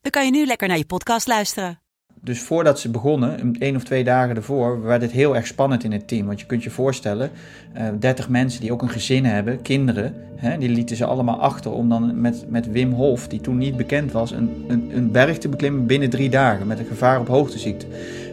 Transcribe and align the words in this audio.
dan 0.00 0.10
kan 0.10 0.24
je 0.24 0.30
nu 0.30 0.46
lekker 0.46 0.68
naar 0.68 0.78
je 0.78 0.84
podcast 0.84 1.26
luisteren. 1.26 1.78
Dus 2.22 2.40
voordat 2.40 2.80
ze 2.80 2.90
begonnen, 2.90 3.56
één 3.58 3.76
of 3.76 3.84
twee 3.84 4.04
dagen 4.04 4.36
ervoor, 4.36 4.82
werd 4.82 5.02
het 5.02 5.10
heel 5.10 5.36
erg 5.36 5.46
spannend 5.46 5.84
in 5.84 5.92
het 5.92 6.08
team. 6.08 6.26
Want 6.26 6.40
je 6.40 6.46
kunt 6.46 6.62
je 6.62 6.70
voorstellen, 6.70 7.30
uh, 7.76 7.88
30 7.98 8.28
mensen 8.28 8.60
die 8.60 8.72
ook 8.72 8.82
een 8.82 8.88
gezin 8.88 9.24
hebben, 9.24 9.62
kinderen, 9.62 10.14
hè, 10.36 10.58
die 10.58 10.68
lieten 10.68 10.96
ze 10.96 11.04
allemaal 11.04 11.40
achter 11.40 11.72
om 11.72 11.88
dan 11.88 12.20
met, 12.20 12.44
met 12.48 12.70
Wim 12.70 12.92
Hof, 12.92 13.28
die 13.28 13.40
toen 13.40 13.58
niet 13.58 13.76
bekend 13.76 14.12
was, 14.12 14.30
een, 14.30 14.64
een, 14.68 14.90
een 14.94 15.10
berg 15.10 15.38
te 15.38 15.48
beklimmen 15.48 15.86
binnen 15.86 16.10
drie 16.10 16.30
dagen 16.30 16.66
met 16.66 16.78
een 16.78 16.86
gevaar 16.86 17.20
op 17.20 17.28
hoogteziekte. 17.28 17.86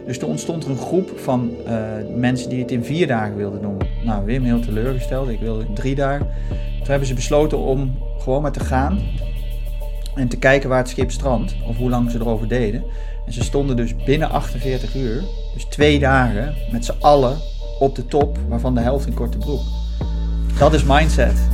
Dus 0.06 0.18
toen 0.18 0.28
ontstond 0.28 0.64
er 0.64 0.70
een 0.70 0.76
groep 0.76 1.18
van 1.18 1.50
uh, 1.66 1.72
mensen 2.16 2.48
die 2.48 2.60
het 2.60 2.70
in 2.70 2.84
vier 2.84 3.06
dagen 3.06 3.36
wilden 3.36 3.62
doen. 3.62 3.78
Nou, 4.04 4.24
Wim 4.24 4.44
heel 4.44 4.60
teleurgesteld, 4.60 5.28
ik 5.28 5.40
wilde 5.40 5.64
in 5.64 5.74
drie 5.74 5.94
dagen. 5.94 6.26
Toen 6.78 6.88
hebben 6.88 7.08
ze 7.08 7.14
besloten 7.14 7.58
om 7.58 7.98
gewoon 8.18 8.42
maar 8.42 8.52
te 8.52 8.60
gaan 8.60 9.00
en 10.18 10.28
te 10.28 10.36
kijken 10.36 10.68
waar 10.68 10.78
het 10.78 10.88
schip 10.88 11.10
strandt, 11.10 11.54
of 11.66 11.76
hoe 11.76 11.90
lang 11.90 12.10
ze 12.10 12.18
erover 12.18 12.48
deden. 12.48 12.84
En 13.26 13.32
ze 13.32 13.42
stonden 13.42 13.76
dus 13.76 13.96
binnen 14.04 14.30
48 14.30 14.94
uur, 14.94 15.22
dus 15.54 15.64
twee 15.64 15.98
dagen, 15.98 16.54
met 16.72 16.84
z'n 16.84 16.94
allen 17.00 17.36
op 17.78 17.96
de 17.96 18.06
top, 18.06 18.38
waarvan 18.48 18.74
de 18.74 18.80
helft 18.80 19.06
in 19.06 19.14
korte 19.14 19.38
broek. 19.38 19.62
Dat 20.58 20.74
is 20.74 20.84
mindset. 20.84 21.38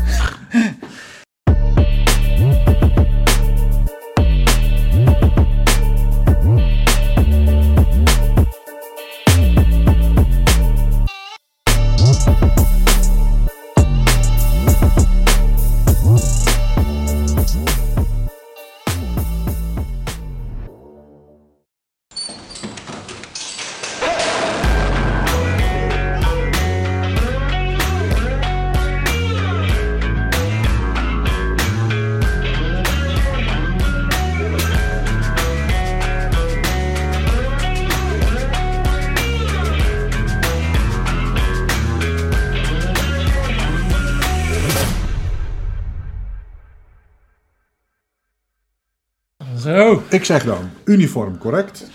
Zo. 49.64 50.02
Ik 50.10 50.24
zeg 50.24 50.44
dan, 50.44 50.70
uniform 50.84 51.38
correct. 51.38 51.90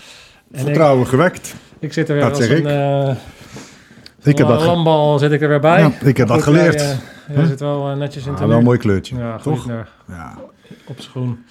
Vertrouwen 0.52 1.06
gewekt. 1.06 1.54
Ik 1.78 1.92
zit 1.92 2.08
er 2.08 2.14
weer 2.14 2.22
Dat 2.24 2.36
als 2.36 2.46
zeg 2.46 2.50
een, 2.50 3.10
ik. 3.10 3.16
Ik 4.26 4.38
heb 4.38 4.46
dat, 4.48 4.60
ge- 4.60 4.66
landbal 4.66 5.18
zit 5.18 5.32
ik 5.32 5.42
er 5.42 5.48
weer 5.48 5.60
bij. 5.60 5.80
Ja, 5.80 5.90
ik 6.04 6.16
heb 6.16 6.28
dat 6.28 6.42
geleerd. 6.42 6.80
Jij, 6.80 6.90
eh, 7.28 7.36
jij 7.36 7.46
zit 7.46 7.60
wel 7.60 7.90
eh, 7.90 7.96
netjes 7.96 8.26
in 8.26 8.32
Ah, 8.34 8.38
wel 8.46 8.58
een 8.58 8.64
mooi 8.64 8.78
kleurtje, 8.78 9.16
Ja, 9.16 9.36
toch? 9.36 9.62
goed, 9.62 9.72
Ja. 10.08 10.38
op 10.86 11.00
schoen. 11.00 11.44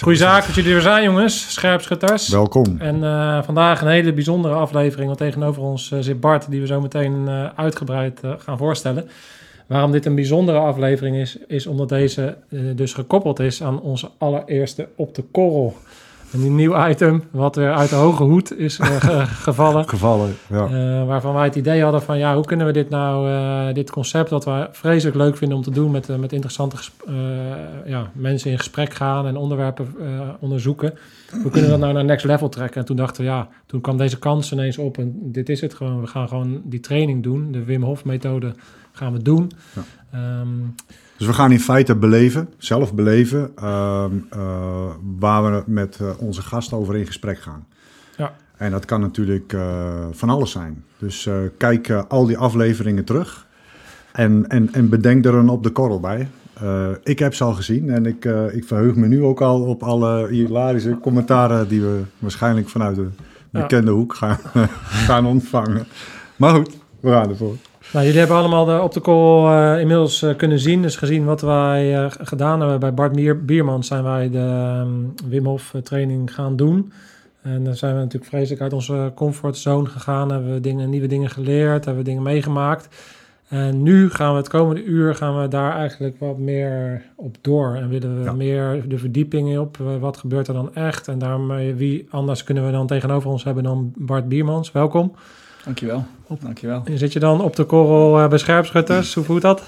Goeie 0.00 0.18
zaak 0.18 0.46
dat 0.46 0.54
jullie 0.54 0.74
er 0.74 0.80
zijn, 0.80 1.02
jongens. 1.02 1.52
Scherpschutters. 1.52 2.28
Welkom. 2.28 2.76
En 2.78 3.00
vandaag 3.44 3.80
een 3.80 3.88
hele 3.88 4.12
bijzondere 4.12 4.54
aflevering. 4.54 5.06
Want 5.06 5.18
tegenover 5.18 5.62
ons 5.62 5.92
zit 6.00 6.20
Bart, 6.20 6.50
die 6.50 6.60
we 6.60 6.66
zo 6.66 6.80
meteen 6.80 7.28
uitgebreid 7.56 8.20
gaan 8.38 8.58
voorstellen. 8.58 9.08
Waarom 9.70 9.90
dit 9.90 10.06
een 10.06 10.14
bijzondere 10.14 10.58
aflevering 10.58 11.16
is, 11.16 11.38
is 11.46 11.66
omdat 11.66 11.88
deze 11.88 12.36
eh, 12.48 12.60
dus 12.74 12.94
gekoppeld 12.94 13.38
is 13.40 13.62
aan 13.62 13.80
onze 13.80 14.08
allereerste 14.18 14.88
Op 14.96 15.14
de 15.14 15.22
Korrel. 15.22 15.74
Een 16.32 16.54
nieuw 16.54 16.88
item, 16.88 17.22
wat 17.30 17.56
weer 17.56 17.72
uit 17.72 17.88
de 17.90 17.94
hoge 17.96 18.22
hoed 18.22 18.58
is 18.58 18.78
eh, 18.78 18.86
ge- 18.86 19.26
gevallen. 19.48 19.88
Gevallen, 19.88 20.34
ja. 20.48 20.64
Eh, 20.64 21.06
waarvan 21.06 21.34
wij 21.34 21.44
het 21.44 21.54
idee 21.54 21.82
hadden 21.82 22.02
van 22.02 22.18
ja, 22.18 22.34
hoe 22.34 22.44
kunnen 22.44 22.66
we 22.66 22.72
dit 22.72 22.88
nou, 22.90 23.72
dit 23.72 23.90
concept 23.90 24.30
wat 24.30 24.44
we 24.44 24.68
vreselijk 24.70 25.16
leuk 25.16 25.36
vinden 25.36 25.56
om 25.56 25.62
te 25.62 25.70
doen 25.70 25.90
met, 25.90 26.18
met 26.18 26.32
interessante 26.32 26.76
ja, 27.84 28.10
mensen 28.12 28.50
in 28.50 28.58
gesprek 28.58 28.94
gaan 28.94 29.26
en 29.26 29.36
onderwerpen 29.36 29.94
onderzoeken. 30.40 30.94
Hoe 31.42 31.50
kunnen 31.50 31.62
we 31.62 31.68
dat 31.70 31.78
nou 31.78 31.92
naar 31.92 32.04
next 32.04 32.24
level 32.24 32.48
trekken? 32.48 32.80
En 32.80 32.86
toen 32.86 32.96
dachten 32.96 33.24
we 33.24 33.30
ja, 33.30 33.48
toen 33.66 33.80
kwam 33.80 33.96
deze 33.96 34.18
kans 34.18 34.52
ineens 34.52 34.78
op 34.78 34.98
en 34.98 35.18
dit 35.22 35.48
is 35.48 35.60
het 35.60 35.74
gewoon. 35.74 36.00
We 36.00 36.06
gaan 36.06 36.28
gewoon 36.28 36.60
die 36.64 36.80
training 36.80 37.22
doen, 37.22 37.52
de 37.52 37.64
Wim 37.64 37.82
Hof 37.82 38.04
methode 38.04 38.52
gaan 39.00 39.12
we 39.12 39.22
doen. 39.22 39.50
Ja. 39.74 39.82
Ehm, 40.12 40.48
Dus 41.16 41.26
we 41.26 41.32
gaan 41.32 41.52
in 41.52 41.60
feite 41.60 41.96
beleven, 41.96 42.48
zelf 42.58 42.94
beleven, 42.94 43.50
ehm, 43.56 44.10
eh, 44.30 44.40
waar 45.18 45.42
we 45.52 45.62
met 45.66 45.98
eh, 46.00 46.08
onze 46.18 46.42
gast 46.42 46.72
over 46.72 46.96
in 46.96 47.06
gesprek 47.06 47.38
gaan. 47.40 47.66
Ja. 48.16 48.32
En 48.56 48.70
dat 48.70 48.84
kan 48.84 49.00
natuurlijk 49.00 49.52
eh, 49.52 50.06
van 50.12 50.28
alles 50.30 50.50
zijn. 50.50 50.84
Dus 50.98 51.28
kijk 51.56 51.90
al 51.90 52.26
die 52.26 52.38
afleveringen 52.38 53.04
terug 53.04 53.46
en, 54.12 54.48
en, 54.48 54.72
en 54.72 54.88
bedenk 54.88 55.24
er 55.24 55.34
een 55.34 55.48
op 55.48 55.62
de 55.62 55.70
korrel 55.70 56.00
bij. 56.00 56.28
Ik 57.02 57.18
heb 57.18 57.34
ze 57.34 57.44
al 57.44 57.52
gezien 57.54 57.90
en 57.90 58.06
ik, 58.06 58.24
ik 58.52 58.64
verheug 58.64 58.94
me 58.94 59.06
nu 59.06 59.22
ook 59.22 59.40
al 59.40 59.62
op 59.62 59.82
alle 59.82 60.28
hilarische 60.28 60.98
commentaren 61.00 61.68
die 61.68 61.80
we 61.80 62.00
waarschijnlijk 62.18 62.68
vanuit 62.68 62.96
de 62.96 63.08
Ja. 63.52 63.60
bekende 63.60 63.90
hoek 63.90 64.14
gaan, 64.14 64.38
gaan 65.08 65.26
ontvangen. 65.26 65.86
Maar 66.36 66.54
goed, 66.54 66.76
we 67.00 67.10
gaan 67.10 67.28
ervoor. 67.28 67.56
Nou, 67.92 68.04
jullie 68.04 68.18
hebben 68.20 68.36
allemaal 68.36 68.64
de 68.64 68.80
op 68.82 68.92
de 68.92 69.00
call 69.00 69.46
eh, 69.46 69.80
inmiddels 69.80 70.22
eh, 70.22 70.36
kunnen 70.36 70.58
zien. 70.58 70.82
Dus 70.82 70.96
gezien 70.96 71.24
wat 71.24 71.40
wij 71.40 71.96
eh, 71.96 72.06
gedaan 72.08 72.60
hebben 72.60 72.80
bij 72.80 72.94
Bart 72.94 73.12
Bier, 73.12 73.44
Bierman, 73.44 73.84
zijn 73.84 74.02
wij 74.02 74.30
de 74.30 74.38
ehm, 74.38 75.28
Wim 75.30 75.46
Hof 75.46 75.74
training 75.82 76.34
gaan 76.34 76.56
doen. 76.56 76.92
En 77.42 77.64
dan 77.64 77.74
zijn 77.74 77.94
we 77.94 78.00
natuurlijk 78.00 78.30
vreselijk 78.30 78.62
uit 78.62 78.72
onze 78.72 79.12
comfortzone 79.14 79.86
gegaan. 79.86 80.30
Hebben 80.30 80.52
we 80.52 80.60
dingen, 80.60 80.90
nieuwe 80.90 81.06
dingen 81.06 81.30
geleerd, 81.30 81.84
hebben 81.84 82.02
we 82.02 82.08
dingen 82.08 82.22
meegemaakt. 82.22 82.88
En 83.48 83.82
nu 83.82 84.10
gaan 84.10 84.30
we 84.30 84.36
het 84.36 84.48
komende 84.48 84.84
uur 84.84 85.14
gaan 85.14 85.40
we 85.40 85.48
daar 85.48 85.76
eigenlijk 85.76 86.18
wat 86.18 86.38
meer 86.38 87.02
op 87.16 87.36
door. 87.40 87.74
En 87.74 87.88
willen 87.88 88.18
we 88.18 88.24
Ja. 88.24 88.32
meer 88.32 88.88
de 88.88 88.98
verdieping 88.98 89.58
op. 89.58 89.76
Wat 90.00 90.16
gebeurt 90.16 90.48
er 90.48 90.54
dan 90.54 90.74
echt? 90.74 91.08
En 91.08 91.18
daarmee, 91.18 91.74
wie 91.74 92.06
anders 92.10 92.44
kunnen 92.44 92.66
we 92.66 92.72
dan 92.72 92.86
tegenover 92.86 93.30
ons 93.30 93.44
hebben 93.44 93.62
dan 93.62 93.92
Bart 93.96 94.28
Biermans. 94.28 94.72
Welkom. 94.72 95.12
Dankjewel. 95.64 96.04
Dankjewel. 96.40 96.82
En 96.84 96.98
Zit 96.98 97.12
je 97.12 97.18
dan 97.18 97.40
op 97.40 97.56
de 97.56 97.64
korrel 97.64 98.20
eh, 98.22 98.28
bij 98.28 98.38
scherpschutters? 98.38 99.14
Hoe 99.14 99.24
voelt 99.24 99.42
dat? 99.42 99.62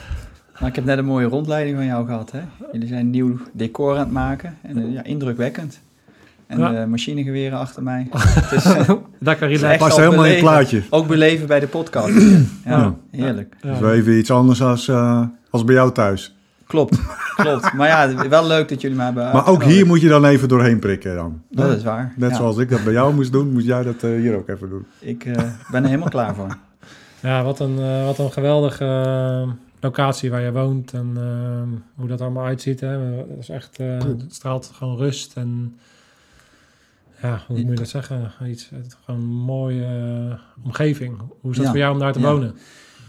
Nou, 0.54 0.66
ik 0.66 0.74
heb 0.74 0.84
net 0.84 0.98
een 0.98 1.04
mooie 1.04 1.26
rondleiding 1.26 1.76
van 1.76 1.86
jou 1.86 2.06
gehad. 2.06 2.30
Hè? 2.30 2.40
Jullie 2.72 2.88
zijn 2.88 3.00
een 3.00 3.10
nieuw 3.10 3.36
decor 3.52 3.92
aan 3.92 3.98
het 3.98 4.10
maken. 4.10 4.56
En 4.62 4.76
eh, 4.82 4.92
ja, 4.92 5.02
indrukwekkend. 5.04 5.80
En 6.46 6.58
Ja. 6.58 6.70
de 6.80 6.86
machinegeweren 6.86 7.58
achter 7.58 7.82
mij. 7.82 8.06
het 8.12 8.52
is, 8.52 8.64
eh, 8.64 8.78
is 8.78 9.38
relaxed. 9.38 9.62
echt 9.62 9.78
Past 9.78 9.96
al 9.96 10.02
helemaal 10.02 10.24
in 10.24 10.30
het 10.30 10.40
plaatje. 10.40 10.82
Ook 10.90 11.06
beleven 11.06 11.46
bij 11.46 11.60
de 11.60 11.66
podcast. 11.66 12.14
Ja, 12.64 12.78
Ja. 12.78 12.94
heerlijk. 13.10 13.54
Ja. 13.62 13.70
Dus 13.70 13.78
wel 13.78 13.92
even 13.92 14.18
iets 14.18 14.30
anders 14.30 14.62
als, 14.62 14.88
eh, 14.88 15.22
als 15.50 15.64
bij 15.64 15.74
jou 15.74 15.92
thuis. 15.92 16.36
Klopt, 16.72 16.98
klopt. 17.36 17.72
Maar 17.72 17.88
ja, 17.88 18.28
wel 18.28 18.46
leuk 18.46 18.68
dat 18.68 18.80
jullie 18.80 18.96
me 18.96 19.02
hebben 19.02 19.32
Maar 19.32 19.46
ook 19.46 19.64
hier 19.64 19.86
moet 19.86 20.00
je 20.00 20.08
dan 20.08 20.24
even 20.24 20.48
doorheen 20.48 20.78
prikken 20.78 21.14
dan. 21.14 21.42
Dat 21.50 21.76
is 21.76 21.82
waar. 21.82 22.12
Net 22.16 22.30
ja. 22.30 22.36
zoals 22.36 22.56
ik 22.58 22.70
dat 22.70 22.84
bij 22.84 22.92
jou 22.92 23.14
moest 23.14 23.32
doen, 23.32 23.52
moet 23.52 23.64
jij 23.64 23.82
dat 23.82 24.02
eh, 24.02 24.10
hier 24.10 24.36
ook 24.36 24.48
even 24.48 24.68
doen. 24.68 24.86
Ik 24.98 25.24
eh, 25.24 25.34
ben 25.70 25.82
er 25.82 25.88
helemaal 25.88 26.08
klaar 26.08 26.34
voor. 26.34 26.56
Ja, 27.20 27.42
wat 27.44 27.60
een, 27.60 27.78
eh, 27.78 28.04
wat 28.04 28.18
een 28.18 28.32
geweldige 28.32 29.46
locatie 29.80 30.30
waar 30.30 30.40
je 30.40 30.52
woont 30.52 30.92
en 30.92 31.16
hoe 31.94 32.08
dat 32.08 32.20
allemaal 32.20 32.44
uitziet. 32.44 32.80
Hè. 32.80 33.16
Dat 33.16 33.38
is 33.38 33.48
echt, 33.48 33.78
eh, 33.78 33.98
het 33.98 34.24
straalt 34.34 34.70
gewoon 34.74 34.96
rust 34.96 35.36
en 35.36 35.78
ja, 37.22 37.40
hoe 37.46 37.58
moet 37.60 37.68
je 37.68 37.74
dat 37.74 37.88
zeggen? 37.88 38.32
Iets, 38.46 38.70
het, 38.74 38.96
gewoon 39.04 39.20
een 39.20 39.26
mooie 39.26 40.38
omgeving. 40.64 41.18
Hoe 41.40 41.50
is 41.50 41.56
dat 41.56 41.64
Ja. 41.66 41.70
voor 41.70 41.80
jou 41.80 41.92
om 41.92 41.98
daar 41.98 42.12
te 42.12 42.20
Ja. 42.20 42.30
wonen? 42.32 42.54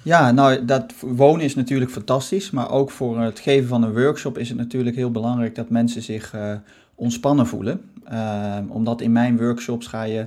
Ja, 0.04 0.32
nou, 0.32 0.66
dat 0.66 0.94
wonen 1.00 1.46
is 1.46 1.56
natuurlijk 1.56 1.92
fantastisch. 1.92 2.52
Maar 2.52 2.72
ook 2.72 2.92
voor 2.92 3.20
het 3.20 3.40
geven 3.40 3.68
van 3.68 3.84
een 3.84 3.94
workshop 3.94 4.38
is 4.38 4.50
het 4.50 4.58
natuurlijk 4.58 4.96
heel 4.96 5.12
belangrijk 5.12 5.56
dat 5.56 5.70
mensen 5.70 6.02
zich 6.02 6.34
eh, 6.34 6.54
ontspannen 6.96 7.48
voelen. 7.48 7.82
Ehm, 8.06 8.64
omdat 8.70 9.02
in 9.02 9.12
mijn 9.12 9.38
workshops 9.38 9.88
ga 9.88 10.04
je 10.04 10.26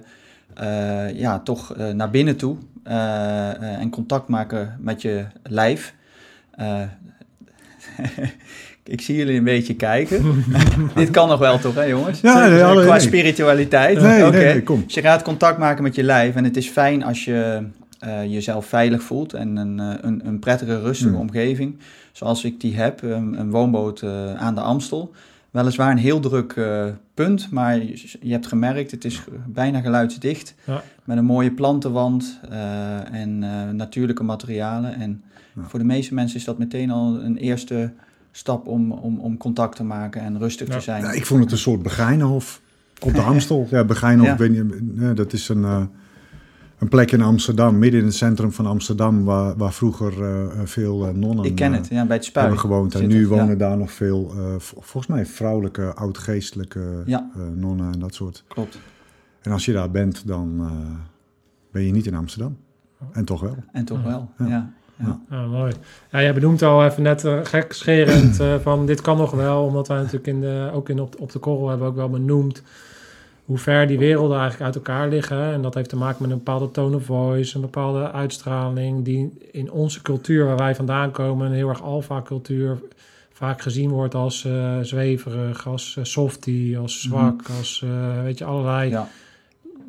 eh, 0.55 1.19
ja, 1.19 1.39
toch 1.39 1.75
eh, 1.75 1.91
naar 1.91 2.11
binnen 2.11 2.37
toe 2.37 2.57
en 3.79 3.91
contact 3.91 4.29
maken 4.29 4.77
met 4.81 5.03
je 5.03 5.25
lijf. 5.43 5.95
Ik 8.85 9.01
zie 9.01 9.17
jullie 9.17 9.39
een 9.39 9.45
beetje 9.45 9.75
kijken. 9.75 10.45
Dit 10.95 11.11
kan 11.11 11.29
nog 11.29 11.39
wel 11.39 11.59
toch, 11.59 11.75
hè 11.75 11.83
jongens? 11.83 12.21
Ja, 12.21 12.49
nee, 12.49 12.65
alle- 12.65 12.83
Qua 12.83 12.91
nee. 12.91 13.01
spiritualiteit. 13.01 14.01
Nee, 14.01 14.23
nee, 14.23 14.63
kom. 14.63 14.83
Dus 14.85 14.95
je 14.95 15.01
gaat 15.01 15.23
contact 15.23 15.59
maken 15.59 15.83
met 15.83 15.95
je 15.95 16.03
lijf. 16.03 16.35
En 16.35 16.45
het 16.45 16.57
is 16.57 16.69
fijn 16.69 17.05
als 17.05 17.25
je 17.25 17.67
eh, 18.07 18.25
jezelf 18.33 18.67
veilig 18.67 19.03
voelt. 19.03 19.33
En 19.33 19.57
een, 19.57 19.81
eh, 19.81 19.95
een, 20.01 20.27
een 20.27 20.39
prettige, 20.39 20.81
rustige 20.81 21.11
Hmm. 21.11 21.21
omgeving. 21.21 21.77
Zoals 22.13 22.45
ik 22.45 22.61
die 22.61 22.77
heb. 22.77 23.03
Een, 23.03 23.41
een 23.41 23.51
woonboot 23.51 24.03
eh, 24.03 24.35
aan 24.35 24.55
de 24.55 24.61
Amstel. 24.61 25.13
Weliswaar 25.51 25.91
een 25.91 25.97
heel 25.99 26.21
druk 26.21 26.53
eh, 26.53 26.87
punt. 27.15 27.51
Maar 27.51 27.77
je, 27.77 28.17
je 28.21 28.33
hebt 28.33 28.47
gemerkt, 28.47 28.91
het 28.91 29.05
is 29.05 29.23
bijna 29.47 29.81
geluidsdicht. 29.81 30.55
Ja. 30.65 30.83
Met 31.05 31.17
een 31.17 31.25
mooie 31.25 31.51
plantenwand. 31.53 32.41
eh, 32.51 33.13
en 33.15 33.43
eh, 33.43 33.71
natuurlijke 33.71 34.23
materialen. 34.23 34.95
En 34.95 35.23
Ja. 35.55 35.63
voor 35.63 35.79
de 35.79 35.85
meeste 35.85 36.15
mensen 36.15 36.37
is 36.39 36.45
dat 36.45 36.59
meteen 36.59 36.91
al 36.91 37.21
een 37.23 37.37
eerste 37.37 37.93
stap 38.33 38.67
om, 38.67 38.93
om, 38.93 39.19
om 39.19 39.37
contact 39.37 39.77
te 39.77 39.85
maken 39.85 40.21
en 40.21 40.39
rustig 40.39 40.69
Ja. 40.69 40.75
te 40.75 40.81
zijn. 40.81 41.03
Ja, 41.03 41.13
ik 41.13 41.27
vond 41.27 41.43
het 41.43 41.53
een 41.53 41.59
soort 41.59 41.83
Begijnenhof 41.83 42.61
op 43.03 43.15
de 43.15 43.21
Amstel. 43.31 43.67
Ja, 43.71 43.85
Begijnenhof, 43.85 44.39
niet, 44.49 44.63
eh, 44.99 45.11
dat 45.15 45.33
is 45.33 45.49
een, 45.49 45.65
eh, 45.65 45.83
een 46.79 46.89
plek 46.89 47.13
in 47.13 47.23
Amsterdam, 47.23 47.79
midden 47.79 48.01
in 48.01 48.07
het 48.07 48.15
centrum 48.15 48.53
van 48.53 48.67
Amsterdam, 48.67 49.25
waar, 49.25 49.57
waar 49.57 49.73
vroeger 49.73 50.25
eh, 50.25 50.61
veel 50.65 51.07
eh, 51.07 51.15
nonnen 51.15 51.45
ik 51.45 51.55
ken 51.55 51.73
eh, 51.73 51.79
het, 51.79 51.89
ja, 51.89 52.07
bij 52.07 52.17
het 52.17 52.25
spui. 52.25 52.45
hebben 52.47 52.65
gewoond. 52.65 52.95
En 52.95 53.07
nu 53.09 53.21
het, 53.21 53.29
ja. 53.31 53.37
wonen 53.37 53.59
daar 53.59 53.77
nog 53.77 53.93
veel, 53.93 54.33
eh, 54.37 54.45
volgens 54.59 55.07
mij 55.07 55.27
vrouwelijke, 55.27 55.95
oudgeestelijke 55.95 57.03
Ja. 57.07 57.31
eh, 57.35 57.43
nonnen 57.55 57.93
en 57.93 57.99
dat 57.99 58.15
soort. 58.15 58.45
Klopt. 58.49 58.79
En 59.43 59.53
als 59.53 59.65
je 59.65 59.73
daar 59.73 59.91
bent, 59.91 60.27
dan 60.27 60.57
eh, 60.61 60.71
ben 61.73 61.83
je 61.83 61.93
niet 61.93 62.07
in 62.07 62.15
Amsterdam. 62.15 62.57
En 63.13 63.25
toch 63.25 63.41
wel. 63.41 63.57
En 63.73 63.85
toch 63.85 64.03
wel, 64.03 64.31
Ja. 64.39 64.47
ja. 64.47 64.73
ja. 64.99 65.21
Ja, 65.31 65.47
mooi. 65.47 65.73
Ja, 66.11 66.23
jij 66.23 66.35
benoemt 66.35 66.63
al 66.63 66.85
even 66.85 67.03
net 67.03 67.25
uh, 67.25 67.39
gekscherend 67.43 68.41
eh, 68.41 68.55
van 68.63 68.87
dit 68.87 69.01
kan 69.01 69.17
nog 69.17 69.31
wel, 69.31 69.65
omdat 69.65 69.89
wij 69.89 69.97
natuurlijk 69.97 70.27
in 70.27 70.41
de, 70.41 70.71
ook 70.73 70.89
in 70.89 71.01
op, 71.01 71.21
op 71.21 71.33
de 71.33 71.39
korrel 71.39 71.69
hebben 71.69 71.87
we 71.87 71.93
ook 71.93 71.99
wel 71.99 72.11
benoemd 72.11 72.63
hoe 73.47 73.59
ver 73.59 73.87
die 73.87 73.99
werelden 73.99 74.39
eigenlijk 74.39 74.65
uit 74.65 74.75
elkaar 74.75 75.09
liggen. 75.09 75.53
En 75.53 75.63
dat 75.63 75.75
heeft 75.75 75.89
te 75.89 75.97
maken 75.97 76.23
met 76.23 76.31
een 76.31 76.37
bepaalde 76.37 76.71
tone 76.71 76.97
of 76.97 77.05
voice, 77.05 77.55
een 77.55 77.61
bepaalde 77.61 78.13
uitstraling 78.13 79.05
die 79.05 79.33
in 79.51 79.71
onze 79.71 80.03
cultuur 80.03 80.45
waar 80.45 80.57
wij 80.57 80.75
vandaan 80.75 81.11
komen, 81.11 81.47
een 81.47 81.53
heel 81.53 81.69
erg 81.69 81.83
alfa 81.83 82.23
cultuur, 82.23 82.79
vaak 83.33 83.63
gezien 83.63 83.91
wordt 83.91 84.15
als 84.15 84.45
eh, 84.45 84.79
zweverig, 84.83 85.67
als 85.67 85.97
eh, 85.99 86.05
softie, 86.05 86.79
als 86.79 87.01
zwak, 87.01 87.43
als 87.59 87.85
eh, 87.85 88.23
weet 88.23 88.39
je, 88.39 88.45
allerlei... 88.45 88.91
Ja. 88.91 89.09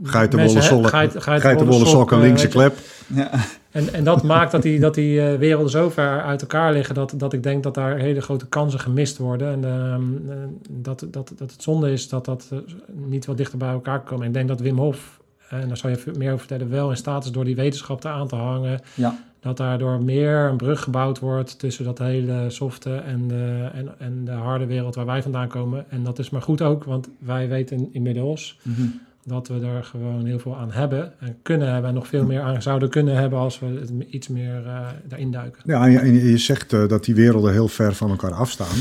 Geitenwolle 0.03 0.61
sokken, 0.61 0.89
geit- 0.89 1.23
geitenwolle 1.23 1.85
sokken, 1.85 2.19
linkse 2.19 2.47
klep. 2.47 2.77
Ja. 3.07 3.31
En, 3.71 3.93
en 3.93 4.03
dat 4.03 4.23
maakt 4.33 4.51
dat 4.51 4.61
die, 4.61 4.79
dat 4.79 4.93
die 4.93 5.21
eh, 5.21 5.37
werelden 5.37 5.71
zo 5.71 5.89
ver 5.89 6.21
uit 6.21 6.41
elkaar 6.41 6.73
liggen 6.73 6.95
dat, 6.95 7.13
dat 7.17 7.33
ik 7.33 7.43
denk 7.43 7.63
dat 7.63 7.73
daar 7.73 7.97
hele 7.97 8.21
grote 8.21 8.47
kansen 8.47 8.79
gemist 8.79 9.17
worden. 9.17 9.51
En 9.51 9.63
ehm, 9.63 10.31
eh, 10.31 10.37
dat, 10.69 11.07
dat, 11.11 11.31
dat 11.35 11.51
het 11.51 11.63
zonde 11.63 11.91
is 11.91 12.09
dat 12.09 12.25
dat 12.25 12.47
eh, 12.51 12.57
niet 12.93 13.25
wat 13.25 13.37
dichter 13.37 13.57
bij 13.57 13.71
elkaar 13.71 14.01
komen. 14.01 14.27
Ik 14.27 14.33
denk 14.33 14.47
dat 14.47 14.59
Wim 14.59 14.77
Hof, 14.77 15.19
en 15.49 15.67
daar 15.67 15.77
zou 15.77 15.93
je 15.93 16.11
meer 16.17 16.33
over 16.33 16.45
vertellen, 16.47 16.69
wel 16.69 16.89
in 16.89 16.97
staat 16.97 17.25
is 17.25 17.31
door 17.31 17.45
die 17.45 17.55
wetenschap 17.55 18.01
te 18.01 18.07
aan 18.07 18.27
te 18.27 18.35
hangen. 18.35 18.79
Ja. 18.93 19.25
Dat 19.39 19.57
daardoor 19.57 20.03
meer 20.03 20.37
een 20.37 20.57
brug 20.57 20.83
gebouwd 20.83 21.19
wordt 21.19 21.59
tussen 21.59 21.85
dat 21.85 21.97
hele 21.97 22.45
softe 22.47 22.95
en 22.95 23.27
de, 23.27 23.69
en, 23.73 23.99
en 23.99 24.25
de 24.25 24.31
harde 24.31 24.65
wereld 24.65 24.95
waar 24.95 25.05
wij 25.05 25.21
vandaan 25.21 25.47
komen. 25.47 25.85
En 25.89 26.03
dat 26.03 26.19
is 26.19 26.29
maar 26.29 26.41
goed 26.41 26.61
ook, 26.61 26.83
want 26.83 27.09
wij 27.19 27.47
weten 27.47 27.89
inmiddels 27.91 28.59
Mhm. 28.61 28.81
Dat 29.27 29.47
we 29.47 29.59
er 29.59 29.83
gewoon 29.83 30.25
heel 30.25 30.39
veel 30.39 30.57
aan 30.57 30.71
hebben 30.71 31.19
en 31.19 31.37
kunnen 31.41 31.71
hebben 31.71 31.89
en 31.89 31.95
nog 31.95 32.07
veel 32.07 32.25
meer 32.25 32.41
aan 32.41 32.61
zouden 32.61 32.89
kunnen 32.89 33.15
hebben 33.15 33.39
als 33.39 33.59
we 33.59 33.65
het 33.65 33.91
iets 34.09 34.27
meer 34.27 34.65
eh, 34.65 34.87
daarin 35.07 35.31
duiken. 35.31 35.61
Ja, 35.65 35.85
en 35.85 35.91
je, 35.91 35.99
en 35.99 36.13
je 36.13 36.37
zegt 36.37 36.73
eh, 36.73 36.87
dat 36.87 37.05
die 37.05 37.15
werelden 37.15 37.51
heel 37.51 37.67
ver 37.67 37.93
van 37.93 38.09
elkaar 38.09 38.33
afstaan. 38.33 38.77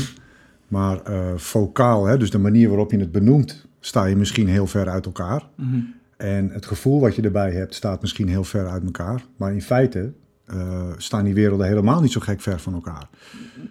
Maar 0.67 1.01
eh 1.01 1.31
vocaal, 1.35 2.05
hè, 2.05 2.17
dus 2.17 2.31
de 2.31 2.37
manier 2.37 2.67
waarop 2.67 2.91
je 2.91 2.99
het 2.99 3.11
benoemt, 3.11 3.67
sta 3.79 4.05
je 4.05 4.15
misschien 4.15 4.47
heel 4.47 4.67
ver 4.67 4.89
uit 4.89 5.05
elkaar. 5.05 5.43
Mhm. 5.55 5.79
En 6.17 6.49
het 6.49 6.65
gevoel 6.65 6.99
wat 6.99 7.15
je 7.15 7.21
erbij 7.21 7.51
hebt, 7.51 7.75
staat 7.75 8.01
misschien 8.01 8.27
heel 8.27 8.43
ver 8.43 8.67
uit 8.67 8.83
elkaar. 8.83 9.25
Maar 9.37 9.53
in 9.53 9.61
feite 9.61 10.13
eh, 10.45 10.91
staan 10.97 11.23
die 11.23 11.33
werelden 11.33 11.67
helemaal 11.67 12.01
niet 12.01 12.11
zo 12.11 12.19
gek 12.19 12.41
ver 12.41 12.59
van 12.59 12.73
elkaar. 12.73 13.09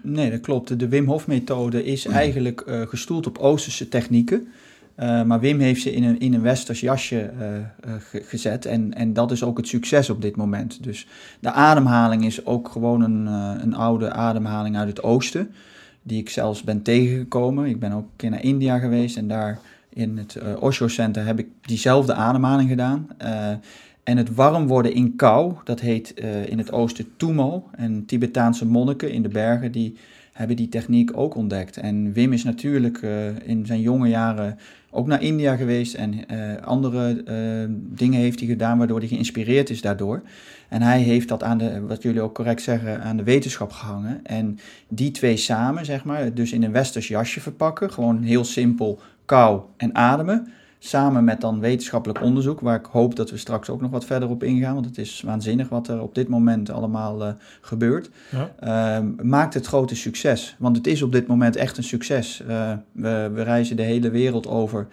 Nee, 0.03 0.31
dat 0.31 0.41
klopt. 0.41 0.79
De 0.79 0.89
Wim 0.89 1.07
Hof 1.07 1.27
methode 1.27 1.85
is 1.85 2.07
eigenlijk 2.07 2.61
eh, 2.61 2.81
gestoeld 2.87 3.27
op 3.27 3.39
Oosterse 3.39 3.89
technieken. 3.89 4.49
Eh, 4.97 5.23
maar 5.23 5.41
Wim 5.41 5.61
heeft 5.61 5.83
ze 5.83 5.93
in 5.93 6.05
een, 6.05 6.19
in 6.19 6.35
een 6.35 6.43
westers 6.43 6.81
jasje 6.81 7.21
eh, 7.21 7.57
eh, 7.57 7.65
ge- 7.99 8.23
gezet. 8.25 8.65
En, 8.67 8.95
en 8.95 9.13
dat 9.13 9.31
is 9.31 9.43
ook 9.43 9.57
het 9.57 9.69
succes 9.69 10.11
op 10.11 10.23
dit 10.23 10.37
moment. 10.37 10.83
Dus 10.83 11.07
de 11.41 11.51
ademhaling 11.53 12.25
is 12.25 12.47
ook 12.47 12.69
gewoon 12.69 13.01
een, 13.03 13.27
een 13.63 13.75
oude 13.75 14.11
ademhaling 14.11 14.77
uit 14.77 14.89
het 14.89 15.03
oosten. 15.03 15.51
Die 16.03 16.21
ik 16.21 16.29
zelfs 16.29 16.63
ben 16.63 16.83
tegengekomen. 16.83 17.67
Ik 17.67 17.81
ben 17.81 17.93
ook 17.93 18.03
een 18.03 18.17
keer 18.17 18.31
naar 18.31 18.45
India 18.45 18.79
geweest. 18.79 19.17
En 19.17 19.29
daar 19.29 19.59
in 19.89 20.17
het 20.19 20.39
Osho 20.61 20.89
Center 20.89 21.25
heb 21.27 21.39
ik 21.39 21.47
diezelfde 21.61 22.15
ademhaling 22.15 22.69
gedaan. 22.69 23.09
En 24.03 24.17
het 24.17 24.35
warm 24.35 24.67
worden 24.67 24.95
in 24.95 25.17
kou, 25.17 25.55
dat 25.65 25.81
heet 25.81 26.11
in 26.47 26.59
het 26.59 26.73
oosten 26.73 27.07
Tumo. 27.17 27.69
En 27.77 28.05
Tibetaanse 28.07 28.67
monniken 28.67 29.13
in 29.13 29.23
de 29.23 29.29
bergen, 29.29 29.73
die 29.73 29.97
hebben 30.37 30.57
die 30.57 30.69
techniek 30.69 31.11
ook 31.15 31.35
ontdekt. 31.35 31.77
En 31.77 32.13
Wim 32.13 32.33
is 32.33 32.45
natuurlijk 32.45 33.03
eh, 33.03 33.49
in 33.49 33.67
zijn 33.67 33.81
jonge 33.81 34.09
jaren 34.09 34.59
ook 34.91 35.07
naar 35.07 35.23
India 35.23 35.57
geweest 35.57 35.95
en 35.95 36.29
eh, 36.29 36.63
andere 36.63 37.23
eh, 37.23 37.35
dingen 37.71 38.21
heeft 38.21 38.39
hij 38.39 38.49
gedaan 38.49 38.79
waardoor 38.79 38.99
hij 38.99 39.09
geïnspireerd 39.09 39.71
is 39.71 39.81
daardoor. 39.81 40.23
En 40.69 40.83
hij 40.83 41.01
heeft 41.01 41.29
dat 41.29 41.43
aan 41.43 41.59
de, 41.59 41.81
wat 41.81 42.03
jullie 42.03 42.21
ook 42.21 42.35
correct 42.35 42.63
zeggen, 42.63 43.03
aan 43.03 43.17
de 43.17 43.23
wetenschap 43.23 43.73
gehangen. 43.73 44.21
En 44.23 44.59
die 44.89 45.11
twee 45.11 45.37
samen, 45.37 45.85
zeg 45.85 46.05
maar, 46.05 46.35
dus 46.35 46.53
in 46.53 46.63
een 46.63 46.73
westers 46.73 47.09
jasje 47.09 47.41
verpakken, 47.41 47.93
gewoon 47.93 48.23
heel 48.23 48.45
simpel 48.45 49.01
kou 49.25 49.61
en 49.77 49.95
ademen. 49.95 50.53
Samen 50.87 51.25
met 51.25 51.41
dan 51.41 51.61
wetenschappelijk 51.61 52.23
onderzoek, 52.23 52.61
waar 52.61 52.79
ik 52.79 52.87
hoop 52.87 53.17
dat 53.17 53.31
we 53.31 53.37
straks 53.37 53.71
ook 53.71 53.81
nog 53.81 53.91
wat 53.91 54.05
verder 54.05 54.29
op 54.29 54.43
ingaan, 54.43 54.75
want 54.75 54.87
het 54.87 54.99
is 54.99 55.23
waanzinnig 55.25 55.69
wat 55.69 55.89
er 55.89 56.03
op 56.03 56.15
dit 56.15 56.29
moment 56.29 56.71
allemaal 56.71 57.25
eh, 57.25 57.33
gebeurt. 57.61 58.11
Ja. 58.31 58.53
Ehm, 58.61 59.29
maakt 59.29 59.55
het 59.55 59.67
grote 59.67 59.97
succes. 59.97 60.57
Want 60.59 60.77
het 60.77 60.87
is 60.87 61.03
op 61.03 61.13
dit 61.13 61.27
moment 61.27 61.57
echt 61.57 61.77
een 61.77 61.85
succes. 61.85 62.43
Eh, 62.49 62.73
we, 62.93 63.31
we 63.35 63.43
reizen 63.43 63.77
de 63.77 63.83
hele 63.83 64.11
wereld 64.11 64.47
over 64.47 64.87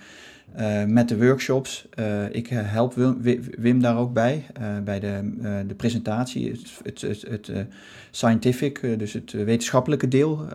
eh, 0.54 0.84
met 0.86 1.10
de 1.10 1.18
workshops. 1.18 1.88
Ik 2.32 2.48
help 2.50 2.94
Wim, 2.94 3.22
Wi- 3.22 3.42
Wim 3.58 3.82
daar 3.82 3.98
ook 3.98 4.14
bij, 4.14 4.46
bij 4.84 5.00
de, 5.00 5.34
de 5.68 5.76
presentatie, 5.76 6.52
het, 6.52 7.02
het, 7.02 7.02
het, 7.02 7.48
het 7.48 7.68
scientific, 8.12 9.00
dus 9.00 9.14
het 9.14 9.32
wetenschappelijke 9.32 10.08
deel, 10.08 10.46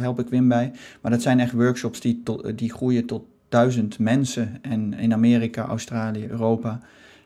help 0.00 0.20
ik 0.20 0.28
Wim 0.28 0.48
bij. 0.48 0.72
Maar 1.00 1.10
dat 1.10 1.22
zijn 1.22 1.40
echt 1.40 1.52
workshops 1.52 2.00
die, 2.00 2.20
tot, 2.24 2.58
die 2.58 2.72
groeien 2.72 3.06
tot 3.06 3.22
duizend 3.50 3.98
mensen 3.98 4.58
en 4.62 4.94
in 4.94 5.12
Amerika, 5.12 5.66
Australië, 5.66 6.26
Europa. 6.28 6.80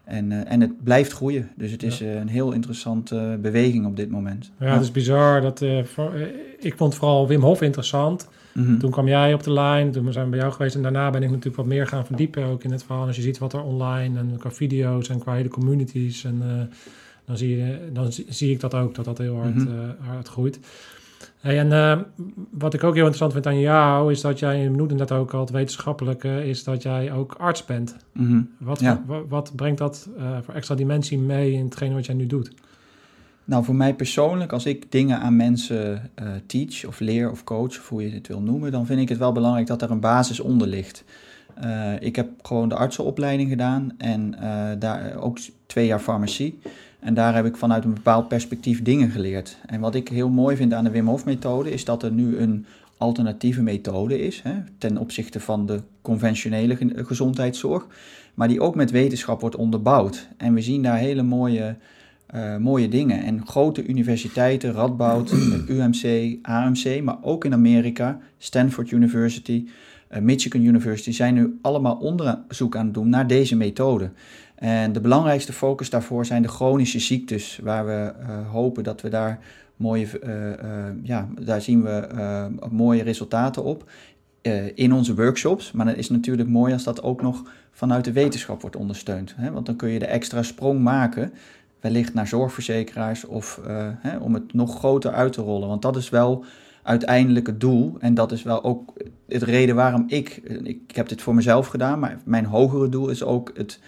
En, 0.04 0.32
eh, 0.32 0.52
en 0.52 0.60
het 0.60 0.84
blijft 0.84 1.12
groeien. 1.12 1.48
Dus 1.56 1.70
het 1.70 1.82
is 1.82 2.00
eh, 2.00 2.14
een 2.14 2.28
heel 2.28 2.52
interessante 2.52 3.38
beweging 3.42 3.86
op 3.86 3.96
dit 3.96 4.10
moment. 4.10 4.50
Ja, 4.58 4.72
het 4.72 4.82
is 4.82 4.90
bizar. 4.90 5.40
Dat, 5.40 5.62
eh, 5.62 5.84
voor- 5.84 6.14
eh, 6.14 6.26
ik 6.60 6.74
vond 6.76 6.94
vooral 6.94 7.28
Wim 7.28 7.40
Hof 7.42 7.62
interessant. 7.62 8.28
Mhm. 8.52 8.78
Toen 8.78 8.90
kwam 8.90 9.08
jij 9.08 9.34
op 9.34 9.42
de 9.42 9.52
lijn, 9.52 9.90
toen 9.90 10.12
zijn 10.12 10.24
we 10.24 10.30
bij 10.30 10.38
jou 10.40 10.52
geweest 10.52 10.74
en 10.74 10.82
daarna 10.82 11.10
ben 11.10 11.22
ik 11.22 11.28
natuurlijk 11.28 11.56
wat 11.56 11.66
meer 11.66 11.86
gaan 11.86 12.06
verdiepen 12.06 12.44
ook 12.44 12.64
in 12.64 12.70
het 12.72 12.82
verhaal. 12.84 13.06
Als 13.06 13.16
je 13.16 13.22
ziet 13.22 13.38
wat 13.38 13.52
er 13.52 13.62
online 13.62 14.18
en 14.18 14.36
qua 14.38 14.50
video's 14.50 15.08
en 15.08 15.18
qua 15.18 15.34
hele 15.34 15.48
communities 15.48 16.24
en 16.24 16.42
eh, 16.42 16.76
dan, 17.24 17.36
zie 17.36 17.56
je, 17.56 17.78
dan 17.92 18.12
zie, 18.12 18.26
zie 18.28 18.50
ik 18.50 18.60
dat 18.60 18.74
ook, 18.74 18.94
dat 18.94 19.04
dat 19.04 19.18
heel 19.18 19.36
hard, 19.36 19.54
Mhm. 19.54 19.68
eh, 19.68 20.06
hard 20.08 20.28
groeit. 20.28 20.58
Hey, 21.44 21.58
en 21.58 21.72
eh, 21.72 21.98
wat 22.50 22.74
ik 22.74 22.84
ook 22.84 22.94
heel 22.94 23.02
interessant 23.02 23.32
vind 23.32 23.46
aan 23.46 23.60
jou 23.60 24.12
is 24.12 24.20
dat 24.20 24.38
jij, 24.38 24.60
je 24.60 24.70
noemde 24.70 24.94
net 24.94 25.12
ook 25.12 25.32
al 25.34 25.40
het 25.40 25.50
wetenschappelijke, 25.50 26.46
is 26.46 26.64
dat 26.64 26.82
jij 26.82 27.12
ook 27.12 27.34
arts 27.34 27.64
bent. 27.64 27.96
Mhm. 28.12 28.42
Wat, 28.58 28.80
Ja. 28.80 29.02
wat, 29.06 29.24
wat 29.28 29.52
brengt 29.56 29.78
dat 29.78 30.08
eh, 30.18 30.38
voor 30.42 30.54
extra 30.54 30.74
dimensie 30.74 31.18
mee 31.18 31.52
in 31.52 31.64
hetgeen 31.64 31.94
wat 31.94 32.06
jij 32.06 32.14
nu 32.14 32.26
doet? 32.26 32.50
Nou, 33.44 33.64
voor 33.64 33.74
mij 33.74 33.94
persoonlijk, 33.94 34.52
als 34.52 34.66
ik 34.66 34.92
dingen 34.92 35.20
aan 35.20 35.36
mensen 35.36 36.10
eh, 36.14 36.26
teach 36.46 36.84
of 36.86 37.00
leer 37.00 37.30
of 37.30 37.44
coach, 37.44 37.78
of 37.78 37.88
hoe 37.88 38.02
je 38.02 38.14
het 38.14 38.28
wil 38.28 38.40
noemen, 38.40 38.72
dan 38.72 38.86
vind 38.86 39.00
ik 39.00 39.08
het 39.08 39.18
wel 39.18 39.32
belangrijk 39.32 39.66
dat 39.66 39.82
er 39.82 39.90
een 39.90 40.00
basis 40.00 40.40
onder 40.40 40.66
ligt. 40.66 41.04
Eh, 41.54 41.92
ik 42.00 42.16
heb 42.16 42.28
gewoon 42.42 42.68
de 42.68 42.74
artsenopleiding 42.74 43.48
gedaan 43.48 43.92
en 43.98 44.36
daar 44.78 45.16
ook 45.16 45.38
twee 45.66 45.86
jaar 45.86 46.00
farmacie. 46.00 46.58
En 47.04 47.14
daar 47.14 47.34
heb 47.34 47.46
ik 47.46 47.56
vanuit 47.56 47.84
een 47.84 47.94
bepaald 47.94 48.28
perspectief 48.28 48.82
dingen 48.82 49.10
geleerd. 49.10 49.56
En 49.66 49.80
wat 49.80 49.94
ik 49.94 50.08
heel 50.08 50.28
mooi 50.30 50.56
vind 50.56 50.72
aan 50.72 50.84
de 50.84 50.90
Wim 50.90 51.06
Hof 51.06 51.24
methode 51.24 51.70
is 51.70 51.84
dat 51.84 52.02
er 52.02 52.12
nu 52.12 52.36
een 52.36 52.66
alternatieve 52.98 53.62
methode 53.62 54.20
is 54.20 54.40
hè, 54.42 54.52
ten 54.78 54.98
opzichte 54.98 55.40
van 55.40 55.66
de 55.66 55.80
conventionele 56.02 56.76
ge- 56.76 57.04
gezondheidszorg, 57.04 57.86
maar 58.34 58.48
die 58.48 58.60
ook 58.60 58.74
met 58.74 58.90
wetenschap 58.90 59.40
wordt 59.40 59.56
onderbouwd. 59.56 60.28
En 60.36 60.54
we 60.54 60.60
zien 60.60 60.82
daar 60.82 60.98
hele 60.98 61.22
mooie 61.22 61.76
eh, 62.26 62.56
mooie 62.56 62.88
dingen. 62.88 63.22
En 63.22 63.46
grote 63.46 63.86
universiteiten, 63.86 64.72
Radboud, 64.72 65.32
UMC, 65.68 66.36
AMC, 66.42 67.02
maar 67.02 67.16
ook 67.22 67.44
in 67.44 67.52
Amerika, 67.52 68.18
Stanford 68.38 68.90
University, 68.90 69.66
eh, 70.08 70.20
Michigan 70.22 70.62
University, 70.62 71.12
zijn 71.12 71.34
nu 71.34 71.58
allemaal 71.62 71.96
onderzoek 71.96 72.76
aan 72.76 72.84
het 72.84 72.94
doen 72.94 73.08
naar 73.08 73.26
deze 73.26 73.56
methode. 73.56 74.10
En 74.64 74.92
de 74.92 75.00
belangrijkste 75.00 75.52
focus 75.52 75.90
daarvoor 75.90 76.26
zijn 76.26 76.42
de 76.42 76.48
chronische 76.48 76.98
ziektes, 76.98 77.58
waar 77.62 77.86
we 77.86 77.92
eh, 77.92 78.50
hopen 78.50 78.84
dat 78.84 79.00
we 79.00 79.08
daar 79.08 79.38
mooie, 79.76 80.18
eh, 80.18 80.52
eh, 80.52 80.94
ja, 81.02 81.28
daar 81.40 81.60
zien 81.60 81.82
we 81.82 82.08
mooie 82.70 83.02
resultaten 83.02 83.64
op 83.64 83.90
in 84.74 84.92
onze 84.92 85.14
workshops. 85.14 85.72
Maar 85.72 85.86
dan 85.86 85.94
is 85.94 86.08
het 86.08 86.16
natuurlijk 86.16 86.48
mooi 86.48 86.72
als 86.72 86.84
dat 86.84 87.02
ook 87.02 87.22
nog 87.22 87.42
vanuit 87.72 88.04
de 88.04 88.12
wetenschap 88.12 88.60
wordt 88.60 88.76
ondersteund. 88.76 89.34
Hè? 89.36 89.52
Want 89.52 89.66
dan 89.66 89.76
kun 89.76 89.88
je 89.88 89.98
de 89.98 90.06
extra 90.06 90.42
sprong 90.42 90.80
maken, 90.80 91.32
wellicht 91.80 92.14
naar 92.14 92.26
zorgverzekeraars 92.26 93.24
of 93.24 93.60
hè, 93.98 94.16
om 94.16 94.34
het 94.34 94.52
nog 94.52 94.78
groter 94.78 95.12
uit 95.12 95.32
te 95.32 95.42
rollen. 95.42 95.68
Want 95.68 95.82
dat 95.82 95.96
is 95.96 96.08
wel 96.08 96.44
uiteindelijk 96.82 97.46
het 97.46 97.60
doel. 97.60 97.96
En 97.98 98.14
dat 98.14 98.32
is 98.32 98.42
wel 98.42 98.64
ook 98.64 98.92
het 99.28 99.42
reden 99.42 99.74
waarom 99.74 100.04
ik, 100.06 100.36
ik 100.62 100.80
heb 100.94 101.08
dit 101.08 101.22
voor 101.22 101.34
mezelf 101.34 101.66
gedaan, 101.66 101.98
maar 101.98 102.18
mijn 102.24 102.44
hogere 102.44 102.88
doel 102.88 103.08
is 103.08 103.22
ook 103.22 103.50
het, 103.54 103.80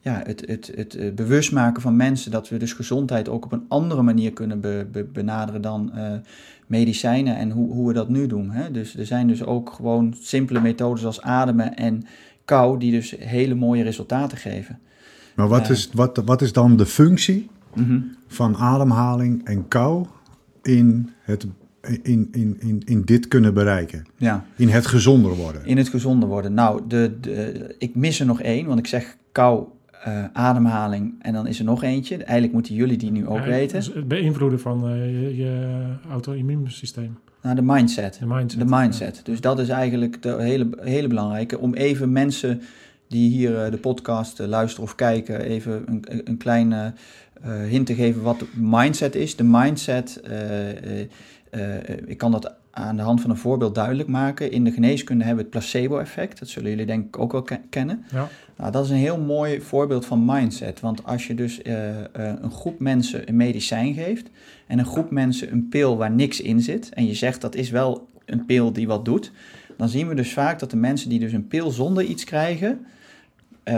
ja, 0.00 0.22
het, 0.24 0.42
het, 0.46 0.72
het, 0.74 0.94
eh, 0.94 1.12
bewust 1.12 1.52
maken 1.52 1.82
van 1.82 1.96
mensen 1.96 2.30
dat 2.30 2.48
we 2.48 2.56
dus 2.56 2.72
gezondheid 2.72 3.28
ook 3.28 3.44
op 3.44 3.52
een 3.52 3.64
andere 3.68 4.02
manier 4.02 4.32
kunnen 4.32 4.60
be- 4.60 4.86
be- 4.92 5.04
benaderen 5.12 5.60
dan 5.60 5.92
eh, 5.94 6.12
medicijnen 6.66 7.36
en 7.36 7.50
hoe, 7.50 7.72
hoe 7.72 7.86
we 7.88 7.92
dat 7.92 8.08
nu 8.08 8.26
doen. 8.26 8.50
Hè? 8.50 8.70
Dus 8.70 8.96
er 8.96 9.06
zijn 9.06 9.26
dus 9.28 9.44
ook 9.44 9.72
gewoon 9.72 10.14
simpele 10.20 10.60
methodes 10.60 11.04
als 11.04 11.20
ademen 11.22 11.76
en 11.76 12.02
kou 12.44 12.78
die 12.78 12.90
dus 12.90 13.14
hele 13.18 13.54
mooie 13.54 13.82
resultaten 13.82 14.38
geven. 14.38 14.78
Maar 15.34 15.48
wat, 15.48 15.70
is, 15.70 15.90
wat, 15.92 16.22
wat 16.24 16.42
is 16.42 16.52
dan 16.52 16.76
de 16.76 16.86
functie 16.86 17.48
Mhm. 17.74 18.00
van 18.26 18.56
ademhaling 18.56 19.44
en 19.44 19.68
kou 19.68 20.06
in, 20.62 21.10
het, 21.22 21.46
in, 22.02 22.28
in, 22.32 22.56
in, 22.60 22.82
in 22.84 23.02
dit 23.04 23.28
kunnen 23.28 23.54
bereiken? 23.54 24.04
Ja. 24.16 24.44
In 24.56 24.68
het 24.68 24.86
gezonder 24.86 25.34
worden? 25.34 25.66
In 25.66 25.76
het 25.76 25.88
gezonder 25.88 26.28
worden. 26.28 26.54
Nou, 26.54 26.80
de, 26.88 27.16
de, 27.20 27.74
ik 27.78 27.94
mis 27.94 28.20
er 28.20 28.26
nog 28.26 28.40
één, 28.42 28.66
want 28.66 28.78
ik 28.78 28.86
zeg 28.86 29.16
kou, 29.32 29.64
eh, 30.04 30.24
ademhaling 30.32 31.14
en 31.18 31.32
dan 31.32 31.46
is 31.46 31.58
er 31.58 31.64
nog 31.64 31.82
eentje. 31.82 32.16
Eigenlijk 32.16 32.52
moeten 32.52 32.74
jullie 32.74 32.96
die 32.96 33.10
nu 33.10 33.26
ook 33.26 33.38
Ja, 33.38 33.44
weten. 33.44 33.76
dus 33.76 33.94
het 33.94 34.08
beïnvloeden 34.08 34.60
van 34.60 34.88
eh, 34.88 35.22
je, 35.22 35.36
je 35.36 35.82
auto-immuunsysteem. 36.10 37.18
Nou, 37.42 37.54
de 37.56 37.62
mindset. 37.62 38.16
De 38.20 38.26
mindset. 38.26 38.60
De 38.60 38.66
mindset. 38.76 39.20
Dus 39.24 39.40
dat 39.40 39.58
is 39.58 39.68
eigenlijk 39.68 40.22
de 40.22 40.36
hele, 40.42 40.68
hele 40.80 41.08
belangrijke. 41.08 41.58
Om 41.58 41.74
even 41.74 42.12
mensen 42.12 42.60
die 43.08 43.30
hier 43.30 43.64
eh, 43.64 43.70
de 43.70 43.76
podcast 43.76 44.38
luisteren 44.38 44.84
of 44.84 44.94
kijken, 44.94 45.40
even 45.40 45.82
een, 45.86 46.04
een 46.24 46.36
kleine 46.36 46.92
hint 47.68 47.86
te 47.86 47.94
geven 47.94 48.22
wat 48.22 48.38
de 48.38 48.46
mindset 48.54 49.14
is. 49.14 49.36
De 49.36 49.44
mindset, 49.44 50.22
ik 52.06 52.18
kan 52.18 52.30
dat 52.30 52.54
aan 52.70 52.96
de 52.96 53.02
hand 53.02 53.20
van 53.20 53.30
een 53.30 53.36
voorbeeld 53.36 53.74
duidelijk 53.74 54.08
maken. 54.08 54.50
In 54.50 54.64
de 54.64 54.70
geneeskunde 54.70 55.24
hebben 55.24 55.44
we 55.44 55.50
het 55.50 55.60
placebo-effect. 55.60 56.38
Dat 56.38 56.48
zullen 56.48 56.70
jullie 56.70 56.86
denk 56.86 57.06
ik 57.06 57.18
ook 57.18 57.32
wel 57.32 57.42
ke- 57.42 57.60
kennen. 57.70 58.04
Ja. 58.12 58.28
Nou, 58.56 58.72
dat 58.72 58.84
is 58.84 58.90
een 58.90 58.96
heel 58.96 59.18
mooi 59.18 59.60
voorbeeld 59.60 60.06
van 60.06 60.24
mindset. 60.24 60.80
Want 60.80 61.04
als 61.04 61.26
je 61.26 61.34
dus 61.34 61.62
eh, 61.62 61.98
eh, 61.98 62.04
een 62.14 62.50
groep 62.50 62.78
mensen 62.80 63.28
een 63.28 63.36
medicijn 63.36 63.94
geeft 63.94 64.30
en 64.66 64.78
een 64.78 64.86
groep 64.86 65.10
mensen 65.10 65.52
een 65.52 65.68
pil 65.68 65.96
waar 65.96 66.10
niks 66.10 66.40
in 66.40 66.60
zit, 66.60 66.88
en 66.88 67.06
je 67.06 67.14
zegt 67.14 67.40
dat 67.40 67.54
is 67.54 67.70
wel 67.70 68.08
een 68.24 68.46
pil 68.46 68.72
die 68.72 68.86
wat 68.86 69.04
doet, 69.04 69.32
dan 69.76 69.88
zien 69.88 70.08
we 70.08 70.14
dus 70.14 70.32
vaak 70.32 70.58
dat 70.58 70.70
de 70.70 70.76
mensen 70.76 71.08
die 71.08 71.18
dus 71.18 71.32
een 71.32 71.48
pil 71.48 71.70
zonder 71.70 72.04
iets 72.04 72.24
krijgen, 72.24 72.86
eh 73.62 73.76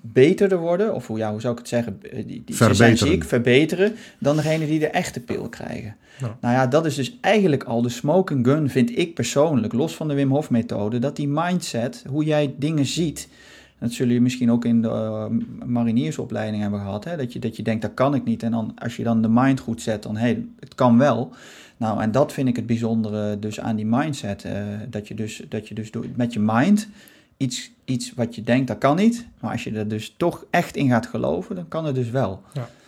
beterder 0.00 0.58
worden, 0.58 0.94
of 0.94 1.06
hoe, 1.06 1.18
ja, 1.18 1.30
hoe 1.30 1.40
zou 1.40 1.52
ik 1.52 1.58
het 1.58 1.68
zeggen, 1.68 1.98
Eh, 2.02 2.14
die, 2.14 2.24
die, 2.26 2.42
ze 2.46 2.54
zijn 2.56 2.74
Verbeteren. 2.74 3.12
ziek, 3.12 3.24
verbeteren, 3.24 3.92
dan 4.18 4.36
degene 4.36 4.66
die 4.66 4.78
de 4.78 4.86
echte 4.88 5.20
pil 5.20 5.48
krijgen. 5.48 5.96
Ja. 6.20 6.36
Nou 6.40 6.54
ja, 6.54 6.66
dat 6.66 6.86
is 6.86 6.94
dus 6.94 7.18
eigenlijk 7.20 7.62
al 7.64 7.82
de 7.82 7.88
smoke 7.88 8.34
and 8.34 8.46
gun, 8.46 8.70
vind 8.70 8.98
ik 8.98 9.14
persoonlijk, 9.14 9.72
los 9.72 9.96
van 9.96 10.08
de 10.08 10.14
Wim 10.14 10.30
Hof 10.30 10.50
methode, 10.50 10.98
dat 10.98 11.16
die 11.16 11.28
mindset, 11.28 12.04
hoe 12.08 12.24
jij 12.24 12.54
dingen 12.58 12.86
ziet, 12.86 13.28
dat 13.78 13.90
zullen 13.90 14.06
jullie 14.06 14.22
misschien 14.22 14.50
ook 14.50 14.64
in 14.64 14.82
de 14.82 14.88
eh, 14.88 15.24
mariniersopleiding 15.66 16.62
hebben 16.62 16.80
gehad. 16.80 17.04
Hè? 17.04 17.16
Dat, 17.16 17.32
je, 17.32 17.38
dat 17.38 17.56
je 17.56 17.62
denkt, 17.62 17.82
dat 17.82 17.94
kan 17.94 18.14
ik 18.14 18.24
niet. 18.24 18.42
En 18.42 18.50
dan, 18.50 18.72
als 18.78 18.96
je 18.96 19.02
dan 19.04 19.22
de 19.22 19.28
mind 19.28 19.60
goed 19.60 19.82
zet, 19.82 20.02
dan 20.02 20.16
hé, 20.16 20.20
hey, 20.22 20.44
het 20.60 20.74
kan 20.74 20.98
wel. 20.98 21.32
Nou, 21.76 22.00
en 22.02 22.10
dat 22.12 22.32
vind 22.32 22.48
ik 22.48 22.56
het 22.56 22.66
bijzondere 22.66 23.38
dus 23.38 23.60
aan 23.60 23.76
die 23.76 23.86
mindset. 23.86 24.46
dat 24.90 25.08
je 25.08 25.14
dus, 25.14 25.42
dat 25.48 25.68
je 25.68 25.74
dus 25.74 25.90
door- 25.90 26.06
met 26.14 26.32
je 26.32 26.40
mind 26.40 26.88
iets, 27.36 27.70
iets 27.92 28.12
wat 28.16 28.34
je 28.34 28.42
denkt, 28.42 28.68
dat 28.68 28.78
kan 28.78 28.96
niet. 28.96 29.26
Maar 29.40 29.50
als 29.50 29.64
je 29.64 29.70
er 29.72 29.88
dus 29.88 30.14
toch 30.16 30.44
echt 30.50 30.76
in 30.76 30.88
gaat 30.88 31.06
geloven, 31.06 31.54
dan 31.54 31.68
kan 31.68 31.84
het 31.84 31.94
dus 31.94 32.10
wel. 32.10 32.42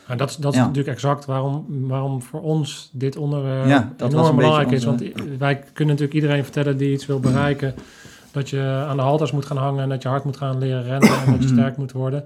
En 0.07 0.17
dat, 0.17 0.31
is- 0.31 0.37
dat 0.37 0.53
is 0.53 0.59
Ja. 0.59 0.67
natuurlijk 0.67 0.95
exact 0.95 1.25
waarom, 1.25 1.67
waarom 1.69 2.23
voor 2.23 2.41
ons 2.43 2.91
dit 2.93 3.17
onderwerp 3.17 3.67
Ja, 3.69 3.93
dat 3.97 4.13
enorm 4.13 4.37
belangrijk 4.37 4.71
is. 4.71 4.85
Want 4.85 5.03
wij 5.39 5.55
kunnen 5.73 5.95
natuurlijk 5.95 6.15
iedereen 6.15 6.43
vertellen 6.45 6.77
die 6.77 6.93
iets 6.93 7.07
wil 7.07 7.21
bereiken... 7.21 7.75
dat 8.33 8.51
je 8.51 8.85
aan 8.89 8.97
de 8.97 9.03
halters 9.03 9.33
moet 9.33 9.47
gaan 9.47 9.57
hangen... 9.57 9.83
en 9.83 9.89
dat 9.89 10.03
je 10.03 10.09
hard 10.09 10.25
moet 10.25 10.37
gaan 10.37 10.59
leren 10.59 10.83
rennen 10.83 11.19
en 11.27 11.33
dat 11.33 11.43
je 11.43 11.49
sterk 11.57 11.77
moet 11.77 11.93
worden. 11.93 12.25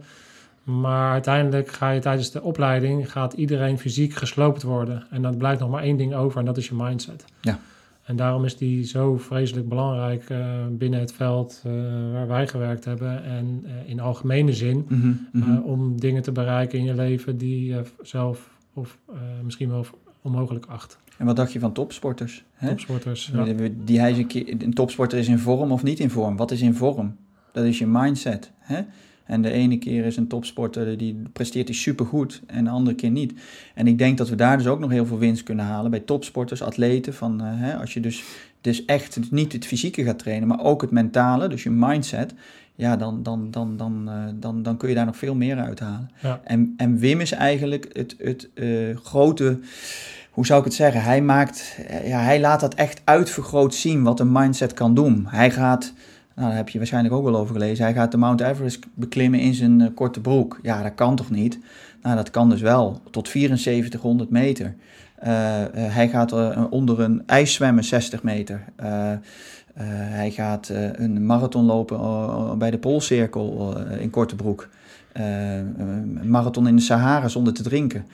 Maar 0.63 1.13
uiteindelijk 1.13 1.69
ga 1.73 1.91
je 1.91 2.01
tijdens 2.01 2.31
de 2.31 2.43
opleiding... 2.43 3.13
gaat 3.13 3.33
iedereen 3.33 3.79
fysiek 3.79 4.15
gesloopt 4.15 4.63
worden. 4.63 5.07
En 5.11 5.23
dan 5.23 5.37
blijft 5.37 5.61
nog 5.61 5.71
maar 5.71 5.83
één 5.83 5.97
ding 5.97 6.15
over 6.15 6.39
en 6.39 6.45
dat 6.45 6.57
is 6.57 6.69
je 6.69 6.75
mindset. 6.75 7.25
Ja. 7.41 7.59
En 8.09 8.17
daarom 8.17 8.45
is 8.45 8.57
die 8.57 8.85
zo 8.85 9.17
vreselijk 9.17 9.69
belangrijk 9.69 10.31
eh, 10.31 10.39
binnen 10.71 11.01
het 11.01 11.13
veld 11.13 11.63
eh, 11.65 11.73
waar 12.13 12.27
wij 12.27 12.49
gewerkt 12.49 12.85
hebben... 12.85 13.25
en 13.25 13.65
eh, 13.65 13.91
in 13.91 14.01
algemene 14.01 14.53
zin... 14.53 14.87
Mhm, 14.89 15.13
mhm. 15.33 15.59
Om 15.59 16.01
dingen 16.01 16.23
te 16.23 16.33
bereiken 16.33 16.79
in 16.79 16.85
je 16.85 16.95
leven 16.95 17.39
die 17.39 17.65
je 17.65 17.83
zelf 18.03 18.51
of 18.75 18.99
misschien 19.43 19.69
wel 19.69 19.87
onmogelijk 20.23 20.67
acht. 20.67 20.99
En 21.17 21.27
wat 21.27 21.37
dacht 21.37 21.53
je 21.53 21.59
van 21.59 21.73
topsporters? 21.73 22.45
Hè? 22.53 22.69
Topsporters. 22.69 23.31
Ja. 23.33 23.69
Die 23.85 24.01
hij 24.01 24.11
is 24.11 24.19
een, 24.19 24.27
keer, 24.27 24.55
een 24.63 24.75
topsporter 24.75 25.19
is 25.19 25.29
in 25.29 25.39
vorm 25.39 25.73
of 25.73 25.83
niet 25.83 26.01
in 26.01 26.11
vorm. 26.11 26.37
Wat 26.37 26.51
is 26.51 26.61
in 26.61 26.75
vorm? 26.75 27.17
Dat 27.53 27.65
is 27.65 27.79
je 27.79 27.87
mindset. 27.87 28.53
Hè? 28.59 28.83
En 29.29 29.43
de 29.43 29.51
ene 29.51 29.79
keer 29.79 30.05
is 30.05 30.17
een 30.17 30.27
topsporter 30.27 30.99
die 30.99 31.23
presteert 31.33 31.67
die 31.67 31.77
supergoed 31.77 32.43
en 32.47 32.65
de 32.65 32.71
andere 32.71 32.97
keer 32.97 33.11
niet. 33.11 33.33
En 33.75 33.87
ik 33.87 33.99
denk 33.99 34.19
dat 34.19 34.29
we 34.29 34.37
daar 34.37 34.57
dus 34.57 34.67
ook 34.67 34.79
nog 34.79 34.91
heel 34.91 35.07
veel 35.07 35.19
winst 35.19 35.43
kunnen 35.43 35.65
halen 35.65 35.91
bij 35.91 36.01
topsporters, 36.01 36.63
atleten. 36.63 37.15
Van, 37.15 37.43
uh, 37.43 37.49
hè, 37.51 37.77
als 37.77 37.95
je 37.95 38.01
dus, 38.01 38.25
dus 38.61 38.85
echt 38.85 39.19
niet 39.31 39.53
het 39.53 39.67
fysieke 39.67 40.05
gaat 40.05 40.19
trainen, 40.19 40.49
maar 40.49 40.65
ook 40.65 40.81
het 40.81 40.91
mentale, 40.91 41.49
dus 41.49 41.63
je 41.63 41.71
mindset. 41.71 42.35
Ja, 42.75 42.97
dan, 42.97 43.23
dan, 43.23 43.51
dan, 43.51 43.77
dan, 43.77 44.05
uh, 44.09 44.25
dan, 44.35 44.63
dan 44.63 44.77
kun 44.77 44.89
je 44.89 44.95
daar 44.95 45.07
nog 45.07 45.17
veel 45.17 45.35
meer 45.35 45.57
uithalen. 45.57 46.11
Ja. 46.23 46.41
En, 46.45 46.75
en 46.77 46.99
Wim 46.99 47.21
is 47.21 47.33
eigenlijk 47.33 47.89
het, 47.93 48.15
het 48.19 48.49
uh, 48.55 48.97
grote 48.97 49.59
hoe 50.39 50.47
zou 50.47 50.59
ik 50.59 50.65
het 50.65 50.75
zeggen? 50.75 51.03
Hij 51.03 51.23
maakt, 51.23 51.77
ja, 52.05 52.21
hij 52.21 52.41
laat 52.41 52.61
dat 52.61 52.75
echt 52.75 53.01
uitvergroot 53.05 53.75
zien 53.75 54.03
wat 54.03 54.21
een 54.21 54.33
mindset 54.33 54.75
kan 54.75 54.95
doen. 54.95 55.27
Hij 55.29 55.51
gaat, 55.51 55.93
nou, 56.39 56.51
daar 56.51 56.59
heb 56.59 56.69
je 56.69 56.79
waarschijnlijk 56.79 57.15
ook 57.15 57.25
wel 57.25 57.37
over 57.37 57.55
gelezen, 57.55 57.85
hij 57.85 57.95
gaat 57.95 58.11
de 58.11 58.17
Mount 58.17 58.41
Everest 58.41 58.87
beklimmen 58.95 59.41
in 59.41 59.55
zijn 59.55 59.81
uh, 59.81 59.89
korte 59.95 60.21
broek. 60.21 60.59
Ja, 60.63 60.83
dat 60.83 60.95
kan 60.95 61.17
toch 61.17 61.31
niet? 61.31 61.59
Nou, 62.03 62.17
dat 62.17 62.31
kan 62.31 62.51
dus 62.51 62.61
wel, 62.61 63.01
tot 63.11 63.29
7400 63.29 64.31
meter. 64.31 64.67
Uh, 64.67 65.29
hij 65.73 66.09
gaat 66.09 66.33
onder 66.71 67.01
een 67.01 67.23
ijs 67.27 67.53
zwemmen 67.55 67.85
60 67.85 68.23
meter. 68.23 68.65
Hij 69.75 70.31
gaat 70.31 70.69
een 70.93 71.27
marathon 71.27 71.65
lopen 71.65 72.59
bij 72.59 72.71
de 72.71 72.79
Poolcirkel 72.79 73.77
in 73.99 74.11
korte 74.11 74.37
broek. 74.37 74.69
een 75.13 76.31
marathon 76.31 76.69
in 76.69 76.77
de 76.77 76.83
Sahara 76.83 77.29
zonder 77.29 77.53
te 77.53 77.63
drinken. 77.63 78.05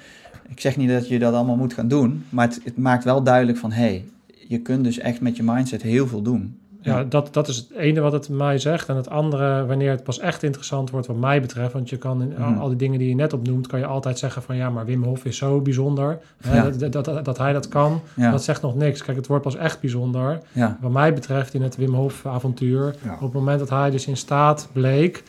Ik 0.49 0.61
zeg 0.61 0.77
niet 0.77 0.89
dat 0.89 1.09
je 1.09 1.19
dat 1.19 1.35
allemaal 1.35 1.57
moet 1.57 1.75
gaan 1.75 1.89
doen, 1.89 2.25
maar 2.29 2.47
het, 2.47 2.61
het 2.65 2.77
maakt 2.77 3.05
wel 3.05 3.23
duidelijk 3.23 3.59
van, 3.59 3.73
hé, 3.73 3.83
hey, 3.83 4.05
je 4.49 4.59
kunt 4.59 4.85
dus 4.85 4.99
echt 4.99 5.21
met 5.21 5.37
je 5.37 5.43
mindset 5.43 5.83
heel 5.83 6.07
veel 6.07 6.23
doen. 6.23 6.59
Ja, 6.85 6.99
ja, 6.99 7.05
Dat, 7.05 7.29
dat 7.33 7.49
is 7.49 7.57
het 7.57 7.67
ene 7.77 8.01
wat 8.01 8.13
het 8.13 8.29
mij 8.29 8.59
zegt. 8.59 8.89
En 8.89 8.97
het 8.97 9.11
andere, 9.11 9.67
wanneer 9.67 9.91
het 9.91 10.03
pas 10.05 10.19
echt 10.19 10.43
interessant 10.43 10.91
wordt 10.91 11.07
wat 11.07 11.17
mij 11.17 11.41
betreft. 11.41 11.73
Want 11.73 11.89
je 11.91 11.97
kan 11.97 12.23
in 12.23 12.35
Mhm. 12.39 12.59
al 12.59 12.69
die 12.69 12.77
dingen 12.77 12.99
die 12.99 13.09
je 13.09 13.15
net 13.15 13.33
opnoemt, 13.33 13.67
kan 13.67 13.79
je 13.79 13.87
altijd 13.87 14.19
zeggen 14.19 14.43
van 14.43 14.57
ja, 14.57 14.71
maar 14.71 14.85
Wim 14.85 15.03
Hof 15.05 15.25
is 15.25 15.37
zo 15.37 15.61
bijzonder. 15.61 16.19
Hè, 16.43 16.57
Ja. 16.57 16.71
dat, 16.71 16.93
dat, 16.93 17.05
dat, 17.05 17.25
dat 17.25 17.39
hij 17.39 17.53
dat 17.53 17.69
kan, 17.69 18.01
Ja. 18.17 18.31
dat 18.31 18.43
zegt 18.45 18.63
nog 18.63 18.75
niks. 18.77 19.03
Kijk, 19.03 19.17
het 19.17 19.27
wordt 19.27 19.43
pas 19.45 19.57
echt 19.57 19.81
bijzonder. 19.81 20.41
Ja, 20.53 20.79
Wat 20.81 20.91
mij 20.93 21.15
betreft 21.15 21.55
in 21.55 21.63
het 21.63 21.77
Wim 21.77 21.95
Hof 21.95 22.27
avontuur. 22.27 22.95
Ja. 23.05 23.13
Op 23.15 23.21
het 23.21 23.33
moment 23.33 23.59
dat 23.59 23.71
hij 23.71 23.91
dus 23.91 24.07
in 24.07 24.17
staat 24.17 24.69
bleek 24.73 25.23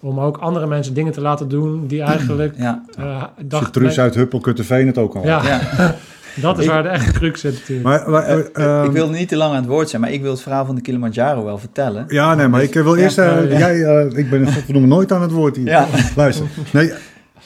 om 0.00 0.20
ook 0.20 0.36
andere 0.36 0.66
mensen 0.66 0.94
dingen 0.94 1.12
te 1.12 1.20
laten 1.20 1.48
doen 1.48 1.86
die 1.86 2.02
eigenlijk 2.12 2.54
ja, 2.56 2.82
uh, 2.98 3.22
Dacht, 3.44 3.72
Truus 3.72 4.00
uit 4.00 4.14
Huppelkutteveen 4.14 4.86
het 4.86 4.98
ook 4.98 5.14
al. 5.14 5.24
Ja, 5.24 5.42
ja. 5.44 5.60
dat 6.40 6.58
is 6.58 6.64
Ik- 6.64 6.70
waar 6.70 6.82
de 6.82 6.88
echte 6.88 7.12
crux 7.12 7.40
zit 7.40 7.52
natuurlijk. 7.52 7.86
Maar, 7.88 8.10
maar, 8.10 8.22
eh, 8.22 8.38
ik 8.38 8.48
ehm, 8.56 8.90
wil 8.92 9.08
niet 9.10 9.28
te 9.28 9.36
lang 9.36 9.50
aan 9.50 9.56
het 9.60 9.66
woord 9.66 9.88
zijn, 9.88 10.02
maar 10.02 10.10
ik 10.12 10.22
wil 10.22 10.30
het 10.30 10.40
verhaal 10.40 10.64
van 10.66 10.74
de 10.74 10.80
Kilimanjaro 10.80 11.44
wel 11.44 11.58
vertellen. 11.58 12.04
Ja, 12.08 12.34
nee, 12.34 12.48
maar 12.48 12.62
ik 12.62 12.74
wil 12.74 12.96
Ja, 12.96 13.02
eerst... 13.02 13.18
eh, 13.18 13.24
ja, 13.26 13.40
ja. 13.40 13.58
Jij, 13.58 13.82
eh, 13.84 14.18
ik 14.18 14.30
ben 14.30 14.48
nooit 14.88 15.12
aan 15.12 15.22
het 15.22 15.30
woord 15.30 15.56
hier. 15.56 15.66
Ja. 15.66 15.86
Luister. 16.16 16.46
Nee, 16.72 16.92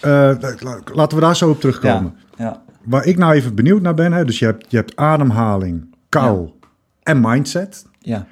eh, 0.01 0.31
la- 0.59 0.81
laten 0.95 1.19
we 1.19 1.25
daar 1.25 1.37
zo 1.37 1.51
op 1.51 1.61
terugkomen. 1.61 2.15
Ja, 2.37 2.63
Waar 2.85 3.05
ik 3.07 3.17
nou 3.19 3.33
even 3.35 3.55
benieuwd 3.55 3.83
naar 3.83 3.95
ben, 3.95 4.13
hè, 4.13 4.25
dus 4.25 4.39
je 4.39 4.45
hebt, 4.45 4.67
je 4.69 4.77
hebt 4.77 4.97
ademhaling, 4.97 5.95
kou 6.09 6.49
en 7.03 7.21
mindset. 7.21 7.85
ja. 7.99 8.27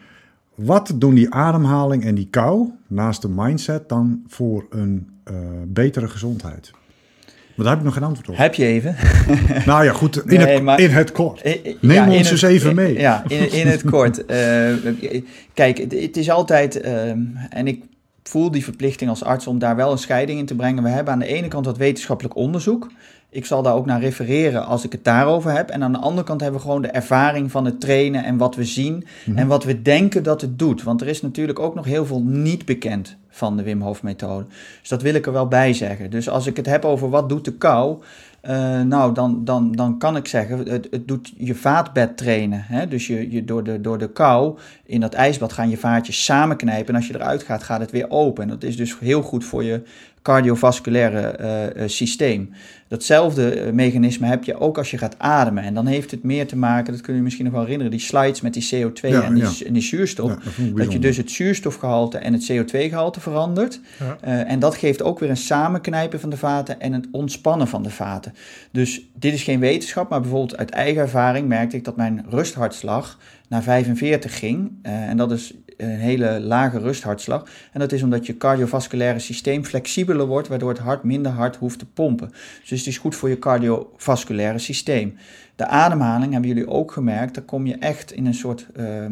Wat 0.54 0.92
doen 0.94 1.14
die 1.14 1.34
ademhaling 1.34 2.04
en 2.04 2.14
die 2.14 2.28
kou 2.30 2.70
naast 2.86 3.22
de 3.22 3.28
mindset 3.28 3.88
dan 3.88 4.22
voor 4.28 4.66
een 4.70 5.08
eh, 5.24 5.34
betere 5.66 6.08
gezondheid? 6.08 6.70
Want 7.58 7.70
daar 7.70 7.78
heb 7.78 7.78
ik 7.78 7.84
nog 7.84 7.94
geen 7.94 8.02
antwoord 8.08 8.28
op. 8.28 8.36
Heb 8.36 8.54
je 8.54 8.66
even? 8.66 8.96
Nou 9.66 9.84
ja, 9.84 9.92
goed, 9.92 10.16
in, 10.16 10.38
Nee, 10.38 10.46
het, 10.46 10.62
maar- 10.62 10.80
in 10.80 10.90
het 10.90 11.12
kort. 11.12 11.42
Eh, 11.42 11.52
eh, 11.52 11.74
Neem 11.80 12.02
in 12.04 12.18
ons 12.18 12.30
eens 12.30 12.42
even 12.42 12.74
mee. 12.74 12.98
Ja, 12.98 13.22
in, 13.28 13.52
in 13.52 13.66
het 13.66 13.82
kort. 13.90 14.26
Eh, 14.26 14.72
kijk, 15.54 15.78
het, 15.78 15.92
het 15.92 16.16
is 16.16 16.30
altijd, 16.30 16.80
ehm, 16.80 17.18
en 17.50 17.66
ik 17.66 17.82
voel 18.22 18.50
die 18.50 18.64
verplichting 18.64 19.10
als 19.10 19.24
arts 19.24 19.46
om 19.46 19.58
daar 19.58 19.76
wel 19.76 19.92
een 19.92 19.98
scheiding 19.98 20.38
in 20.38 20.46
te 20.46 20.54
brengen. 20.54 20.82
We 20.82 20.88
hebben 20.88 21.12
aan 21.12 21.18
de 21.18 21.26
ene 21.26 21.48
kant 21.48 21.66
wat 21.66 21.76
wetenschappelijk 21.76 22.36
onderzoek. 22.36 22.90
ik 23.30 23.46
zal 23.46 23.62
daar 23.62 23.74
ook 23.74 23.86
naar 23.86 24.00
refereren 24.00 24.66
als 24.66 24.84
ik 24.84 24.92
het 24.92 25.04
daarover 25.04 25.50
heb. 25.56 25.68
En 25.70 25.82
aan 25.82 25.92
de 25.92 25.98
andere 25.98 26.26
kant 26.26 26.40
hebben 26.40 26.60
we 26.60 26.66
gewoon 26.66 26.82
de 26.82 26.88
ervaring 26.88 27.50
van 27.50 27.64
het 27.64 27.80
trainen 27.80 28.24
en 28.24 28.36
wat 28.36 28.54
we 28.56 28.64
zien 28.64 29.06
en 29.34 29.46
wat 29.46 29.64
we 29.64 29.82
denken 29.82 30.22
dat 30.22 30.40
het 30.40 30.58
doet. 30.58 30.82
Want 30.82 31.00
er 31.00 31.08
is 31.08 31.22
natuurlijk 31.22 31.58
ook 31.58 31.74
nog 31.74 31.84
heel 31.84 32.06
veel 32.06 32.22
niet 32.22 32.64
bekend 32.64 33.16
van 33.28 33.56
de 33.56 33.62
Wim 33.62 33.82
Hof 33.82 34.02
methode. 34.02 34.46
Dus 34.80 34.88
dat 34.88 35.02
wil 35.02 35.14
ik 35.14 35.26
er 35.26 35.32
wel 35.32 35.48
bij 35.48 35.72
zeggen. 35.72 36.10
Dus 36.10 36.28
als 36.28 36.46
ik 36.46 36.56
het 36.56 36.66
heb 36.66 36.84
over 36.84 37.10
wat 37.10 37.28
doet 37.28 37.44
de 37.44 37.52
kou, 37.52 38.02
uh, 38.48 38.80
nou, 38.80 39.14
dan, 39.14 39.44
dan, 39.44 39.72
dan 39.72 39.98
kan 39.98 40.16
ik 40.16 40.26
zeggen, 40.26 40.58
het, 40.58 40.88
het 40.90 41.08
doet 41.08 41.32
je 41.36 41.54
vaatbed 41.54 42.16
trainen. 42.16 42.64
Hè? 42.66 42.88
Dus 42.88 43.06
je, 43.06 43.30
je 43.30 43.44
door, 43.44 43.64
de, 43.64 43.80
door 43.80 43.98
de 43.98 44.12
kou 44.12 44.58
in 44.84 45.00
dat 45.00 45.14
ijsbad 45.14 45.52
gaan 45.52 45.70
je 45.70 45.76
vaatjes 45.76 46.24
samenknijpen. 46.24 46.88
En 46.88 46.94
als 46.94 47.06
je 47.06 47.14
eruit 47.14 47.42
gaat, 47.42 47.62
gaat 47.62 47.80
het 47.80 47.90
weer 47.90 48.10
open. 48.10 48.42
En 48.42 48.48
dat 48.48 48.62
is 48.62 48.76
dus 48.76 48.98
heel 48.98 49.22
goed 49.22 49.44
voor 49.44 49.64
je 49.64 49.82
cardiovasculaire 50.22 51.38
uh, 51.76 51.82
systeem. 51.86 52.50
Datzelfde 52.88 53.50
eh, 53.50 53.72
mechanisme 53.72 54.26
heb 54.26 54.44
je 54.44 54.60
ook 54.60 54.78
als 54.78 54.90
je 54.90 54.98
gaat 54.98 55.18
ademen. 55.18 55.62
En 55.62 55.74
dan 55.74 55.86
heeft 55.86 56.10
het 56.10 56.22
meer 56.22 56.46
te 56.46 56.56
maken, 56.56 56.92
dat 56.92 57.02
kun 57.02 57.14
je 57.14 57.22
misschien 57.22 57.44
nog 57.44 57.54
wel 57.54 57.62
herinneren, 57.62 57.92
die 57.92 58.00
slides 58.00 58.40
met 58.40 58.54
die 58.54 58.68
CO2 58.74 59.00
en, 59.00 59.34
die, 59.34 59.64
en, 59.66 59.72
die, 59.72 59.82
zuurstof. 59.82 60.34
dat, 60.34 60.76
dat, 60.76 60.92
je 60.92 60.98
dus 60.98 61.16
het 61.16 61.30
zuurstofgehalte 61.30 62.18
en 62.18 62.32
het 62.32 62.52
CO2-gehalte 62.52 63.17
verandert. 63.20 63.80
Uh, 64.00 64.50
en 64.50 64.58
dat 64.58 64.74
geeft 64.74 65.02
ook 65.02 65.18
weer 65.18 65.30
een 65.30 65.36
samenknijpen 65.36 66.20
van 66.20 66.30
de 66.30 66.36
vaten 66.36 66.80
en 66.80 66.92
een 66.92 67.08
ontspannen 67.12 67.68
van 67.68 67.82
de 67.82 67.90
vaten. 67.90 68.34
Dus 68.70 69.08
dit 69.14 69.32
is 69.32 69.42
geen 69.42 69.60
wetenschap, 69.60 70.08
maar 70.08 70.20
bijvoorbeeld 70.20 70.56
uit 70.56 70.70
eigen 70.70 71.02
ervaring 71.02 71.48
merkte 71.48 71.76
ik 71.76 71.84
dat 71.84 71.96
mijn 71.96 72.24
rusthartslag 72.28 73.18
naar 73.48 73.62
45 73.62 74.38
ging. 74.38 74.70
Uh, 74.82 74.92
en 74.92 75.16
dat 75.16 75.32
is 75.32 75.54
een 75.78 75.98
hele 75.98 76.40
lage 76.40 76.78
rusthartslag. 76.78 77.44
En 77.72 77.80
dat 77.80 77.92
is 77.92 78.02
omdat 78.02 78.26
je 78.26 78.36
cardiovasculaire 78.36 79.18
systeem 79.18 79.64
flexibeler 79.64 80.26
wordt, 80.26 80.48
waardoor 80.48 80.68
het 80.68 80.78
hart 80.78 81.02
minder 81.02 81.32
hard 81.32 81.56
hoeft 81.56 81.78
te 81.78 81.86
pompen. 81.86 82.30
Dus 82.60 82.78
het 82.78 82.86
is 82.86 82.98
goed 82.98 83.16
voor 83.16 83.28
je 83.28 83.38
cardiovasculaire 83.38 84.58
systeem. 84.58 85.16
De 85.56 85.66
ademhaling 85.66 86.32
hebben 86.32 86.50
jullie 86.50 86.68
ook 86.68 86.92
gemerkt, 86.92 87.34
daar 87.34 87.44
kom 87.44 87.66
je 87.66 87.76
echt 87.76 88.12
in 88.12 88.26
een 88.26 88.34
soort, 88.34 88.66
uh, 88.76 89.06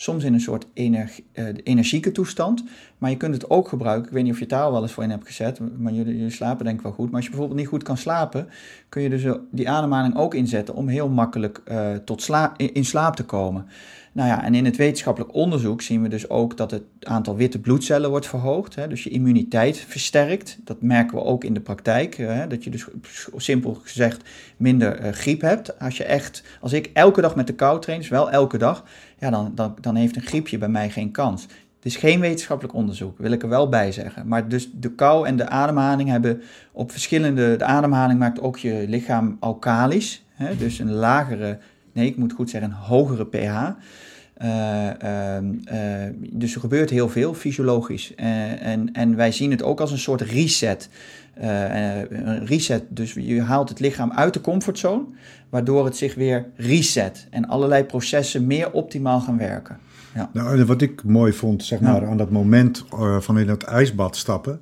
soms 0.00 0.24
in 0.24 0.34
een 0.34 0.40
soort 0.40 0.66
energie, 0.74 1.24
uh, 1.34 1.46
energieke 1.62 2.12
toestand. 2.12 2.64
Maar 2.98 3.10
je 3.10 3.16
kunt 3.16 3.34
het 3.34 3.50
ook 3.50 3.68
gebruiken, 3.68 4.06
ik 4.06 4.12
weet 4.12 4.22
niet 4.22 4.32
of 4.32 4.38
je 4.38 4.46
taal 4.46 4.72
wel 4.72 4.82
eens 4.82 4.92
voor 4.92 5.02
in 5.02 5.10
hebt 5.10 5.26
gezet, 5.26 5.60
maar 5.78 5.92
jullie, 5.92 6.16
jullie 6.16 6.30
slapen 6.30 6.64
denk 6.64 6.76
ik 6.76 6.82
wel 6.82 6.92
goed. 6.92 7.06
Maar 7.06 7.14
als 7.14 7.24
je 7.24 7.30
bijvoorbeeld 7.30 7.60
niet 7.60 7.68
goed 7.68 7.82
kan 7.82 7.96
slapen, 7.96 8.48
kun 8.88 9.02
je 9.02 9.08
dus 9.08 9.24
die 9.50 9.68
ademhaling 9.68 10.16
ook 10.16 10.34
inzetten 10.34 10.74
om 10.74 10.88
heel 10.88 11.08
makkelijk 11.08 11.62
uh, 11.68 11.94
tot 11.94 12.22
sla 12.22 12.52
in 12.56 12.84
slaap 12.84 13.16
te 13.16 13.24
komen. 13.24 13.66
Nou 14.12 14.28
ja, 14.28 14.44
en 14.44 14.54
in 14.54 14.64
het 14.64 14.76
wetenschappelijk 14.76 15.34
onderzoek 15.34 15.82
zien 15.82 16.02
we 16.02 16.08
dus 16.08 16.30
ook 16.30 16.56
dat 16.56 16.70
het 16.70 16.82
aantal 17.00 17.36
witte 17.36 17.58
bloedcellen 17.58 18.10
wordt 18.10 18.26
verhoogd. 18.26 18.74
Hè, 18.74 18.88
dus 18.88 19.04
je 19.04 19.10
immuniteit 19.10 19.78
versterkt. 19.78 20.58
Dat 20.64 20.82
merken 20.82 21.16
we 21.16 21.24
ook 21.24 21.44
in 21.44 21.54
de 21.54 21.60
praktijk. 21.60 22.16
Hè, 22.16 22.46
dat 22.46 22.64
je 22.64 22.70
dus 22.70 22.86
simpel 23.36 23.74
gezegd 23.74 24.22
minder 24.56 25.12
griep 25.14 25.40
hebt. 25.40 25.78
Als 25.80 25.96
je 25.96 26.04
echt, 26.04 26.42
als 26.60 26.72
ik 26.72 26.90
elke 26.92 27.20
dag 27.20 27.36
met 27.36 27.46
de 27.46 27.54
kou 27.54 27.80
train, 27.80 27.98
dus 27.98 28.08
wel 28.08 28.30
elke 28.30 28.58
dag, 28.58 28.84
ja, 29.18 29.30
dan, 29.30 29.52
dan, 29.54 29.76
dan 29.80 29.94
heeft 29.94 30.16
een 30.16 30.22
griepje 30.22 30.58
bij 30.58 30.68
mij 30.68 30.90
geen 30.90 31.10
kans. 31.10 31.42
Het 31.42 31.86
is 31.86 31.96
geen 31.96 32.20
wetenschappelijk 32.20 32.74
onderzoek, 32.74 33.18
wil 33.18 33.32
ik 33.32 33.42
er 33.42 33.48
wel 33.48 33.68
bij 33.68 33.92
zeggen. 33.92 34.28
Maar 34.28 34.48
dus 34.48 34.70
de 34.72 34.90
kou 34.90 35.26
en 35.26 35.36
de 35.36 35.48
ademhaling 35.48 36.08
hebben 36.08 36.42
op 36.72 36.90
verschillende. 36.90 37.56
De 37.56 37.64
ademhaling 37.64 38.18
maakt 38.18 38.40
ook 38.40 38.58
je 38.58 38.84
lichaam 38.88 39.36
alkalisch. 39.40 40.24
Hè, 40.32 40.56
dus 40.56 40.78
een 40.78 40.92
lagere, 40.92 41.58
nee, 41.92 42.06
ik 42.06 42.16
moet 42.16 42.32
goed 42.32 42.50
zeggen, 42.50 42.70
een 42.70 42.76
hogere 42.76 43.26
pH. 43.26 43.70
Uh, 44.42 44.90
uh, 45.02 45.36
uh, 45.42 46.14
dus 46.30 46.54
er 46.54 46.60
gebeurt 46.60 46.90
heel 46.90 47.08
veel 47.08 47.34
fysiologisch. 47.34 48.14
en, 48.14 48.92
en 48.92 49.16
wij 49.16 49.32
zien 49.32 49.50
het 49.50 49.62
ook 49.62 49.80
als 49.80 49.92
een 49.92 49.98
soort 49.98 50.20
reset. 50.20 50.88
een 51.34 52.46
reset, 52.46 52.82
dus 52.88 53.12
je 53.12 53.42
haalt 53.42 53.68
het 53.68 53.80
lichaam 53.80 54.12
uit 54.12 54.34
de 54.34 54.40
comfortzone, 54.40 55.04
waardoor 55.48 55.84
het 55.84 55.96
zich 55.96 56.14
weer 56.14 56.46
reset 56.56 57.26
en 57.30 57.48
allerlei 57.48 57.84
processen 57.84 58.46
meer 58.46 58.70
optimaal 58.70 59.20
gaan 59.20 59.38
werken. 59.38 59.78
Ja. 60.14 60.30
Nou, 60.32 60.64
wat 60.64 60.82
ik 60.82 61.04
mooi 61.04 61.32
vond, 61.32 61.64
zeg 61.64 61.80
maar, 61.80 62.06
aan 62.06 62.16
dat 62.16 62.30
moment 62.30 62.84
van 63.18 63.38
in 63.38 63.48
het 63.48 63.62
ijsbad 63.62 64.16
stappen. 64.16 64.60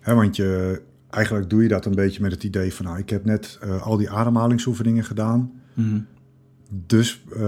Hè, 0.00 0.14
want 0.14 0.36
je, 0.36 0.82
eigenlijk 1.10 1.50
doe 1.50 1.62
je 1.62 1.68
dat 1.68 1.86
een 1.86 1.94
beetje 1.94 2.22
met 2.22 2.32
het 2.32 2.44
idee 2.44 2.74
van, 2.74 2.84
nou, 2.84 2.98
ik 2.98 3.10
heb 3.10 3.24
net 3.24 3.58
al 3.82 3.96
die 3.96 4.10
ademhalingsoefeningen 4.10 5.04
gedaan. 5.04 5.52
Mm 5.74 5.90
-hmm. 5.90 6.06
Dus 6.86 7.22
uh, 7.36 7.46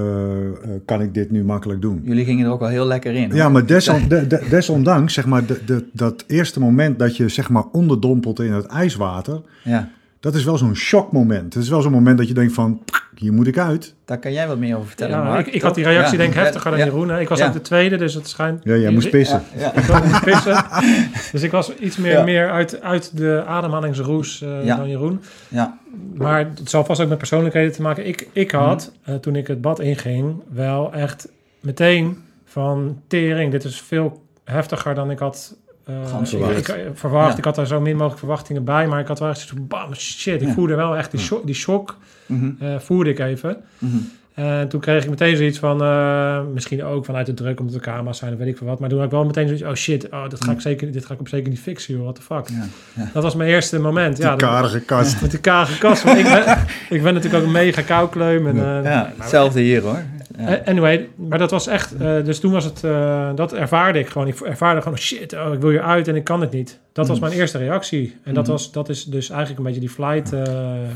kan 0.85 1.03
ik 1.03 1.15
dit 1.15 1.31
nu 1.31 1.45
makkelijk 1.45 1.81
doen. 1.81 2.01
Jullie 2.05 2.25
gingen 2.25 2.47
er 2.47 2.53
ook 2.53 2.61
wel 2.61 2.69
heel 2.69 2.87
lekker 2.87 3.15
in. 3.15 3.29
Hoor. 3.29 3.37
Ja, 3.37 3.49
maar 3.49 3.67
deson, 3.67 4.09
de, 4.09 4.27
de, 4.27 4.47
desondanks, 4.51 5.15
zeg 5.15 5.27
maar, 5.27 5.47
de, 5.47 5.61
de, 5.67 5.85
dat 5.93 6.25
eerste 6.27 6.61
moment 6.61 6.99
dat 6.99 7.17
je 7.17 7.29
zeg 7.29 7.49
maar 7.49 7.65
onderdompelt 7.73 8.41
in 8.41 8.53
het 8.53 8.67
ijswater, 8.67 9.43
ja. 9.65 9.91
Dat 10.27 10.35
is 10.35 10.45
wel 10.45 10.59
zo'n 10.59 10.77
shockmoment. 10.77 11.55
Het 11.55 11.63
is 11.63 11.69
wel 11.69 11.83
zo'n 11.83 11.93
moment 11.93 12.19
dat 12.19 12.29
je 12.29 12.35
denkt 12.35 12.53
van, 12.53 12.83
hier 13.15 13.33
moet 13.33 13.47
ik 13.47 13.59
uit. 13.59 13.95
Daar 14.05 14.19
kan 14.19 14.33
jij 14.33 14.47
wat 14.47 14.59
meer 14.59 14.77
over 14.77 14.89
vertellen. 14.89 15.19
Ja, 15.19 15.25
Mark, 15.25 15.47
ik, 15.47 15.55
ik 15.55 15.63
had 15.63 15.75
die 15.75 15.85
reactie 15.85 16.13
ja. 16.13 16.19
denk 16.19 16.31
ik 16.35 16.39
heftiger 16.39 16.71
dan 16.71 16.81
Jeroen. 16.81 17.19
Ik 17.19 17.29
was 17.29 17.43
ook 17.43 17.53
de 17.53 17.61
tweede, 17.61 17.97
dus 17.97 18.15
het 18.15 18.29
schijnt... 18.29 18.65
Ja, 18.65 18.77
jij 18.77 18.91
moest 18.91 19.11
pissen. 19.11 19.43
Ja, 19.57 19.75
ik 19.75 20.05
moest 20.05 20.25
pissen. 20.25 20.65
dus 21.33 21.43
ik 21.43 21.51
was 21.51 21.75
iets 21.75 21.97
meer, 21.97 22.25
meer 22.25 22.51
uit, 22.51 22.83
uit 22.83 23.17
de 23.17 23.45
ademhalingsroes 23.47 24.43
uh, 24.43 24.77
dan 24.77 24.89
Jeroen. 24.89 25.21
Ja. 25.49 25.79
Maar 26.15 26.39
het 26.39 26.71
zal 26.71 26.85
vast 26.85 27.01
ook 27.01 27.09
met 27.09 27.19
persoonlijkheden 27.19 27.73
te 27.73 27.83
maken. 27.83 28.07
Ik, 28.07 28.29
ik 28.33 28.51
had, 28.51 28.93
mm. 29.07 29.15
uh, 29.15 29.21
toen 29.21 29.37
ik 29.37 29.47
het 29.47 29.61
bad 29.61 29.81
inging, 29.81 30.43
wel 30.53 30.93
echt 30.93 31.29
meteen 31.61 32.19
van 32.45 33.03
tering. 33.07 33.51
Dit 33.51 33.65
is 33.65 33.81
veel 33.81 34.23
heftiger 34.45 34.95
dan 34.95 35.11
ik 35.11 35.19
had 35.19 35.57
uh, 35.89 36.57
ik, 36.57 36.69
ik, 36.69 36.91
verwacht. 36.95 37.33
Ja. 37.33 37.39
Ik 37.39 37.45
had 37.45 37.55
daar 37.55 37.67
zo 37.67 37.81
min 37.81 37.93
mogelijk 37.93 38.19
verwachtingen 38.19 38.65
bij, 38.65 38.87
maar 38.87 39.01
ik 39.01 39.07
had 39.07 39.19
wel 39.19 39.29
echt 39.29 39.39
zo'n 39.39 39.67
bam, 39.67 39.95
shit. 39.95 40.43
Ik 40.43 40.49
ja. 40.49 40.55
voelde 40.55 40.75
wel 40.75 40.97
echt 40.97 41.11
die 41.11 41.21
shock, 41.21 41.47
die 41.47 41.55
shock 41.55 41.97
mm 42.27 42.39
-hmm. 42.39 42.69
uh, 42.69 42.79
voelde 42.79 43.11
ik 43.11 43.19
even. 43.19 43.57
Mm 43.79 43.91
-hmm. 43.91 44.11
En 44.37 44.69
toen 44.69 44.81
kreeg 44.81 45.03
ik 45.03 45.11
meteen 45.11 45.37
zoiets 45.37 45.59
van, 45.59 45.83
uh, 45.83 46.41
misschien 46.55 46.85
ook 46.85 47.05
vanuit 47.05 47.27
de 47.27 47.35
druk 47.35 47.61
omdat 47.61 47.75
de 47.75 47.81
camera's 47.81 48.19
zijn 48.19 48.33
of 48.33 48.39
weet 48.39 48.49
ik 48.49 48.57
veel 48.57 48.67
wat. 48.67 48.81
Maar 48.81 48.89
toen 48.89 48.99
had 48.99 49.07
ik 49.07 49.13
wel 49.13 49.25
meteen 49.25 49.47
zoiets, 49.47 49.65
oh 49.65 49.75
shit, 49.75 50.11
oh, 50.11 50.29
dat 50.29 50.45
ga 50.45 50.53
ik 50.53 50.61
zeker, 50.61 50.93
dit 50.93 51.07
ga 51.07 51.15
ik 51.15 51.21
op 51.21 51.29
zeker 51.29 51.49
niet 51.49 51.61
fixen, 51.61 51.95
joh, 51.95 52.03
what 52.03 52.15
the 52.15 52.23
fuck. 52.23 52.49
Ja, 52.49 52.67
ja. 53.03 53.11
Dat 53.13 53.23
was 53.23 53.35
mijn 53.35 53.51
eerste 53.51 53.81
moment. 53.81 54.17
Die 54.17 54.25
ja, 54.25 54.37
karige 54.37 54.81
kast. 54.81 55.21
Met 55.23 55.31
die 55.31 55.41
karige 55.41 55.79
kast. 55.79 56.05
ik, 56.05 56.25
ben, 56.25 56.59
ik 56.89 57.03
ben 57.03 57.15
natuurlijk 57.15 57.35
ook 57.35 57.43
een 57.43 57.53
mega 57.53 57.83
koukleum. 57.83 58.47
En, 58.47 58.57
ja, 58.57 58.83
ja 58.83 59.13
hetzelfde 59.17 59.61
hier 59.61 59.83
hoor. 59.83 60.03
Ja. 60.39 60.61
Anyway, 60.65 61.09
maar 61.15 61.39
dat 61.39 61.51
was 61.51 61.67
echt, 61.67 61.95
uh, 62.01 62.25
dus 62.25 62.41
toen 62.41 62.53
was 62.53 62.65
het, 62.65 62.83
uh, 62.85 63.31
dat 63.35 63.53
ervaarde 63.53 63.99
ik 63.99 64.09
gewoon. 64.09 64.29
Ik 64.29 64.41
ervaarde 64.41 64.83
gewoon, 64.83 64.99
shit, 64.99 65.33
oh, 65.33 65.53
ik 65.53 65.61
wil 65.61 65.71
hier 65.71 65.83
uit 65.83 66.09
en 66.09 66.17
ik 66.17 66.25
kan 66.25 66.41
het 66.41 66.51
niet. 66.53 66.79
Dat 66.93 67.05
mm. 67.05 67.11
was 67.11 67.21
mijn 67.21 67.33
eerste 67.33 67.59
reactie. 67.59 68.17
En 68.23 68.29
mm. 68.29 68.35
dat, 68.35 68.47
was, 68.47 68.73
dat 68.73 68.89
is 68.89 69.05
dus 69.05 69.31
eigenlijk 69.31 69.59
een 69.59 69.65
beetje 69.65 69.81
die 69.81 69.91
flight... 69.91 70.33
Uh, 70.33 70.43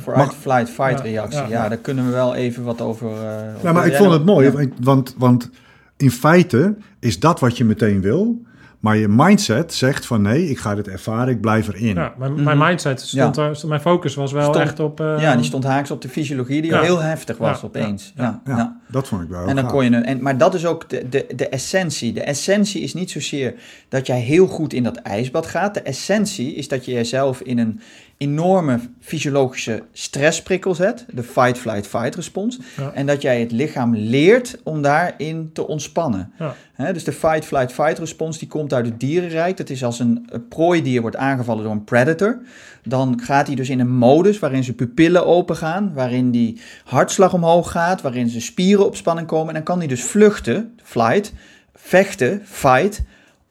Flight, 0.02 0.34
flight, 0.34 0.70
fight 0.70 1.00
reactie. 1.00 1.40
Ja, 1.40 1.48
ja, 1.48 1.68
daar 1.68 1.78
kunnen 1.78 2.04
we 2.06 2.10
wel 2.10 2.34
even 2.34 2.64
wat 2.64 2.80
over... 2.80 3.08
over 3.08 3.58
ja, 3.62 3.72
maar 3.72 3.86
ik 3.86 3.94
vond 3.94 4.12
het 4.12 4.24
mooi, 4.24 4.68
want, 4.80 5.14
want 5.18 5.50
in 5.96 6.10
feite 6.10 6.76
is 7.00 7.20
dat 7.20 7.40
wat 7.40 7.56
je 7.56 7.64
meteen 7.64 8.00
wil... 8.00 8.48
Maar 8.80 8.96
je 8.96 9.08
mindset 9.08 9.74
zegt 9.74 10.06
van 10.06 10.22
nee, 10.22 10.48
ik 10.48 10.58
ga 10.58 10.74
dit 10.74 10.88
ervaren, 10.88 11.34
ik 11.34 11.40
blijf 11.40 11.68
erin. 11.68 11.94
Ja, 11.94 12.14
mijn, 12.18 12.30
mm-hmm. 12.30 12.44
mijn 12.44 12.58
mindset 12.58 13.00
stond 13.00 13.36
ja. 13.36 13.48
er, 13.48 13.68
mijn 13.68 13.80
focus 13.80 14.14
was 14.14 14.32
wel 14.32 14.42
stond, 14.42 14.56
echt 14.56 14.80
op... 14.80 15.00
Uh, 15.00 15.20
ja, 15.20 15.36
die 15.36 15.44
stond 15.44 15.64
haaks 15.64 15.90
op 15.90 16.02
de 16.02 16.08
fysiologie 16.08 16.62
die 16.62 16.70
ja. 16.70 16.80
heel 16.80 17.00
heftig 17.00 17.36
was 17.36 17.60
ja. 17.60 17.66
opeens. 17.66 18.12
Ja. 18.16 18.40
Ja. 18.44 18.80
dat 18.88 19.08
vond 19.08 19.22
ik 19.22 19.28
wel 19.28 19.46
En 19.46 19.56
dan 19.56 19.66
kon 19.66 19.84
je... 19.84 19.96
En, 19.96 20.22
maar 20.22 20.38
dat 20.38 20.54
is 20.54 20.66
ook 20.66 20.88
de, 20.88 21.08
de, 21.08 21.26
de 21.36 21.48
essentie. 21.48 22.12
De 22.12 22.22
essentie 22.22 22.82
is 22.82 22.94
niet 22.94 23.10
zozeer 23.10 23.54
dat 23.88 24.06
jij 24.06 24.20
heel 24.20 24.46
goed 24.46 24.72
in 24.72 24.82
dat 24.82 24.96
ijsbad 24.96 25.46
gaat. 25.46 25.74
De 25.74 25.82
essentie 25.82 26.54
is 26.54 26.68
dat 26.68 26.84
je 26.84 26.92
jezelf 26.92 27.40
in 27.40 27.58
een 27.58 27.80
enorme 28.20 28.80
fysiologische 29.00 29.82
stressprikkel 29.92 30.74
zet, 30.74 31.04
de 31.12 31.22
fight, 31.22 31.58
flight, 31.58 31.86
fight 31.86 32.14
respons. 32.14 32.58
Ja. 32.76 32.92
En 32.92 33.06
dat 33.06 33.22
jij 33.22 33.40
het 33.40 33.52
lichaam 33.52 33.96
leert 33.96 34.60
om 34.62 34.82
daarin 34.82 35.50
te 35.52 35.66
ontspannen. 35.66 36.32
Ja. 36.38 36.54
He, 36.72 36.92
dus 36.92 37.04
de 37.04 37.12
fight, 37.12 37.44
flight, 37.44 37.72
fight 37.72 37.98
respons 37.98 38.38
die 38.38 38.48
komt 38.48 38.72
uit 38.72 38.86
het 38.86 39.00
dierenrijk. 39.00 39.56
Dat 39.56 39.70
is 39.70 39.84
als 39.84 39.98
een, 39.98 40.28
prooidier 40.48 41.00
wordt 41.00 41.16
aangevallen 41.16 41.62
door 41.62 41.72
een 41.72 41.84
predator. 41.84 42.38
Dan 42.82 43.20
gaat 43.22 43.46
hij 43.46 43.56
dus 43.56 43.68
in 43.68 43.80
een 43.80 43.96
modus 43.96 44.38
waarin 44.38 44.64
zijn 44.64 44.76
pupillen 44.76 45.26
open 45.26 45.56
gaan, 45.56 45.94
waarin 45.94 46.30
die 46.30 46.60
hartslag 46.84 47.34
omhoog 47.34 47.70
gaat, 47.70 48.02
waarin 48.02 48.28
zijn 48.28 48.42
spieren 48.42 48.86
op 48.86 48.96
spanning 48.96 49.26
komen. 49.26 49.48
En 49.48 49.54
dan 49.54 49.62
kan 49.62 49.78
hij 49.78 49.86
dus 49.86 50.02
vluchten, 50.02 50.78
flight, 50.82 51.32
vechten, 51.74 52.42
fight, 52.44 53.02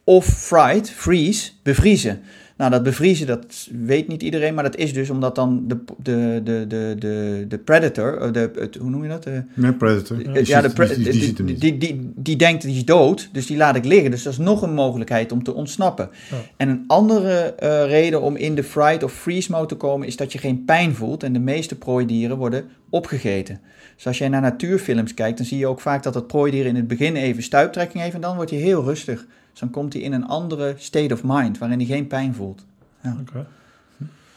of 0.04 0.24
fright, 0.24 0.90
freeze, 0.90 1.50
bevriezen. 1.62 2.22
Nou, 2.60 2.72
dat 2.72 2.82
bevriezen, 2.82 3.26
dat 3.26 3.68
weet 3.84 4.08
niet 4.08 4.22
iedereen, 4.22 4.54
maar 4.54 4.64
dat 4.64 4.76
is 4.76 4.92
dus 4.92 5.10
omdat 5.10 5.34
dan 5.34 5.64
de, 5.66 5.78
de, 6.02 6.40
de, 6.44 6.64
de, 6.68 6.96
de, 6.98 7.44
de 7.48 7.58
predator, 7.58 8.32
de, 8.32 8.50
het, 8.54 8.74
hoe 8.74 8.90
noem 8.90 9.02
je 9.02 9.08
dat? 9.08 9.22
De, 9.22 9.42
nee, 9.54 9.72
predator. 9.72 10.32
Ja, 10.32 10.40
ja 10.44 10.60
de 10.60 10.70
pre 10.70 10.86
die, 10.86 11.10
die, 11.10 11.32
die, 11.32 11.44
die, 11.44 11.58
die, 11.58 11.78
die, 11.78 12.12
die 12.16 12.36
denkt 12.36 12.62
die 12.62 12.76
is 12.76 12.84
dood, 12.84 13.28
dus 13.32 13.46
die 13.46 13.56
laat 13.56 13.76
ik 13.76 13.84
liggen. 13.84 14.10
Dus 14.10 14.22
dat 14.22 14.32
is 14.32 14.38
nog 14.38 14.62
een 14.62 14.74
mogelijkheid 14.74 15.32
om 15.32 15.42
te 15.42 15.54
ontsnappen. 15.54 16.10
Ja. 16.30 16.36
En 16.56 16.68
een 16.68 16.84
andere 16.86 17.54
uh, 17.62 17.84
reden 17.84 18.22
om 18.22 18.36
in 18.36 18.54
de 18.54 18.64
fright 18.64 19.02
of 19.02 19.12
freeze 19.12 19.50
mode 19.50 19.66
te 19.66 19.74
komen, 19.74 20.06
is 20.06 20.16
dat 20.16 20.32
je 20.32 20.38
geen 20.38 20.64
pijn 20.64 20.94
voelt. 20.94 21.22
En 21.22 21.32
de 21.32 21.38
meeste 21.38 21.78
prooidieren 21.78 22.36
worden 22.36 22.64
opgegeten. 22.90 23.60
Dus 23.96 24.06
als 24.06 24.18
jij 24.18 24.28
naar 24.28 24.40
natuurfilms 24.40 25.14
kijkt, 25.14 25.36
dan 25.36 25.46
zie 25.46 25.58
je 25.58 25.66
ook 25.66 25.80
vaak 25.80 26.02
dat 26.02 26.14
het 26.14 26.26
prooidier 26.26 26.66
in 26.66 26.76
het 26.76 26.86
begin 26.86 27.16
even 27.16 27.42
stuiptrekking 27.42 28.02
heeft 28.02 28.14
en 28.14 28.20
dan 28.20 28.36
wordt 28.36 28.50
hij 28.50 28.60
heel 28.60 28.84
rustig. 28.84 29.26
Dus 29.50 29.60
dan 29.60 29.70
komt 29.70 29.92
hij 29.92 30.02
in 30.02 30.12
een 30.12 30.26
andere 30.26 30.74
state 30.76 31.14
of 31.14 31.20
mind, 31.24 31.58
waarin 31.58 31.78
hij 31.78 31.86
geen 31.86 32.06
pijn 32.06 32.34
voelt. 32.34 32.64
Ja. 33.02 33.16
Okay. 33.20 33.44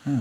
Ja. 0.02 0.12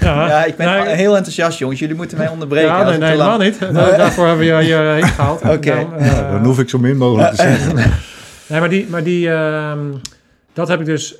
Ja, 0.00 0.26
Ja, 0.28 0.44
ik 0.44 0.56
ben 0.56 0.66
nee, 0.84 0.94
heel 0.94 1.16
enthousiast, 1.16 1.58
jongens. 1.58 1.78
Jullie 1.80 1.96
moeten 1.96 2.18
mij 2.18 2.28
onderbreken. 2.28 2.68
Ja, 2.68 2.82
nee, 2.88 2.98
nee, 2.98 3.08
helemaal 3.10 3.38
niet. 3.38 3.60
Da- 3.60 3.72
Daarvoor 3.96 4.26
hebben 4.26 4.46
we 4.46 4.52
je 4.54 4.62
hierheen 4.62 5.02
gehaald. 5.04 5.42
Oké. 5.42 5.58
Daarom, 5.58 5.92
eh, 5.94 6.06
Ja, 6.06 6.30
dan 6.30 6.44
hoef 6.44 6.58
ik 6.58 6.68
zo 6.68 6.78
min 6.78 6.96
mogelijk 6.96 7.30
te 7.30 7.36
zeggen. 7.36 7.74
Nee, 8.48 8.60
maar, 8.60 8.68
die, 8.68 8.86
maar 8.88 9.02
die, 9.04 9.30
ehm, 9.30 9.80
dat 10.52 10.68
heb 10.68 10.80
ik 10.80 10.86
dus 10.86 11.14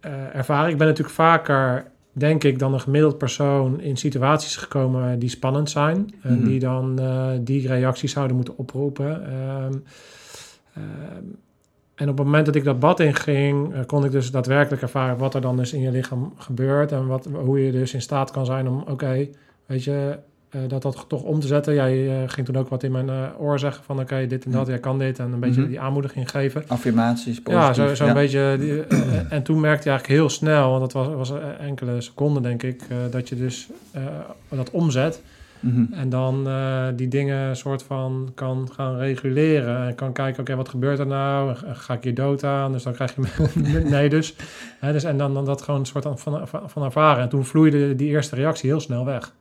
eh, 0.00 0.10
ervaren. 0.34 0.70
Ik 0.70 0.78
ben 0.78 0.86
natuurlijk 0.86 1.14
vaker, 1.14 1.84
denk 2.12 2.44
ik, 2.44 2.58
dan 2.58 2.72
een 2.74 2.80
gemiddeld 2.80 3.18
persoon 3.18 3.80
in 3.80 3.96
situaties 3.96 4.56
gekomen 4.56 5.18
die 5.18 5.28
spannend 5.28 5.70
zijn. 5.70 6.14
En 6.22 6.36
Mhm. 6.38 6.44
die 6.48 6.58
dan 6.60 6.98
eh, 6.98 7.26
die 7.40 7.66
reacties 7.68 8.12
zouden 8.12 8.36
moeten 8.36 8.56
oproepen. 8.58 9.22
En 12.00 12.08
op 12.08 12.16
het 12.16 12.26
moment 12.26 12.46
dat 12.46 12.54
ik 12.54 12.64
dat 12.64 12.80
bad 12.80 13.00
inging, 13.00 13.74
eh, 13.74 13.80
kon 13.86 14.04
ik 14.04 14.10
dus 14.10 14.30
daadwerkelijk 14.30 14.82
ervaren 14.82 15.16
wat 15.18 15.34
er 15.34 15.40
dan 15.40 15.56
dus 15.56 15.72
in 15.72 15.80
je 15.80 15.90
lichaam 15.90 16.32
gebeurt. 16.36 16.92
En 16.92 17.06
wat, 17.06 17.28
hoe 17.32 17.64
je 17.64 17.72
dus 17.72 17.94
in 17.94 18.00
staat 18.02 18.30
kan 18.30 18.46
zijn 18.46 18.68
om, 18.68 18.84
oké, 18.88 19.26
weet 19.66 19.84
je, 19.84 20.18
eh, 20.48 20.60
dat 20.68 20.82
dat 20.82 21.04
toch 21.08 21.22
om 21.22 21.40
te 21.40 21.46
zetten. 21.46 21.74
Jij 21.74 22.08
eh, 22.08 22.22
ging 22.26 22.46
toen 22.46 22.56
ook 22.56 22.68
wat 22.68 22.82
in 22.82 22.92
mijn 22.92 23.10
oor 23.38 23.58
zeggen 23.58 23.84
van, 23.84 24.00
oké, 24.00 24.26
dit 24.26 24.44
en 24.44 24.50
dat, 24.50 24.66
jij 24.66 24.78
kan 24.78 24.98
dit. 24.98 25.18
En 25.18 25.32
een 25.32 25.40
beetje 25.40 25.60
Mhm. 25.60 25.68
die 25.70 25.80
aanmoediging 25.80 26.30
geven. 26.30 26.64
Affirmaties, 26.66 27.36
Ja, 27.36 27.42
positief. 27.42 27.88
zo- 27.88 27.94
zo'n 27.94 28.06
ja. 28.06 28.12
beetje. 28.12 28.56
die- 28.60 28.82
eh, 28.82 28.98
eh, 29.00 29.32
en 29.32 29.42
toen 29.42 29.60
merkte 29.60 29.82
je 29.84 29.88
eigenlijk 29.90 30.20
heel 30.20 30.28
snel, 30.28 30.70
want 30.70 30.80
dat 30.80 30.92
was, 30.92 31.30
was 31.30 31.40
enkele 31.60 32.00
seconden, 32.00 32.42
denk 32.42 32.62
ik, 32.62 32.82
dat 33.10 33.28
je 33.28 33.36
dus 33.36 33.68
dat 34.48 34.70
omzet. 34.70 35.22
Mhm. 35.60 35.92
En 35.92 36.08
dan 36.08 36.48
eh, 36.48 36.86
die 36.96 37.08
dingen 37.08 37.56
soort 37.56 37.82
van 37.82 38.32
kan 38.34 38.68
gaan 38.72 38.96
reguleren. 38.96 39.86
En 39.86 39.94
kan 39.94 40.12
kijken, 40.12 40.40
oké, 40.40 40.56
wat 40.56 40.68
gebeurt 40.68 40.98
er 40.98 41.06
nou? 41.06 41.56
Ga 41.72 41.94
ik 41.94 42.02
hier 42.02 42.14
dood 42.14 42.44
aan? 42.44 42.72
Dus 42.72 42.82
dan 42.82 42.92
krijg 42.92 43.14
je 43.14 43.82
nee 43.90 44.08
dus. 44.08 44.36
Hè, 44.78 44.92
dus 44.92 45.04
en 45.04 45.18
dan, 45.18 45.34
dan 45.34 45.44
dat 45.44 45.62
gewoon 45.62 45.80
een 45.80 45.86
soort 45.86 46.04
van, 46.04 46.18
van, 46.48 46.70
van 46.70 46.84
ervaren. 46.84 47.22
En 47.22 47.28
toen 47.28 47.44
vloeide 47.44 47.96
die 47.96 48.08
eerste 48.08 48.34
reactie 48.34 48.70
heel 48.70 48.80
snel 48.80 49.04
weg. 49.04 49.34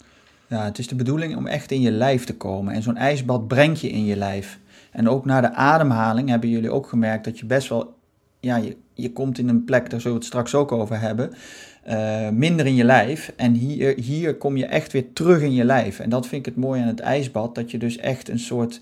Ja, 0.48 0.64
het 0.64 0.78
is 0.78 0.88
de 0.88 0.96
bedoeling 0.96 1.36
om 1.36 1.48
echt 1.48 1.72
in 1.72 1.82
je 1.82 1.92
lijf 1.92 2.24
te 2.24 2.38
komen. 2.38 2.74
En 2.74 2.82
zo'n 2.82 2.98
ijsbad 2.98 3.48
brengt 3.48 3.82
je 3.82 3.90
in 3.90 4.06
je 4.06 4.16
lijf. 4.16 4.60
En 4.92 5.10
ook 5.10 5.26
na 5.26 5.42
de 5.42 5.54
ademhaling 5.54 6.30
hebben 6.30 6.50
jullie 6.50 6.72
ook 6.72 6.88
gemerkt 6.88 7.24
dat 7.24 7.40
je 7.40 7.46
best 7.46 7.70
wel... 7.70 7.98
Ja, 8.40 8.56
je, 8.56 8.78
je 8.94 9.12
komt 9.12 9.38
in 9.38 9.50
een 9.50 9.64
plek, 9.64 9.90
daar 9.90 10.02
zullen 10.02 10.18
we 10.18 10.24
het 10.24 10.34
straks 10.34 10.56
ook 10.56 10.72
over 10.72 11.00
hebben... 11.00 11.34
eh, 11.84 12.30
minder 12.30 12.66
in 12.66 12.76
je 12.76 12.84
lijf. 12.84 13.34
En 13.36 13.54
hier, 13.54 14.00
hier 14.00 14.36
kom 14.36 14.58
je 14.58 14.66
echt 14.66 14.92
weer 14.92 15.14
terug 15.14 15.42
in 15.42 15.54
je 15.54 15.64
lijf. 15.64 16.00
En 16.00 16.10
dat 16.10 16.28
vind 16.28 16.46
ik 16.46 16.54
het 16.54 16.64
mooie 16.64 16.82
aan 16.82 16.88
het 16.88 17.00
ijsbad. 17.00 17.56
Dat 17.56 17.72
je 17.72 17.78
dus 17.78 17.98
echt 17.98 18.30
een 18.30 18.40
soort... 18.40 18.82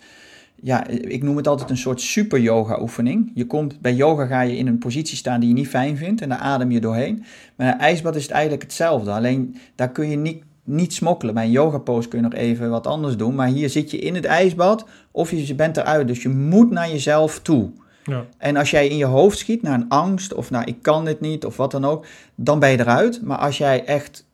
Ja, 0.62 0.88
ik 0.88 1.24
noem 1.24 1.38
het 1.38 1.48
altijd 1.48 1.70
een 1.70 1.78
soort 1.78 2.02
super 2.02 2.40
yoga 2.40 2.82
oefening. 2.82 3.32
Je 3.34 3.46
komt, 3.46 3.82
bij 3.82 3.94
yoga 3.94 4.26
ga 4.26 4.42
je 4.42 4.58
in 4.58 4.68
een 4.68 4.78
positie 4.78 5.18
staan 5.18 5.40
die 5.40 5.50
je 5.50 5.56
niet 5.56 5.68
fijn 5.68 5.98
vindt. 5.98 6.22
En 6.22 6.30
daar 6.30 6.38
adem 6.38 6.72
je 6.72 6.80
doorheen. 6.80 7.24
Maar 7.56 7.68
een 7.74 7.80
ijsbad 7.80 8.16
is 8.16 8.28
eigenlijk 8.28 8.62
hetzelfde. 8.62 9.12
Alleen 9.12 9.56
daar 9.76 9.92
kun 9.92 10.10
je 10.10 10.18
niet 10.18 10.44
niet 10.68 10.94
smokkelen. 10.94 11.34
Bij 11.34 11.44
een 11.44 11.52
yoga 11.52 11.78
pose 11.78 12.08
kun 12.08 12.20
je 12.20 12.24
nog 12.24 12.34
even 12.34 12.70
wat 12.70 12.88
anders 12.88 13.18
doen. 13.18 13.36
Maar 13.36 13.48
hier 13.48 13.70
zit 13.70 13.92
je 13.92 13.98
in 13.98 14.16
het 14.16 14.26
ijsbad 14.26 14.88
of 15.12 15.32
je 15.32 15.56
bent 15.56 15.78
eruit. 15.78 16.08
Dus 16.08 16.22
je 16.22 16.30
moet 16.30 16.72
naar 16.72 16.90
jezelf 16.90 17.40
toe. 17.40 17.70
Ja. 18.08 18.26
En 18.38 18.56
als 18.56 18.70
jij 18.70 18.88
in 18.88 18.98
je 18.98 19.06
hoofd 19.06 19.38
schiet 19.38 19.62
naar 19.62 19.74
een 19.74 19.90
angst 19.90 20.34
of 20.34 20.50
naar 20.50 20.68
ik 20.68 20.82
kan 20.82 21.06
dit 21.06 21.20
niet 21.20 21.46
of 21.46 21.58
wat 21.58 21.72
dan 21.72 21.86
ook, 21.86 22.06
dan 22.36 22.60
ben 22.60 22.70
je 22.70 22.80
eruit. 22.80 23.22
Maar 23.22 23.38
als 23.38 23.58
jij 23.58 23.86
echt 23.86 24.26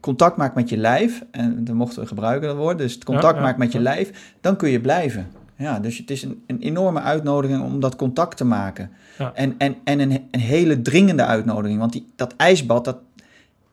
contact 0.00 0.36
maakt 0.36 0.54
met 0.54 0.68
je 0.68 0.76
lijf, 0.76 1.24
en 1.30 1.64
dan 1.64 1.76
mochten 1.76 2.02
we 2.02 2.08
gebruiken 2.08 2.48
dat 2.48 2.56
woord, 2.56 2.78
dus 2.78 2.94
het 2.94 3.04
contact 3.04 3.36
Ja, 3.36 3.42
maakt 3.42 3.58
met 3.58 3.72
je 3.72 3.80
lijf, 3.80 4.34
dan 4.40 4.56
kun 4.56 4.70
je 4.70 4.80
blijven. 4.80 5.26
Ja, 5.56 5.78
dus 5.78 5.98
het 5.98 6.10
is 6.10 6.22
een, 6.22 6.42
een 6.46 6.58
enorme 6.58 7.00
uitnodiging 7.00 7.62
om 7.62 7.80
dat 7.80 7.96
contact 7.96 8.36
te 8.36 8.44
maken. 8.44 8.90
Ja. 9.18 9.32
En, 9.34 9.54
en, 9.58 9.76
en 9.84 10.00
een, 10.00 10.28
een 10.30 10.40
hele 10.40 10.82
dringende 10.82 11.24
uitnodiging, 11.24 11.78
want 11.78 11.92
die, 11.92 12.12
dat 12.16 12.34
ijsbad, 12.36 12.84
dat, 12.84 12.96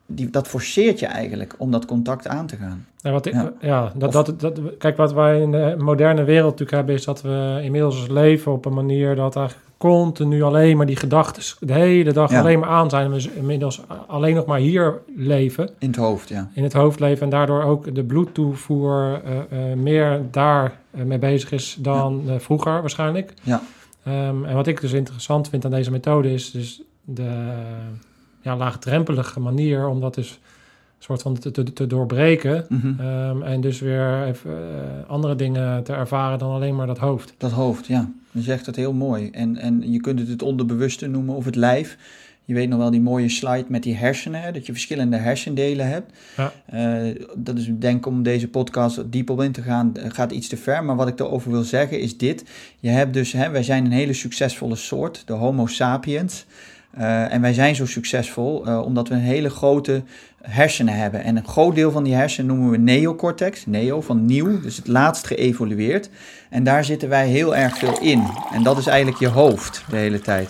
die, 0.09 0.29
dat 0.29 0.47
forceert 0.47 0.99
je 0.99 1.05
eigenlijk 1.05 1.53
om 1.57 1.71
dat 1.71 1.85
contact 1.85 2.27
aan 2.27 2.47
te 2.47 2.55
gaan. 2.55 2.85
Ja, 2.97 3.11
wat 3.11 3.25
ik, 3.25 3.33
Ja. 3.33 3.51
ja. 3.61 3.91
dat, 3.95 4.15
Of- 4.15 4.25
dat, 4.25 4.39
dat, 4.39 4.59
kijk, 4.77 4.97
wat 4.97 5.13
wij 5.13 5.41
in 5.41 5.51
de 5.51 5.75
moderne 5.77 6.23
wereld 6.23 6.49
natuurlijk 6.49 6.77
hebben, 6.77 6.95
is 6.95 7.05
dat 7.05 7.21
we 7.21 7.59
inmiddels 7.63 8.07
leven 8.07 8.51
op 8.51 8.65
een 8.65 8.73
manier 8.73 9.15
dat 9.15 9.35
eigenlijk 9.35 9.67
continu 9.77 10.41
alleen 10.43 10.77
maar 10.77 10.85
die 10.85 10.95
gedachten 10.95 11.67
de 11.67 11.73
hele 11.73 12.11
dag 12.13 12.31
Ja. 12.31 12.39
alleen 12.39 12.59
maar 12.59 12.69
aan 12.69 12.89
zijn. 12.89 13.05
En 13.05 13.11
we 13.11 13.29
inmiddels 13.35 13.81
alleen 14.07 14.35
nog 14.35 14.45
maar 14.45 14.59
hier 14.59 14.99
leven, 15.15 15.69
In 15.77 15.87
het 15.87 15.95
hoofd, 15.95 16.29
ja. 16.29 16.49
in 16.53 16.63
het 16.63 16.73
hoofd 16.73 16.99
leven. 16.99 17.23
En 17.23 17.29
daardoor 17.29 17.63
ook 17.63 17.95
de 17.95 18.03
bloedtoevoer 18.03 19.21
eh, 19.23 19.71
eh, 19.71 19.77
meer 19.77 20.21
daar 20.31 20.79
eh, 20.91 21.03
mee 21.03 21.19
bezig 21.19 21.51
is 21.51 21.77
dan 21.79 22.23
vroeger 22.37 22.71
waarschijnlijk. 22.81 23.33
Ja. 23.43 23.61
Ehm, 24.03 24.45
en 24.45 24.55
wat 24.55 24.67
ik 24.67 24.81
dus 24.81 24.91
interessant 24.93 25.49
vind 25.49 25.65
aan 25.65 25.71
deze 25.71 25.91
methode 25.91 26.33
is 26.33 26.51
dus 26.51 26.81
de 27.03 27.51
ja, 28.41 28.57
laagdrempelige 28.57 29.39
manier 29.39 29.87
om 29.87 29.99
dat 29.99 30.15
dus 30.15 30.39
soort 30.99 31.21
van 31.21 31.39
te, 31.39 31.51
te, 31.51 31.73
te 31.73 31.87
doorbreken. 31.87 32.65
Mhm. 32.69 32.99
Ehm, 32.99 33.41
en 33.41 33.61
dus 33.61 33.79
weer 33.79 34.23
even 34.23 34.51
eh, 34.51 35.09
andere 35.09 35.35
dingen 35.35 35.83
te 35.83 35.93
ervaren 35.93 36.39
dan 36.39 36.51
alleen 36.51 36.75
maar 36.75 36.87
dat 36.87 36.97
hoofd. 36.97 37.33
Dat 37.37 37.51
hoofd, 37.51 37.87
ja. 37.87 38.11
Je 38.31 38.41
zegt 38.41 38.65
het 38.65 38.75
heel 38.75 38.93
mooi. 38.93 39.29
En, 39.31 39.57
en 39.57 39.91
je 39.91 40.01
kunt 40.01 40.19
het 40.19 40.27
het 40.27 40.41
onderbewuste 40.41 41.07
noemen 41.07 41.35
of 41.35 41.45
het 41.45 41.55
lijf. 41.55 41.97
Je 42.45 42.55
weet 42.55 42.69
nog 42.69 42.79
wel 42.79 42.91
die 42.91 43.01
mooie 43.01 43.29
slide 43.29 43.65
met 43.67 43.83
die 43.83 43.95
hersenen, 43.95 44.41
hè, 44.41 44.51
dat 44.51 44.65
je 44.65 44.71
verschillende 44.71 45.17
hersendelen 45.17 45.87
hebt. 45.87 46.11
Ja. 46.37 46.53
Eh, 46.65 47.15
dat 47.35 47.57
is 47.57 47.69
denk 47.79 47.97
ik 47.97 48.05
om 48.05 48.23
deze 48.23 48.47
podcast 48.47 49.11
diep 49.11 49.29
op 49.29 49.41
in 49.41 49.51
te 49.51 49.61
gaan, 49.61 49.95
eh, 49.95 50.11
gaat 50.11 50.31
iets 50.31 50.47
te 50.47 50.57
ver. 50.57 50.83
Maar 50.83 50.95
wat 50.95 51.07
ik 51.07 51.19
erover 51.19 51.51
wil 51.51 51.63
zeggen 51.63 51.99
is 51.99 52.17
dit. 52.17 52.43
Je 52.79 52.89
hebt 52.89 53.13
dus, 53.13 53.31
hè, 53.31 53.49
wij 53.49 53.63
zijn 53.63 53.85
een 53.85 53.91
hele 53.91 54.13
succesvolle 54.13 54.75
soort, 54.75 55.23
de 55.25 55.33
Homo 55.33 55.67
sapiens. 55.67 56.45
Eh, 56.91 57.33
en 57.33 57.41
wij 57.41 57.53
zijn 57.53 57.75
zo 57.75 57.85
succesvol 57.85 58.65
eh, 58.65 58.81
omdat 58.85 59.07
we 59.07 59.13
een 59.13 59.21
hele 59.21 59.49
grote 59.49 60.03
hersenen 60.41 60.93
hebben. 60.95 61.23
En 61.23 61.35
een 61.37 61.47
groot 61.47 61.75
deel 61.75 61.91
van 61.91 62.03
die 62.03 62.13
hersenen 62.15 62.47
noemen 62.55 62.71
we 62.71 62.77
neocortex, 62.77 63.65
neo 63.65 64.01
van 64.01 64.25
nieuw, 64.25 64.61
dus 64.61 64.75
het 64.77 64.87
laatst 64.87 65.27
geëvolueerd. 65.27 66.09
En 66.49 66.63
daar 66.63 66.83
zitten 66.83 67.09
wij 67.09 67.27
heel 67.27 67.55
erg 67.55 67.77
veel 67.77 67.99
in. 68.01 68.23
En 68.53 68.63
dat 68.63 68.77
is 68.77 68.87
eigenlijk 68.87 69.19
je 69.19 69.27
hoofd 69.27 69.83
de 69.89 69.95
hele 69.97 70.19
tijd. 70.21 70.49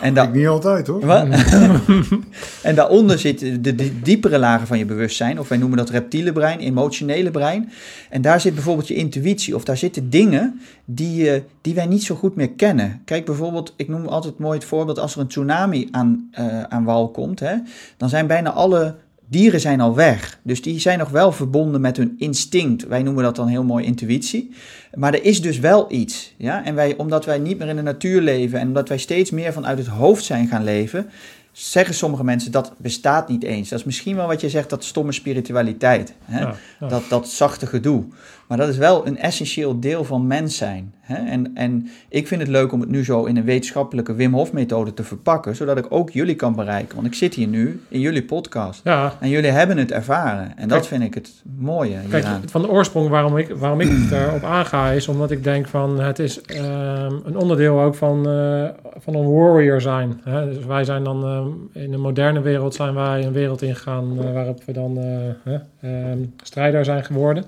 En 0.00 0.14
da- 0.14 0.22
Ik 0.22 0.32
niet 0.34 0.46
altijd 0.46 0.86
hoor. 0.86 1.06
wat? 1.06 1.26
en 2.62 2.74
daaronder 2.74 3.18
zitten 3.18 3.62
de, 3.62 3.74
de 3.74 4.00
diepere 4.00 4.38
lagen 4.38 4.66
van 4.66 4.78
je 4.78 4.84
bewustzijn, 4.84 5.38
of 5.40 5.48
wij 5.48 5.58
noemen 5.58 5.78
dat 5.78 5.90
reptiele 5.90 6.32
brein, 6.32 6.58
emotionele 6.58 7.30
brein. 7.30 7.70
En 8.10 8.22
daar 8.22 8.40
zit 8.40 8.54
bijvoorbeeld 8.54 8.88
je 8.88 8.94
intuïtie, 8.94 9.54
of 9.54 9.64
daar 9.64 9.76
zitten 9.76 10.10
dingen 10.10 10.60
die, 10.84 11.30
eh, 11.30 11.40
die 11.60 11.74
wij 11.74 11.86
niet 11.86 12.02
zo 12.02 12.14
goed 12.14 12.36
meer 12.36 12.50
kennen. 12.50 13.00
Kijk 13.04 13.24
bijvoorbeeld, 13.24 13.74
ik 13.76 13.88
noem 13.88 14.06
altijd 14.06 14.38
mooi 14.38 14.58
het 14.58 14.66
voorbeeld, 14.68 14.98
als 14.98 15.14
er 15.14 15.20
een 15.20 15.26
tsunami 15.26 15.88
aan, 15.90 16.28
eh, 16.32 16.62
aan 16.62 16.84
wal 16.84 17.08
komt, 17.10 17.40
hè, 17.40 17.54
dan 17.96 18.08
zijn 18.08 18.26
bijna 18.26 18.50
alle 18.50 18.94
dieren 19.28 19.60
zijn 19.60 19.80
al 19.80 19.94
weg. 19.94 20.38
Dus 20.42 20.62
die 20.62 20.80
zijn 20.80 20.98
nog 20.98 21.08
wel 21.08 21.32
verbonden 21.32 21.80
met 21.80 21.96
hun 21.96 22.14
instinct. 22.18 22.86
Wij 22.86 23.02
noemen 23.02 23.24
dat 23.24 23.36
dan 23.36 23.48
heel 23.48 23.64
mooi 23.64 23.84
intuïtie. 23.84 24.50
Maar 24.94 25.14
er 25.14 25.24
is 25.24 25.42
dus 25.42 25.58
wel 25.58 25.92
iets. 25.92 26.34
Ja? 26.36 26.64
En 26.64 26.74
wij, 26.74 26.96
omdat 26.96 27.24
wij 27.24 27.38
niet 27.38 27.58
meer 27.58 27.68
in 27.68 27.76
de 27.76 27.82
natuur 27.82 28.20
leven 28.20 28.58
en 28.58 28.66
omdat 28.66 28.88
wij 28.88 28.98
steeds 28.98 29.30
meer 29.30 29.52
vanuit 29.52 29.78
het 29.78 29.86
hoofd 29.86 30.24
zijn 30.24 30.48
gaan 30.48 30.64
leven, 30.64 31.10
zeggen 31.52 31.94
sommige 31.94 32.24
mensen 32.24 32.52
dat 32.52 32.72
bestaat 32.76 33.28
niet 33.28 33.42
eens. 33.42 33.68
Dat 33.68 33.78
is 33.78 33.84
misschien 33.84 34.16
wel 34.16 34.26
wat 34.26 34.40
je 34.40 34.48
zegt, 34.48 34.70
dat 34.70 34.84
stomme 34.84 35.12
spiritualiteit. 35.12 36.14
Hè? 36.24 36.40
Ja, 36.40 36.54
ja. 36.80 36.88
Dat, 36.88 37.02
dat 37.08 37.28
zachte 37.28 37.66
gedoe. 37.66 38.04
Maar 38.48 38.58
dat 38.58 38.68
is 38.68 38.76
wel 38.76 39.06
een 39.06 39.18
essentieel 39.18 39.80
deel 39.80 40.04
van 40.04 40.26
mens 40.26 40.56
zijn. 40.56 40.94
Hè? 41.00 41.14
En, 41.14 41.50
en 41.54 41.88
ik 42.08 42.26
vind 42.26 42.40
het 42.40 42.50
leuk 42.50 42.72
om 42.72 42.80
het 42.80 42.88
nu 42.88 43.04
zo 43.04 43.24
in 43.24 43.36
een 43.36 43.44
wetenschappelijke 43.44 44.14
Wim 44.14 44.34
Hof 44.34 44.52
methode 44.52 44.94
te 44.94 45.04
verpakken, 45.04 45.56
zodat 45.56 45.78
ik 45.78 45.86
ook 45.88 46.10
jullie 46.10 46.34
kan 46.34 46.54
bereiken. 46.54 46.94
Want 46.94 47.06
ik 47.06 47.14
zit 47.14 47.34
hier 47.34 47.46
nu 47.46 47.80
in 47.88 48.00
jullie 48.00 48.24
podcast. 48.24 48.80
ja, 48.84 49.12
En 49.20 49.28
jullie 49.28 49.50
hebben 49.50 49.78
het 49.78 49.92
ervaren. 49.92 50.52
En 50.56 50.68
dat 50.68 50.86
vind 50.86 51.02
ik 51.02 51.14
het 51.14 51.42
mooie 51.58 51.96
Kijk, 52.08 52.24
hieraan. 52.24 52.42
van 52.46 52.62
de 52.62 52.68
oorsprong 52.68 53.08
waarom 53.08 53.38
ik, 53.38 53.50
waarom 53.56 53.80
ik 53.80 54.10
daarop 54.10 54.42
aanga, 54.42 54.90
is 54.90 55.08
omdat 55.08 55.30
ik 55.30 55.44
denk 55.44 55.66
van 55.66 56.00
het 56.00 56.18
is 56.18 56.40
ehm, 56.40 57.14
een 57.24 57.36
onderdeel 57.36 57.80
ook 57.80 57.94
van, 57.94 58.28
eh, 58.28 58.68
van 58.98 59.14
een 59.14 59.32
warrior 59.32 59.80
zijn. 59.80 60.20
Hè? 60.24 60.54
Dus 60.54 60.64
wij 60.64 60.84
zijn 60.84 61.04
dan 61.04 61.24
ehm, 61.24 61.84
in 61.84 61.90
de 61.90 61.96
moderne 61.96 62.40
wereld 62.40 62.74
zijn 62.74 62.94
wij 62.94 63.24
een 63.24 63.32
wereld 63.32 63.62
ingegaan 63.62 64.18
eh, 64.18 64.32
waarop 64.32 64.64
we 64.64 64.72
dan 64.72 64.98
eh, 64.98 65.54
ehm, 65.80 66.18
strijder 66.42 66.84
zijn 66.84 67.04
geworden. 67.04 67.44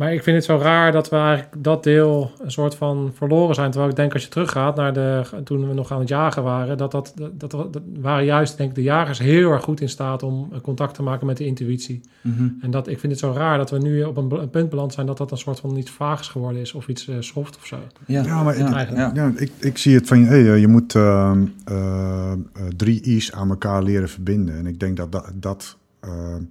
Maar 0.00 0.12
ik 0.12 0.22
vind 0.22 0.36
het 0.36 0.44
zo 0.44 0.56
raar 0.56 0.92
dat 0.92 1.08
we 1.08 1.16
eigenlijk 1.16 1.64
dat 1.64 1.82
deel 1.82 2.32
een 2.38 2.50
soort 2.50 2.74
van 2.74 3.10
verloren 3.14 3.54
zijn. 3.54 3.70
Terwijl 3.70 3.90
ik 3.90 3.96
denk 3.96 4.12
als 4.12 4.22
je 4.22 4.28
teruggaat 4.28 4.76
naar 4.76 4.92
de, 4.92 5.22
toen 5.44 5.68
we 5.68 5.74
nog 5.74 5.92
aan 5.92 5.98
het 5.98 6.08
jagen 6.08 6.42
waren, 6.42 6.76
dat, 6.76 6.90
dat, 6.90 7.12
dat, 7.16 7.50
dat, 7.50 7.72
dat 7.72 7.82
waren 8.00 8.24
juist 8.24 8.56
denk 8.56 8.68
ik 8.68 8.74
de 8.74 8.82
jagers 8.82 9.18
heel 9.18 9.50
erg 9.50 9.62
goed 9.62 9.80
in 9.80 9.88
staat 9.88 10.22
om 10.22 10.50
contact 10.62 10.94
te 10.94 11.02
maken 11.02 11.26
met 11.26 11.36
de 11.36 11.44
intuïtie. 11.46 12.00
Mhm. 12.20 12.48
En 12.60 12.70
dat, 12.70 12.88
ik 12.88 12.98
vind 12.98 13.12
het 13.12 13.20
zo 13.20 13.32
raar 13.32 13.58
dat 13.58 13.70
we 13.70 13.78
nu 13.78 14.02
op 14.02 14.16
een, 14.16 14.50
punt 14.50 14.70
beland 14.70 14.92
zijn 14.92 15.06
dat 15.06 15.18
dat 15.18 15.30
een 15.30 15.38
soort 15.38 15.60
van 15.60 15.76
iets 15.76 15.90
vaags 15.90 16.28
geworden 16.28 16.60
is 16.60 16.72
of 16.72 16.88
iets 16.88 17.08
eh 17.08 17.16
soft 17.18 17.56
of 17.56 17.66
zo. 17.66 17.78
Ja, 18.06 18.22
Ja, 18.22 18.42
maar 18.42 18.58
ja, 18.58 18.72
eigenlijk. 18.74 19.16
ja. 19.16 19.24
Ja, 19.24 19.32
ik, 19.36 19.52
ik 19.58 19.78
zie 19.78 19.94
het 19.94 20.06
van, 20.06 20.24
hey, 20.24 20.52
eh, 20.52 20.60
je 20.60 20.68
moet 20.68 20.94
ehm, 20.94 21.44
eh, 21.64 22.32
drie 22.76 23.02
I's 23.02 23.32
aan 23.32 23.50
elkaar 23.50 23.82
leren 23.82 24.08
verbinden. 24.08 24.58
En 24.58 24.66
ik 24.66 24.80
denk 24.80 24.96
dat 24.96 25.12
dat, 25.12 25.30
dat, 25.34 25.76
ehm, 26.00 26.42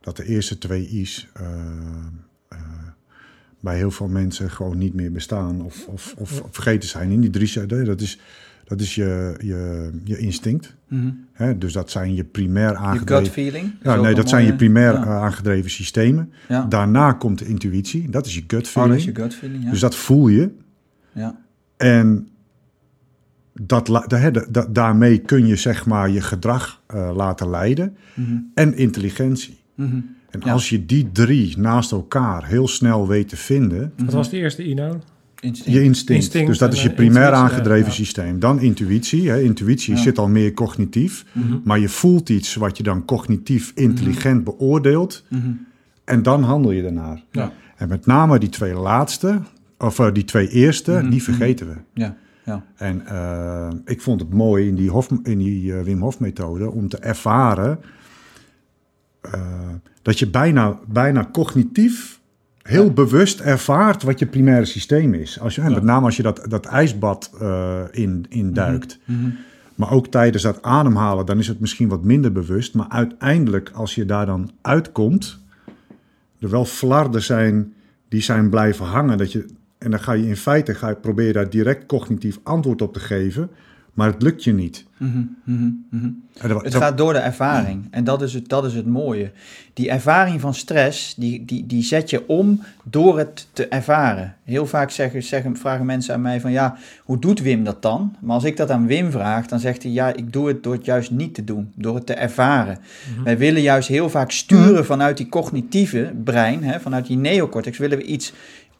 dat 0.00 0.16
de 0.16 0.24
eerste 0.24 0.58
twee 0.58 0.88
I's 0.88 1.28
eh, 1.34 1.44
eh, 1.44 2.25
bij 3.60 3.76
heel 3.76 3.90
veel 3.90 4.08
mensen 4.08 4.50
gewoon 4.50 4.78
niet 4.78 4.94
meer 4.94 5.12
bestaan 5.12 5.62
of, 5.62 5.86
of, 5.86 6.14
of 6.18 6.42
vergeten 6.50 6.88
zijn. 6.88 7.10
In 7.10 7.20
die 7.20 7.30
drie, 7.30 7.66
dat 7.84 8.00
is 8.00 8.18
Dat 8.64 8.80
is 8.80 8.94
je, 8.94 9.34
je, 9.38 9.90
je 10.04 10.18
instinct. 10.18 10.74
Mhm. 10.88 11.58
Dus 11.58 11.72
dat 11.72 11.90
zijn 11.90 12.14
je 12.14 12.24
primair 12.24 12.68
Je 12.70 12.76
gut 12.76 12.84
aangedreven... 12.86 13.32
feeling. 13.32 13.72
Ja, 13.82 13.96
nee, 14.00 14.14
dat 14.14 14.28
zijn 14.28 14.44
je 14.46 14.54
primair 14.56 14.92
Ja. 14.92 15.02
eh, 15.04 15.22
aangedreven 15.22 15.70
systemen. 15.70 16.32
Ja. 16.48 16.64
Daarna 16.64 17.12
komt 17.12 17.38
de 17.38 17.46
intuïtie. 17.46 18.10
Dat 18.10 18.26
is 18.26 18.34
je 18.34 18.44
gut 18.46 18.66
Oh, 18.66 18.70
feeling. 18.72 18.90
dat 18.92 18.98
is 18.98 19.04
je 19.14 19.22
gut 19.22 19.34
feeling, 19.34 19.64
ja. 19.64 19.70
Dus 19.70 19.80
dat 19.80 19.94
voel 19.96 20.28
je. 20.28 20.50
ja. 21.12 21.38
En 21.76 22.28
dat, 23.60 23.86
da- 23.86 24.06
da- 24.06 24.30
da- 24.50 24.66
daarmee 24.70 25.18
kun 25.18 25.46
je 25.46 25.56
zeg 25.56 25.86
maar 25.86 26.10
je 26.10 26.20
gedrag 26.20 26.82
eh, 26.86 27.10
laten 27.14 27.50
leiden. 27.50 27.96
Mhm. 28.14 28.36
En 28.54 28.76
intelligentie. 28.76 29.58
Mhm. 29.74 30.00
En 30.30 30.40
Ja. 30.44 30.52
als 30.52 30.68
je 30.68 30.86
die 30.86 31.12
drie 31.12 31.58
naast 31.58 31.92
elkaar 31.92 32.46
heel 32.46 32.68
snel 32.68 33.08
weet 33.08 33.28
te 33.28 33.36
vinden, 33.36 33.92
Wat 34.04 34.12
was 34.14 34.30
de 34.30 34.36
eerste 34.36 34.64
INO? 34.64 35.00
Instinct. 35.40 35.72
je 35.78 35.82
instinct. 35.84 36.22
Instinct 36.22 36.46
dus 36.48 36.58
dat 36.58 36.72
is 36.72 36.82
je 36.82 36.88
eh, 36.88 36.94
primair 36.94 37.30
aangedreven 37.32 37.86
ja. 37.86 37.92
systeem. 37.92 38.38
Dan 38.40 38.60
intuïtie. 38.60 39.28
Hè. 39.30 39.40
Intuïtie 39.42 39.94
Ja. 39.94 40.00
zit 40.00 40.18
al 40.18 40.28
meer 40.28 40.52
cognitief. 40.52 41.24
Mhm. 41.32 41.56
Maar 41.64 41.78
je 41.78 41.88
voelt 41.88 42.28
iets 42.28 42.54
wat 42.54 42.76
je 42.76 42.82
dan 42.82 43.04
cognitief 43.04 43.72
intelligent 43.74 44.44
beoordeelt. 44.44 45.24
Mhm. 45.28 45.50
En 46.04 46.22
dan 46.22 46.42
handel 46.42 46.70
je 46.70 46.82
daarnaar. 46.82 47.22
Ja. 47.30 47.52
En 47.76 47.88
met 47.88 48.06
name 48.06 48.38
die 48.38 48.48
twee 48.48 48.74
laatste, 48.74 49.40
of 49.78 49.98
eh, 49.98 50.12
die 50.12 50.24
twee 50.24 50.48
eerste, 50.48 50.92
Mhm, 50.92 51.10
die 51.10 51.22
vergeten 51.22 51.66
we. 51.68 51.74
Ja. 51.94 52.16
Ja. 52.44 52.64
En 52.76 53.06
eh, 53.06 53.68
ik 53.84 54.00
vond 54.00 54.20
het 54.20 54.32
mooi 54.32 54.68
in 54.68 54.74
die, 54.74 54.90
Hof, 54.90 55.08
in 55.22 55.38
die 55.38 55.72
Wim 55.74 56.00
Hof 56.00 56.20
methode 56.20 56.70
om 56.70 56.88
te 56.88 56.98
ervaren 56.98 57.78
eh, 59.32 59.40
dat 60.02 60.18
je 60.18 60.28
bijna, 60.30 60.78
bijna 60.86 61.28
cognitief 61.32 62.20
heel 62.62 62.84
Ja. 62.84 62.90
bewust 62.90 63.40
ervaart 63.40 64.02
wat 64.02 64.18
je 64.18 64.26
primaire 64.26 64.64
systeem 64.64 65.14
is. 65.14 65.40
Als 65.40 65.54
je, 65.54 65.60
en 65.60 65.68
Ja. 65.68 65.74
Met 65.74 65.84
name 65.84 66.04
als 66.04 66.16
je 66.16 66.22
dat, 66.22 66.46
dat 66.48 66.66
ijsbad 66.66 67.30
eh, 67.40 67.80
in, 67.90 68.26
in 68.28 68.52
duikt. 68.52 68.98
Mhm. 69.04 69.30
Maar 69.74 69.90
ook 69.92 70.06
tijdens 70.06 70.42
dat 70.42 70.62
ademhalen, 70.62 71.26
dan 71.26 71.38
is 71.38 71.48
het 71.48 71.60
misschien 71.60 71.88
wat 71.88 72.02
minder 72.04 72.32
bewust. 72.32 72.74
Maar 72.74 72.88
uiteindelijk, 72.88 73.70
als 73.74 73.94
je 73.94 74.04
daar 74.04 74.26
dan 74.26 74.50
uitkomt, 74.62 75.38
er 76.40 76.50
wel 76.50 76.64
flarden 76.64 77.22
zijn 77.22 77.72
die 78.08 78.20
zijn 78.22 78.50
blijven 78.50 78.86
hangen. 78.86 79.18
Dat 79.18 79.32
je, 79.32 79.46
en 79.78 79.90
dan 79.90 80.00
ga 80.00 80.12
je 80.12 80.26
in 80.28 80.36
feite 80.36 80.74
ga 80.74 80.88
je 80.88 80.94
proberen 80.94 81.32
daar 81.34 81.50
direct 81.50 81.86
cognitief 81.86 82.38
antwoord 82.42 82.82
op 82.82 82.92
te 82.92 83.00
geven. 83.00 83.50
Maar 83.96 84.08
het 84.12 84.22
lukt 84.22 84.44
je 84.44 84.52
niet. 84.52 84.84
Mhm. 84.96 85.18
Mhm. 85.44 85.70
Mhm. 85.90 86.08
Dat- 86.48 86.62
Het 86.62 86.72
dat- 86.72 86.82
gaat 86.82 86.98
door 86.98 87.12
de 87.12 87.18
ervaring. 87.18 87.86
En 87.90 88.04
dat 88.04 88.22
is 88.22 88.34
het, 88.34 88.48
dat 88.48 88.64
is 88.64 88.74
het 88.74 88.86
mooie. 88.86 89.30
Die 89.74 89.90
ervaring 89.90 90.40
van 90.40 90.54
stress, 90.54 91.14
die, 91.14 91.44
die, 91.44 91.66
die 91.66 91.82
zet 91.82 92.10
je 92.10 92.28
om 92.28 92.62
door 92.84 93.18
het 93.18 93.48
te 93.52 93.68
ervaren. 93.68 94.34
Heel 94.44 94.66
vaak 94.66 94.90
zeggen, 94.90 95.22
zeggen, 95.22 95.56
vragen 95.56 95.86
mensen 95.86 96.14
aan 96.14 96.20
mij 96.20 96.40
van, 96.40 96.50
ja, 96.52 96.76
hoe 97.04 97.18
doet 97.18 97.40
Wim 97.40 97.64
dat 97.64 97.82
dan? 97.82 98.16
Maar 98.20 98.34
als 98.34 98.44
ik 98.44 98.56
dat 98.56 98.70
aan 98.70 98.86
Wim 98.86 99.10
vraag, 99.10 99.46
dan 99.46 99.60
zegt 99.60 99.82
hij, 99.82 99.92
ja, 99.92 100.12
ik 100.14 100.32
doe 100.32 100.48
het 100.48 100.62
door 100.62 100.72
het 100.74 100.84
juist 100.84 101.10
niet 101.10 101.34
te 101.34 101.44
doen. 101.44 101.72
Door 101.74 101.94
het 101.94 102.06
te 102.06 102.14
ervaren. 102.14 102.78
Wij 103.24 103.38
willen 103.38 103.62
juist 103.62 103.88
heel 103.88 104.10
vaak 104.10 104.30
sturen 104.30 104.84
vanuit 104.84 105.16
die 105.16 105.28
cognitieve 105.28 106.12
brein, 106.24 106.64
hè, 106.64 106.80
vanuit 106.80 107.06
die 107.06 107.16
neocortex, 107.16 107.78
willen 107.78 107.98
we 107.98 108.04
iets 108.04 108.32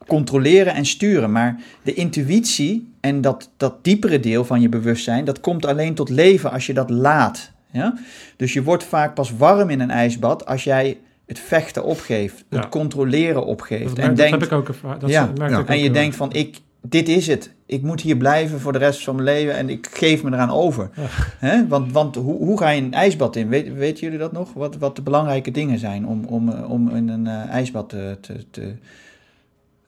controleren 0.06 0.74
en 0.74 0.86
sturen. 0.86 1.32
Maar 1.32 1.60
de 1.82 1.94
intuïtie 1.94 2.92
en 3.00 3.20
dat, 3.20 3.50
dat 3.56 3.84
diepere 3.84 4.20
deel 4.20 4.44
van 4.44 4.60
je 4.60 4.68
bewustzijn, 4.68 5.24
dat 5.24 5.40
komt 5.40 5.66
alleen 5.66 5.94
tot 5.94 6.08
leven 6.08 6.50
als 6.50 6.66
je 6.66 6.74
dat 6.74 6.90
laat. 6.90 7.52
Ja? 7.70 7.94
Dus 8.36 8.52
je 8.52 8.62
wordt 8.62 8.84
vaak 8.84 9.14
pas 9.14 9.36
warm 9.36 9.70
in 9.70 9.80
een 9.80 9.90
ijsbad 9.90 10.46
als 10.46 10.64
jij 10.64 10.98
het 11.26 11.38
vechten 11.38 11.84
opgeeft, 11.84 12.44
het 12.50 12.68
controleren 12.68 13.46
opgeeft. 13.46 13.96
Dat, 13.96 13.98
en 13.98 14.04
merk- 14.04 14.16
dat 14.16 14.16
denkt, 14.16 14.40
heb 14.40 14.50
ik 14.50 14.58
ook 14.58 14.68
ervaren. 14.68 15.00
Dat 15.00 15.10
ja, 15.10 15.32
merk 15.38 15.50
ja. 15.50 15.56
ik 15.56 15.62
ook 15.62 15.68
en 15.68 15.78
je 15.78 15.90
denkt 15.90 16.16
van, 16.16 16.32
ik, 16.32 16.58
dit 16.80 17.08
is 17.08 17.26
het. 17.26 17.54
Ik 17.66 17.82
moet 17.82 18.00
hier 18.00 18.16
blijven 18.16 18.60
voor 18.60 18.72
de 18.72 18.78
rest 18.78 19.04
van 19.04 19.14
mijn 19.14 19.26
leven 19.26 19.54
en 19.54 19.68
ik 19.68 19.88
geef 19.92 20.22
me 20.22 20.32
eraan 20.32 20.50
over. 20.50 20.90
Hè? 21.38 21.66
Want, 21.66 21.92
want 21.92 22.14
hoe, 22.14 22.36
hoe 22.36 22.58
ga 22.58 22.70
je 22.70 22.82
een 22.82 22.92
ijsbad 22.92 23.36
in? 23.36 23.48
Weet, 23.48 23.74
weten 23.74 24.04
jullie 24.04 24.18
dat 24.18 24.32
nog? 24.32 24.52
Wat, 24.52 24.76
wat 24.76 24.96
de 24.96 25.02
belangrijke 25.02 25.50
dingen 25.50 25.78
zijn 25.78 26.06
om, 26.06 26.24
om, 26.24 26.48
eh, 26.48 26.70
om 26.70 26.96
in 26.96 27.08
een 27.08 27.26
eh, 27.26 27.48
ijsbad 27.48 27.88
te, 27.88 28.18
te. 28.50 28.74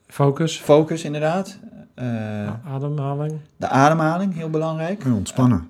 Focus, 0.09 0.59
focus, 0.59 1.05
inderdaad. 1.05 1.59
Eh, 1.94 2.05
ademhaling. 2.75 3.33
de 3.57 3.68
ademhaling, 3.68 4.35
heel 4.35 4.51
belangrijk. 4.51 5.05
en 5.05 5.12
ontspannen. 5.12 5.66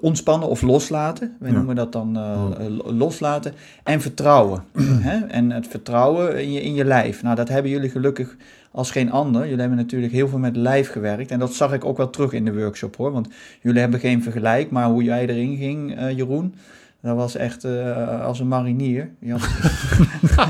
Ontspannen 0.00 0.48
of 0.48 0.62
loslaten. 0.62 1.36
Wij 1.40 1.50
Ja. 1.50 1.56
noemen 1.56 1.76
dat 1.76 1.92
dan 1.92 2.16
eh, 2.16 2.22
Oh. 2.22 2.60
eh, 2.60 2.66
lo- 2.76 2.92
loslaten. 2.92 3.52
En 3.84 4.00
vertrouwen. 4.00 4.62
hè? 5.08 5.26
En 5.26 5.50
het 5.50 5.66
vertrouwen 5.68 6.42
in 6.42 6.52
je, 6.52 6.62
in 6.62 6.74
je 6.74 6.84
lijf. 6.84 7.22
Nou, 7.22 7.36
dat 7.36 7.48
hebben 7.48 7.70
jullie 7.70 7.90
gelukkig 7.90 8.36
als 8.70 8.90
geen 8.90 9.10
ander. 9.12 9.42
Jullie 9.42 9.60
hebben 9.60 9.78
natuurlijk 9.78 10.12
heel 10.12 10.28
veel 10.28 10.38
met 10.38 10.56
lijf 10.56 10.90
gewerkt. 10.90 11.30
En 11.30 11.38
dat 11.38 11.54
zag 11.54 11.72
ik 11.72 11.84
ook 11.84 11.96
wel 11.96 12.10
terug 12.10 12.32
in 12.32 12.44
de 12.44 12.54
workshop 12.54 12.96
hoor. 12.96 13.12
Want 13.12 13.28
jullie 13.62 13.80
hebben 13.80 14.00
geen 14.00 14.22
vergelijk. 14.22 14.70
Maar 14.70 14.88
hoe 14.88 15.02
jij 15.02 15.26
erin 15.28 15.56
ging, 15.56 15.96
eh, 15.96 16.16
Jeroen. 16.16 16.54
Dat 17.00 17.16
was 17.16 17.36
echt 17.36 17.64
eh, 17.64 18.20
als 18.24 18.40
een 18.40 18.48
marinier. 18.48 19.10
Je 19.18 19.32
had- 19.32 19.48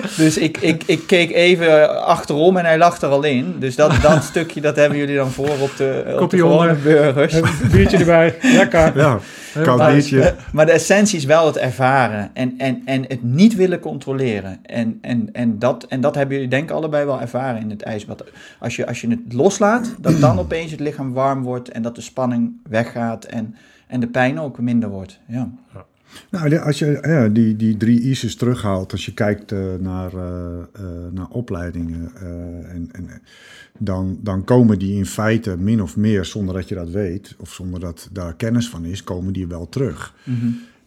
dus 0.17 0.37
ik, 0.37 0.57
ik, 0.57 0.83
ik 0.85 1.07
keek 1.07 1.31
even 1.31 2.03
achterom 2.05 2.57
en 2.57 2.65
hij 2.65 2.77
lag 2.77 3.01
er 3.01 3.09
al 3.09 3.23
in. 3.23 3.55
Dus 3.59 3.75
dat, 3.75 4.01
dat 4.01 4.23
stukje 4.31 4.61
dat 4.61 4.75
hebben 4.75 4.97
jullie 4.97 5.15
dan 5.15 5.29
voor 5.31 5.49
op 5.49 5.71
de, 5.77 6.01
op 6.05 6.11
de 6.11 6.15
Kopje 6.17 6.37
gewone 6.37 6.69
onder. 6.69 6.83
burgers. 6.83 7.33
Een 7.33 7.69
biertje 7.71 7.97
erbij. 7.97 8.35
Lekker. 8.41 8.97
Ja, 8.97 9.19
koud 9.63 9.91
biertje. 9.91 10.21
Eh, 10.21 10.33
Maar 10.51 10.65
de 10.65 10.71
essentie 10.71 11.17
is 11.17 11.25
wel 11.25 11.45
het 11.45 11.57
ervaren 11.57 12.29
en, 12.33 12.53
en, 12.57 12.81
en 12.85 13.05
het 13.07 13.23
niet 13.23 13.55
willen 13.55 13.79
controleren. 13.79 14.59
En, 14.65 14.97
en, 15.01 15.29
en, 15.33 15.59
dat, 15.59 15.83
en 15.83 16.01
dat 16.01 16.15
hebben 16.15 16.35
jullie 16.35 16.49
denk 16.49 16.69
ik 16.69 16.75
allebei 16.75 17.05
wel 17.05 17.21
ervaren 17.21 17.61
in 17.61 17.69
het 17.69 17.81
ijsbad. 17.81 18.23
Als 18.59 18.75
je, 18.75 18.87
als 18.87 19.01
je 19.01 19.07
het 19.07 19.33
loslaat, 19.33 19.93
dat 19.99 20.19
dan 20.19 20.39
opeens 20.45 20.71
het 20.71 20.79
lichaam 20.79 21.13
warm 21.13 21.43
wordt 21.43 21.69
en 21.69 21.81
dat 21.81 21.95
de 21.95 22.01
spanning 22.01 22.51
weggaat 22.69 23.25
en, 23.25 23.55
en 23.87 23.99
de 23.99 24.07
pijn 24.07 24.39
ook 24.39 24.59
minder 24.59 24.89
wordt. 24.89 25.19
Ja. 25.25 25.49
Nou, 26.29 26.57
als 26.57 26.79
je 26.79 26.99
ja, 27.01 27.27
die, 27.27 27.55
die 27.55 27.77
drie 27.77 28.01
I's 28.01 28.35
terughaalt, 28.35 28.91
als 28.91 29.05
je 29.05 29.13
kijkt 29.13 29.51
eh, 29.51 29.59
naar, 29.79 30.13
eh, 30.13 30.59
eh, 30.73 30.85
naar 31.11 31.27
opleidingen, 31.29 32.11
en, 32.69 32.89
en, 32.91 33.21
dan, 33.77 34.19
dan 34.21 34.43
komen 34.43 34.79
die 34.79 34.97
in 34.97 35.05
feite 35.05 35.57
min 35.57 35.81
of 35.81 35.97
meer, 35.97 36.25
zonder 36.25 36.55
dat 36.55 36.69
je 36.69 36.75
dat 36.75 36.89
weet, 36.89 37.35
of 37.39 37.53
zonder 37.53 37.79
dat 37.79 38.09
daar 38.11 38.35
kennis 38.35 38.69
van 38.69 38.85
is, 38.85 39.03
komen 39.03 39.33
die 39.33 39.47
wel 39.47 39.69
terug. 39.69 40.13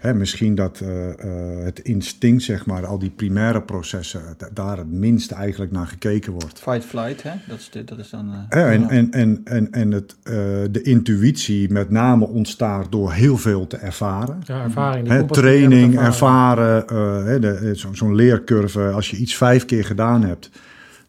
Hè, 0.05 0.15
misschien 0.15 0.55
dat 0.55 0.81
eh, 0.81 1.09
eh, 1.11 1.65
het 1.65 1.79
instinct, 1.79 2.43
zeg 2.43 2.67
maar, 2.67 2.87
al 2.87 2.99
die 2.99 3.11
primaire 3.11 3.63
processen, 3.63 4.23
da- 4.37 4.49
daar 4.55 4.77
het 4.79 4.91
minst 4.91 5.31
eigenlijk 5.31 5.73
naar 5.73 5.87
gekeken 5.87 6.33
wordt. 6.33 6.59
Fight, 6.59 6.85
flight, 6.85 7.23
hè? 7.23 7.31
Dat, 7.49 7.59
is 7.59 7.71
de, 7.71 7.85
dat 7.85 7.99
is 7.99 8.11
dan... 8.11 8.31
eh, 8.33 8.39
Hè, 8.49 8.71
en, 8.71 8.81
ja. 8.81 8.89
en, 8.89 9.11
en, 9.13 9.41
en, 9.45 9.73
en 9.73 9.93
het, 9.93 10.17
eh, 10.23 10.35
de 10.71 10.83
intuïtie 10.83 11.73
met 11.73 11.91
name 11.91 12.27
ontstaat 12.27 12.93
door 12.93 13.13
heel 13.13 13.37
veel 13.37 13.67
te 13.67 13.77
ervaren. 13.77 14.39
Ja, 14.47 14.63
ervaring. 14.63 15.31
training, 15.31 15.99
ervaren, 15.99 16.85
hè, 17.27 17.39
de- 17.41 17.73
zo- 17.77 17.95
zo'n 17.95 18.15
leercurve. 18.15 18.81
Als 18.91 19.11
je 19.11 19.17
iets 19.17 19.37
vijf 19.37 19.65
keer 19.65 19.85
gedaan 19.85 20.25
hebt, 20.25 20.51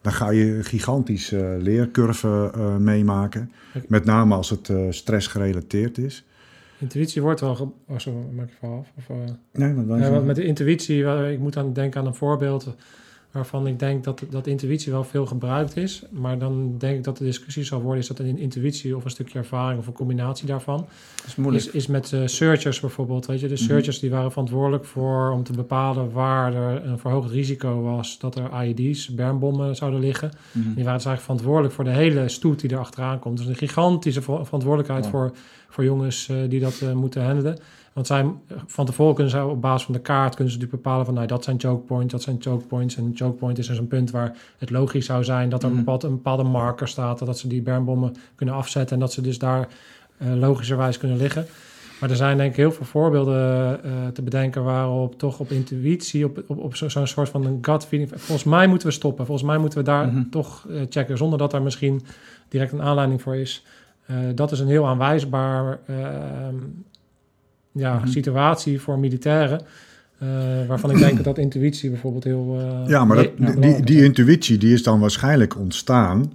dan 0.00 0.12
ga 0.12 0.30
je 0.30 0.56
een 0.56 0.64
gigantische 0.64 1.56
leercurve 1.60 2.50
eh, 2.54 2.76
meemaken. 2.76 3.50
Met 3.88 4.04
name 4.04 4.34
als 4.34 4.50
het 4.50 4.68
eh, 4.68 4.76
stressgerelateerd 4.90 5.98
is. 5.98 6.24
Intuïtie 6.78 7.22
wordt 7.22 7.40
wel... 7.40 7.54
Ge- 7.54 7.68
oh, 7.88 7.98
sorry, 7.98 8.18
maak 8.32 8.48
je 8.60 8.66
af. 8.66 8.92
Of, 8.96 9.08
eh, 9.08 9.16
Nee, 9.52 9.68
Ja, 9.68 9.74
want 9.74 10.00
zeggen? 10.02 10.26
met 10.26 10.36
de 10.36 10.44
intuïtie, 10.44 11.04
ik 11.32 11.38
moet 11.38 11.56
aan 11.56 11.72
denken 11.72 12.00
aan 12.00 12.06
een 12.06 12.14
voorbeeld 12.14 12.74
waarvan 13.36 13.66
ik 13.66 13.78
denk 13.78 14.04
dat, 14.04 14.22
dat 14.30 14.46
intuïtie 14.46 14.92
wel 14.92 15.04
veel 15.04 15.26
gebruikt 15.26 15.76
is. 15.76 16.02
Maar 16.10 16.38
dan 16.38 16.74
denk 16.78 16.96
ik 16.96 17.04
dat 17.04 17.16
de 17.16 17.24
discussie 17.24 17.64
zal 17.64 17.80
worden, 17.80 18.00
is 18.00 18.06
dat 18.08 18.18
een 18.18 18.38
intuïtie 18.38 18.96
of 18.96 19.04
een 19.04 19.10
stukje 19.10 19.38
ervaring 19.38 19.78
of 19.78 19.86
een 19.86 19.92
combinatie 19.92 20.46
daarvan. 20.46 20.86
dat 21.16 21.26
is 21.26 21.36
moeilijk. 21.36 21.64
Is, 21.64 21.70
is 21.70 21.86
met 21.86 22.12
eh, 22.12 22.20
searchers 22.24 22.80
bijvoorbeeld, 22.80 23.26
weet 23.26 23.40
je. 23.40 23.48
De 23.48 23.54
Mhm. 23.54 23.62
searchers 23.62 23.98
die 23.98 24.10
waren 24.10 24.30
verantwoordelijk 24.30 24.84
voor 24.84 25.30
om 25.30 25.42
te 25.42 25.52
bepalen 25.52 26.12
waar 26.12 26.54
er 26.54 26.86
een 26.86 26.98
verhoogd 26.98 27.30
risico 27.30 27.82
was 27.82 28.18
dat 28.18 28.36
er 28.36 28.64
IED's, 28.64 29.14
bermbommen 29.14 29.76
zouden 29.76 30.00
liggen. 30.00 30.30
Mhm. 30.52 30.64
Die 30.74 30.84
waren 30.84 30.96
dus 30.96 31.04
eigenlijk 31.06 31.20
verantwoordelijk 31.20 31.74
voor 31.74 31.84
de 31.84 31.90
hele 31.90 32.28
stoet 32.28 32.60
die 32.60 32.70
er 32.70 32.78
achteraan 32.78 33.18
komt. 33.18 33.38
Dus 33.38 33.46
een 33.46 33.54
gigantische 33.56 34.22
ver- 34.22 34.44
verantwoordelijkheid 34.44 35.04
Ja. 35.04 35.10
voor, 35.10 35.32
voor 35.68 35.84
jongens 35.84 36.28
eh, 36.28 36.36
die 36.48 36.60
dat 36.60 36.80
eh, 36.82 36.92
moeten 36.92 37.24
handelen. 37.24 37.58
Want 37.96 38.08
zij, 38.08 38.26
van 38.66 38.86
tevoren 38.86 39.14
kunnen 39.14 39.32
ze 39.32 39.44
op 39.44 39.60
basis 39.60 39.82
van 39.84 39.94
de 39.94 40.00
kaart 40.00 40.34
kunnen 40.34 40.52
ze 40.52 40.58
natuurlijk 40.58 40.82
bepalen 40.82 41.04
van 41.06 41.14
nou, 41.14 41.26
dat 41.26 41.44
zijn 41.44 41.60
choke 41.60 41.82
points, 41.86 42.12
dat 42.12 42.22
zijn 42.22 42.36
choke 42.40 42.64
points. 42.64 42.96
En 42.96 43.04
een 43.04 43.12
choke 43.16 43.36
point 43.36 43.58
is 43.58 43.66
dus 43.66 43.78
een 43.78 43.86
punt 43.86 44.10
waar 44.10 44.36
het 44.58 44.70
logisch 44.70 45.06
zou 45.06 45.24
zijn 45.24 45.48
dat 45.48 45.62
er 45.62 45.68
Mhm. 45.68 45.78
een, 45.78 45.84
bepaald, 45.84 46.02
een 46.02 46.10
bepaalde 46.10 46.42
marker 46.42 46.88
staat, 46.88 47.18
dat 47.18 47.38
ze 47.38 47.48
die 47.48 47.62
bermbommen 47.62 48.14
kunnen 48.34 48.54
afzetten 48.54 48.94
en 48.96 49.00
dat 49.00 49.12
ze 49.12 49.20
dus 49.20 49.38
daar 49.38 49.68
eh, 50.18 50.34
logischerwijs 50.34 50.98
kunnen 50.98 51.16
liggen. 51.16 51.46
Maar 52.00 52.10
er 52.10 52.16
zijn 52.16 52.36
denk 52.36 52.50
ik 52.50 52.56
heel 52.56 52.72
veel 52.72 52.84
voorbeelden 52.86 53.84
eh, 53.84 53.90
te 54.12 54.22
bedenken 54.22 54.64
waarop 54.64 55.18
toch 55.18 55.38
op 55.40 55.50
intuïtie, 55.50 56.24
op, 56.24 56.42
op, 56.46 56.58
op 56.58 56.76
zo- 56.76 56.88
zo'n 56.88 57.06
soort 57.06 57.28
van 57.28 57.44
een 57.46 57.58
gut 57.62 57.86
feeling. 57.86 58.10
Volgens 58.14 58.44
mij 58.44 58.66
moeten 58.66 58.88
we 58.88 58.94
stoppen. 58.94 59.26
Volgens 59.26 59.46
mij 59.46 59.58
moeten 59.58 59.78
we 59.78 59.84
daar 59.84 60.06
Mhm. 60.06 60.28
toch 60.30 60.66
eh, 60.70 60.80
checken, 60.88 61.16
zonder 61.16 61.38
dat 61.38 61.50
daar 61.50 61.62
misschien 61.62 62.02
direct 62.48 62.72
een 62.72 62.82
aanleiding 62.82 63.22
voor 63.22 63.36
is. 63.36 63.64
Eh, 64.06 64.16
dat 64.34 64.52
is 64.52 64.60
een 64.60 64.68
heel 64.68 64.86
aanwijsbaar 64.86 65.78
ja, 67.76 67.94
Mhm. 67.96 68.06
situatie 68.06 68.80
voor 68.80 68.98
militairen. 68.98 69.60
eh, 70.18 70.28
waarvan 70.68 70.90
ik 70.90 70.98
denk 70.98 71.24
dat 71.24 71.38
intuïtie 71.38 71.90
bijvoorbeeld 71.90 72.24
heel. 72.24 72.56
eh, 72.60 72.88
Ja, 72.88 73.04
maar 73.04 73.16
dat, 73.16 73.62
die, 73.62 73.82
die 73.82 74.04
intuïtie 74.04 74.58
die 74.58 74.72
is 74.72 74.82
dan 74.82 75.00
waarschijnlijk 75.00 75.58
ontstaan 75.58 76.32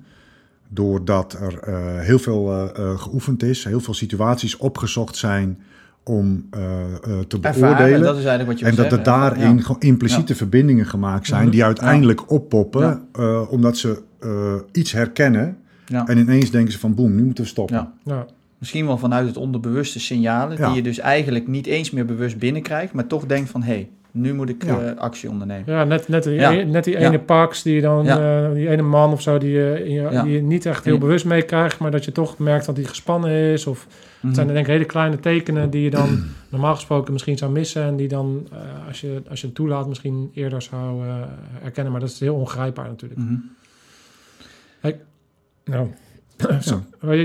doordat 0.70 1.34
er 1.34 1.60
eh, 1.60 2.00
heel 2.00 2.20
veel 2.20 2.52
eh, 2.52 2.70
eh, 2.92 3.00
geoefend 3.00 3.44
is, 3.44 3.64
heel 3.64 3.80
veel 3.80 3.94
situaties 3.94 4.58
opgezocht 4.58 5.16
zijn 5.16 5.60
om 6.04 6.48
eh, 6.52 6.62
eh, 6.84 7.20
te 7.28 7.38
Ervaren, 7.42 7.76
beoordelen. 7.76 8.02
dat 8.02 8.18
is 8.18 8.26
eigenlijk 8.26 8.48
wat 8.48 8.60
je 8.60 8.66
en 8.66 8.76
dat 8.76 8.92
er 8.92 9.04
daarin 9.04 9.56
Ja. 9.56 9.62
gewoon 9.62 9.82
impliciete 9.82 10.36
verbindingen 10.36 10.86
gemaakt 10.86 11.26
zijn, 11.28 11.50
die 11.50 11.64
uiteindelijk 11.64 12.32
oppoppen, 12.32 12.82
Ja. 12.82 13.02
eh, 13.14 13.52
omdat 13.52 13.78
ze 13.78 14.02
eh, 14.20 14.54
iets 14.72 14.92
herkennen. 14.92 15.58
Ja. 15.86 16.08
En 16.08 16.18
ineens 16.18 16.52
denken 16.52 16.72
ze 16.74 16.80
van 16.80 16.96
boem, 16.96 17.16
nu 17.16 17.24
moeten 17.24 17.44
we 17.44 17.50
stoppen. 17.50 17.90
Ja. 18.04 18.26
Misschien 18.62 18.86
wel 18.86 18.98
vanuit 18.98 19.28
het 19.28 19.38
onderbewuste 19.38 20.00
signalen, 20.00 20.58
Ja. 20.58 20.68
die 20.68 20.76
je 20.76 20.82
dus 20.82 21.00
eigenlijk 21.00 21.48
niet 21.48 21.66
eens 21.66 21.92
meer 21.92 22.06
bewust 22.06 22.38
binnenkrijgt, 22.38 22.94
maar 22.94 23.08
toch 23.08 23.26
denkt 23.26 23.50
van 23.50 23.64
hé, 23.64 23.74
hey, 23.74 23.90
nu 24.12 24.34
moet 24.34 24.50
ik 24.50 24.64
Ja. 24.66 24.80
eh, 24.82 24.98
actie 24.98 25.30
ondernemen. 25.30 25.64
Ja, 25.74 25.84
net, 25.84 26.08
net, 26.08 26.24
die, 26.24 26.34
Ja. 26.34 26.52
e- 26.54 26.64
net 26.64 26.84
die 26.84 27.00
Ja. 27.00 27.08
ene 27.08 27.20
pax 27.20 27.64
die 27.64 27.76
je 27.76 27.82
dan, 27.82 28.06
Ja. 28.06 28.46
eh, 28.48 28.54
die 28.54 28.70
ene 28.70 28.82
man 28.82 29.12
of 29.12 29.22
zo, 29.22 29.38
die, 29.38 29.50
je 29.52 29.82
in 29.86 29.92
je, 29.92 30.02
Ja. 30.12 30.24
die 30.24 30.32
je 30.34 30.42
niet 30.42 30.66
echt 30.66 30.86
heel 30.86 30.94
Ja. 30.94 31.00
bewust 31.00 31.26
meekrijgt, 31.26 31.80
maar 31.80 31.92
dat 31.92 32.06
je 32.06 32.12
toch 32.12 32.38
merkt 32.38 32.66
dat 32.66 32.76
die 32.76 32.86
gespannen 32.88 33.32
is. 33.32 33.68
Of 33.68 33.88
Mhm. 33.88 34.28
het 34.28 34.36
zijn 34.36 34.48
denk 34.48 34.60
ik 34.60 34.66
hele 34.68 34.86
kleine 34.86 35.20
tekenen 35.20 35.70
die 35.70 35.82
je 35.84 35.90
dan 35.90 36.24
normaal 36.50 36.76
gesproken 36.76 37.14
misschien 37.14 37.38
zou 37.38 37.52
missen. 37.52 37.84
En 37.84 37.96
die 37.96 38.08
dan, 38.08 38.48
eh, 38.52 38.58
als, 38.88 39.02
je, 39.02 39.22
als 39.30 39.40
je 39.42 39.46
het 39.46 39.56
toelaat, 39.56 39.88
misschien 39.88 40.32
eerder 40.34 40.62
zou 40.62 41.06
eh, 41.08 41.16
herkennen. 41.62 41.92
Maar 41.92 42.02
dat 42.02 42.10
is 42.10 42.20
heel 42.20 42.36
ongrijpbaar 42.36 42.88
natuurlijk. 42.88 43.20
Mhm. 43.22 43.36
Nou, 44.82 44.94
zo. 45.66 45.82
Weet 45.84 45.94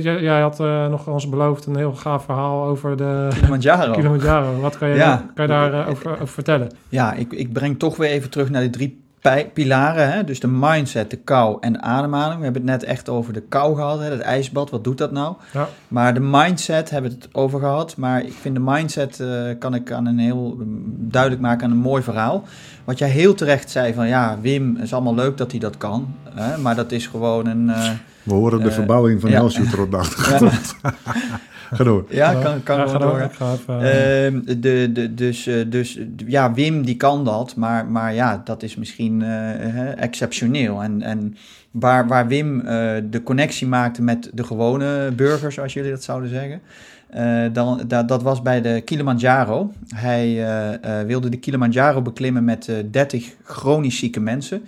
jij, 0.02 0.20
jij 0.22 0.40
had 0.40 0.60
eh, 0.60 0.86
nog 0.88 1.06
ons 1.08 1.28
beloofd 1.28 1.66
een 1.66 1.76
heel 1.76 1.92
gaaf 1.92 2.24
verhaal 2.24 2.64
over 2.64 2.96
de 2.96 3.28
Kilimanjaro. 3.34 3.92
Kilimanjaro. 3.98 4.60
Wat 4.60 4.78
kan 4.78 4.88
je, 4.88 4.94
Ja. 4.94 5.26
kan 5.34 5.44
je 5.46 5.50
daar 5.52 5.72
eh, 5.72 5.88
over, 5.88 6.10
over 6.12 6.28
vertellen? 6.28 6.70
Ja, 6.88 7.12
ik, 7.12 7.32
ik 7.32 7.52
breng 7.52 7.78
toch 7.78 7.96
weer 7.96 8.10
even 8.10 8.30
terug 8.30 8.50
naar 8.50 8.62
de 8.62 8.70
drie 8.70 9.04
pilaren. 9.52 10.12
Hè? 10.12 10.24
Dus 10.24 10.40
de 10.40 10.48
mindset, 10.48 11.10
de 11.10 11.16
kou 11.16 11.56
en 11.60 11.72
de 11.72 11.80
ademhaling. 11.80 12.38
We 12.38 12.44
hebben 12.44 12.62
het 12.62 12.70
net 12.80 12.84
echt 12.84 13.08
over 13.08 13.32
de 13.32 13.40
kou 13.48 13.74
gehad, 13.74 13.98
hè? 14.00 14.08
dat 14.10 14.18
ijsbad. 14.18 14.70
Wat 14.70 14.84
doet 14.84 14.98
dat 14.98 15.12
nou? 15.12 15.34
Ja. 15.52 15.68
Maar 15.88 16.14
de 16.14 16.20
mindset 16.20 16.90
hebben 16.90 17.10
we 17.10 17.16
het 17.20 17.28
over 17.32 17.60
gehad. 17.60 17.96
Maar 17.96 18.22
ik 18.24 18.32
vind 18.40 18.54
de 18.54 18.60
mindset 18.60 19.20
eh, 19.20 19.28
kan 19.58 19.74
ik 19.74 19.92
aan 19.92 20.06
een 20.06 20.18
heel 20.18 20.56
duidelijk 20.98 21.42
maken 21.42 21.64
aan 21.64 21.70
een 21.70 21.76
mooi 21.76 22.02
verhaal. 22.02 22.44
Wat 22.84 22.98
jij 22.98 23.08
heel 23.08 23.34
terecht 23.34 23.70
zei 23.70 23.94
van 23.94 24.08
ja, 24.08 24.38
Wim, 24.40 24.76
is 24.76 24.92
allemaal 24.92 25.14
leuk 25.14 25.36
dat 25.36 25.50
hij 25.50 25.60
dat 25.60 25.76
kan. 25.76 26.14
Hè? 26.34 26.58
Maar 26.58 26.74
dat 26.74 26.92
is 26.92 27.06
gewoon 27.06 27.46
een... 27.46 27.70
eh, 27.70 27.90
We 28.22 28.32
horen 28.34 28.60
de 28.60 28.68
Eh, 28.68 28.74
verbouwing 28.74 29.20
van 29.20 29.30
ja. 29.30 29.36
Hellshooter 29.36 29.80
op 29.80 29.90
de 29.90 29.96
achtergrond. 29.96 30.76
ja, 30.82 30.94
Ga 31.72 31.84
door. 31.84 32.04
ja, 32.22 32.34
kan, 32.34 32.62
kan 32.62 32.76
Ja, 32.78 32.84
wel 32.84 32.92
ga 32.92 32.98
door. 32.98 33.28
ga 33.32 33.52
even, 33.52 33.80
eh, 33.80 34.26
Ehm, 34.26 34.40
de, 34.60 34.90
de, 34.92 35.14
dus, 35.14 35.46
eh, 35.46 35.54
dus 35.66 35.98
ja, 36.26 36.52
Wim 36.52 36.84
die 36.84 36.96
kan 36.96 37.24
dat, 37.24 37.56
maar, 37.56 37.86
maar 37.86 38.14
ja, 38.14 38.40
dat 38.44 38.62
is 38.62 38.76
misschien 38.76 39.22
eh, 39.22 39.28
hè, 39.58 39.90
exceptioneel. 39.90 40.82
En, 40.82 41.02
en 41.02 41.36
waar, 41.70 42.06
waar 42.06 42.26
Wim 42.26 42.60
eh, 42.60 42.94
de 43.10 43.22
connectie 43.22 43.66
maakte 43.66 44.02
met 44.02 44.30
de 44.34 44.44
gewone 44.44 45.10
burgers, 45.16 45.54
zoals 45.54 45.72
jullie 45.72 45.90
dat 45.90 46.02
zouden 46.02 46.28
zeggen, 46.30 46.60
eh, 47.06 47.44
dan, 47.52 47.82
dat, 47.86 48.08
dat 48.08 48.22
was 48.22 48.42
bij 48.42 48.60
de 48.60 48.82
Kilimanjaro. 48.84 49.72
Hij 49.94 50.24
eh, 50.24 51.00
eh, 51.00 51.06
wilde 51.06 51.28
de 51.28 51.36
Kilimanjaro 51.36 52.02
beklimmen 52.02 52.44
met 52.44 52.68
eh 52.68 52.76
30 52.90 53.34
chronisch 53.44 53.98
zieke 53.98 54.20
mensen. 54.20 54.62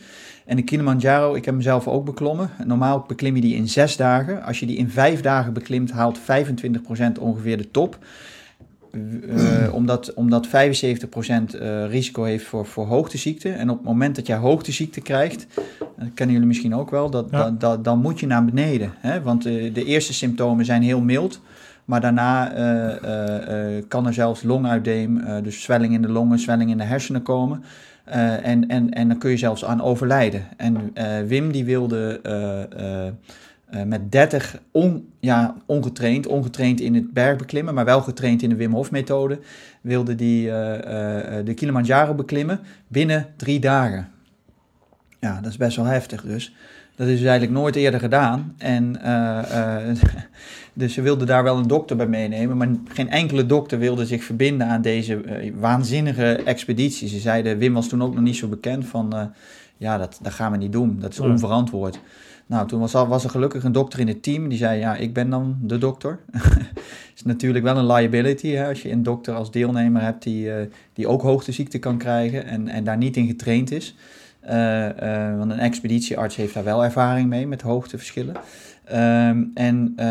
En 0.49 0.57
de 0.57 0.63
Kilimanjaro, 0.63 1.35
ik 1.35 1.45
heb 1.45 1.55
hem 1.55 1.63
zelf 1.63 1.89
ook 1.89 2.05
beklommen. 2.05 2.51
Normaal 2.65 3.05
beklim 3.07 3.35
je 3.35 3.41
die 3.41 3.55
in 3.55 3.69
zes 3.69 3.97
dagen. 3.97 4.43
Als 4.43 4.61
je 4.61 4.67
die 4.67 4.77
in 4.77 4.89
vijf 4.91 5.21
dagen 5.21 5.53
beklimt, 5.53 5.91
haalt 5.91 6.19
25% 6.19 6.23
ongeveer 7.21 7.57
de 7.57 7.71
top. 7.71 7.99
Eh, 8.93 9.75
omdat, 9.79 10.15
omdat 10.15 10.47
75% 10.47 10.51
eh, 10.51 11.87
risico 11.91 12.23
heeft 12.23 12.45
voor, 12.45 12.67
voor 12.67 12.87
hoogteziekte. 12.87 13.49
En 13.51 13.71
op 13.71 13.77
het 13.77 13.87
moment 13.87 14.17
dat 14.17 14.27
jij 14.27 14.37
hoogteziekte 14.37 15.01
krijgt, 15.01 15.47
dat 15.79 16.09
kennen 16.15 16.35
jullie 16.35 16.49
misschien 16.49 16.75
ook 16.75 16.91
wel, 16.91 17.11
dat, 17.11 17.27
Ja. 17.31 17.43
dat, 17.43 17.61
dat- 17.61 17.85
dan 17.85 17.99
moet 18.01 18.21
je 18.21 18.27
naar 18.27 18.45
beneden. 18.45 18.93
Hè? 18.99 19.23
Want 19.23 19.47
eh, 19.47 19.75
de 19.75 19.85
eerste 19.85 20.13
symptomen 20.15 20.65
zijn 20.65 20.83
heel 20.83 21.01
mild. 21.01 21.41
Maar 21.85 22.01
daarna 22.01 22.53
eh, 22.53 23.03
eh, 23.03 23.77
eh, 23.77 23.85
kan 23.89 24.07
er 24.07 24.15
zelfs 24.15 24.43
longuitdeem, 24.43 25.19
eh, 25.19 25.43
dus 25.43 25.63
zwelling 25.63 25.93
in 25.95 26.03
de 26.03 26.09
longen, 26.09 26.39
zwelling 26.39 26.71
in 26.71 26.79
de 26.79 26.85
hersenen 26.85 27.23
komen. 27.23 27.65
Eh, 28.09 28.47
en, 28.47 28.69
en, 28.69 28.91
en 28.91 29.09
dan 29.09 29.19
kun 29.19 29.31
je 29.31 29.37
zelfs 29.37 29.65
aan 29.65 29.83
overlijden. 29.83 30.43
En 30.57 30.91
eh, 30.95 31.21
Wim 31.23 31.53
die 31.53 31.65
wilde 31.65 32.21
eh, 33.71 33.83
met 33.85 34.13
30 34.13 34.61
on, 34.71 35.13
ja, 35.21 35.57
ongetraind, 35.67 36.27
ongetraind 36.27 36.81
in 36.81 36.95
het 36.95 37.13
bergbeklimmen, 37.13 37.75
maar 37.75 37.85
wel 37.85 38.01
getraind 38.01 38.43
in 38.43 38.49
de 38.49 38.57
Wim 38.57 38.73
Hof 38.73 38.91
methode, 38.91 39.39
wilde 39.81 40.15
die 40.15 40.47
de 41.45 41.53
Kilimanjaro 41.55 42.15
beklimmen 42.15 42.61
binnen 42.87 43.27
drie 43.37 43.61
dagen. 43.61 44.09
Ja, 45.21 45.41
dat 45.41 45.51
is 45.51 45.57
best 45.57 45.77
wel 45.77 45.85
heftig 45.85 46.23
dus. 46.23 46.55
Dat 46.99 47.07
is 47.07 47.19
dus 47.19 47.29
eigenlijk 47.29 47.59
nooit 47.59 47.77
eerder 47.77 48.01
gedaan. 48.01 48.55
En 48.57 49.03
eh, 49.03 49.89
eh, 49.89 49.97
dus 50.73 50.95
ze 50.95 51.03
wilden 51.03 51.27
daar 51.27 51.43
wel 51.43 51.57
een 51.57 51.67
dokter 51.67 51.97
bij 51.97 52.07
meenemen, 52.07 52.57
maar 52.57 52.69
geen 52.89 53.11
enkele 53.11 53.47
dokter 53.47 53.79
wilde 53.79 54.07
zich 54.07 54.25
verbinden 54.25 54.67
aan 54.67 54.83
deze 54.83 55.21
eh, 55.21 55.53
waanzinnige 55.59 56.35
expeditie. 56.45 57.09
Ze 57.09 57.19
zeiden, 57.19 57.59
Wim 57.59 57.75
was 57.75 57.89
toen 57.89 58.03
ook 58.03 58.15
nog 58.15 58.23
niet 58.23 58.37
zo 58.37 58.49
bekend 58.49 58.87
van, 58.87 59.33
ja, 59.77 59.99
dat, 59.99 60.19
dat 60.23 60.33
gaan 60.33 60.53
we 60.53 60.59
niet 60.59 60.73
doen, 60.73 60.97
dat 61.01 61.13
is 61.13 61.21
onverantwoord. 61.21 62.01
Nou, 62.47 62.69
toen 62.69 62.81
was, 62.81 62.95
al- 62.95 63.09
was 63.09 63.25
er 63.25 63.31
gelukkig 63.31 63.65
een 63.65 63.73
dokter 63.73 64.01
in 64.01 64.09
het 64.09 64.23
team 64.23 64.49
die 64.49 64.59
zei, 64.59 64.79
ja, 64.79 64.97
ik 64.97 65.15
ben 65.15 65.31
dan 65.31 65.59
de 65.61 65.79
dokter. 65.79 66.19
is 67.17 67.23
natuurlijk 67.25 67.65
wel 67.65 67.77
een 67.77 67.87
liability 67.87 68.49
hè, 68.49 68.69
als 68.69 68.83
je 68.83 68.91
een 68.91 69.03
dokter 69.03 69.35
als 69.35 69.51
deelnemer 69.51 70.03
hebt 70.03 70.23
die, 70.23 70.51
die 70.93 71.07
ook 71.07 71.23
hoogteziekte 71.23 71.79
kan 71.79 71.99
krijgen 71.99 72.47
en, 72.47 72.69
en 72.69 72.85
daar 72.85 72.97
niet 72.97 73.17
in 73.17 73.27
getraind 73.27 73.71
is. 73.71 73.95
Eh, 74.41 75.29
eh, 75.29 75.39
want 75.39 75.51
een 75.51 75.59
expeditiearts 75.59 76.37
heeft 76.37 76.55
daar 76.55 76.65
wel 76.65 76.85
ervaring 76.85 77.29
mee 77.29 77.47
met 77.47 77.63
hoogteverschillen. 77.63 78.35
Ehm, 78.85 79.43
en 79.55 79.93
eh, 79.97 80.07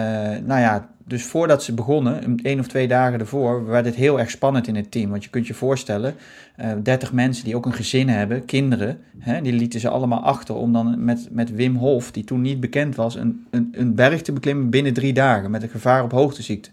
nou 0.46 0.62
ja, 0.62 0.90
dus 1.06 1.24
voordat 1.24 1.64
ze 1.64 1.74
begonnen, 1.74 2.38
één 2.44 2.60
of 2.60 2.68
twee 2.68 2.88
dagen 2.88 3.20
ervoor, 3.20 3.66
werd 3.66 3.86
het 3.86 3.96
heel 3.96 4.20
erg 4.20 4.30
spannend 4.30 4.68
in 4.68 4.76
het 4.76 4.92
team. 4.92 5.10
Want 5.10 5.24
je 5.24 5.30
kunt 5.30 5.48
je 5.48 5.54
voorstellen, 5.54 6.16
eh 6.56 6.72
30 6.84 7.14
mensen 7.14 7.46
die 7.46 7.56
ook 7.56 7.66
een 7.66 7.74
gezin 7.74 8.10
hebben, 8.10 8.46
kinderen, 8.46 9.00
hè, 9.20 9.42
die 9.42 9.54
lieten 9.54 9.80
ze 9.80 9.90
allemaal 9.90 10.22
achter 10.22 10.56
om 10.56 10.74
dan 10.74 11.04
met, 11.04 11.28
met 11.32 11.52
Wim 11.52 11.76
Hof, 11.76 12.12
die 12.12 12.24
toen 12.24 12.42
niet 12.42 12.60
bekend 12.60 12.96
was, 12.96 13.16
een, 13.16 13.46
een, 13.50 13.70
een 13.72 13.96
berg 13.96 14.22
te 14.22 14.32
beklimmen 14.32 14.70
binnen 14.70 14.94
drie 14.94 15.14
dagen 15.14 15.52
met 15.52 15.64
een 15.64 15.70
gevaar 15.70 16.04
op 16.04 16.12
hoogteziekte. 16.12 16.70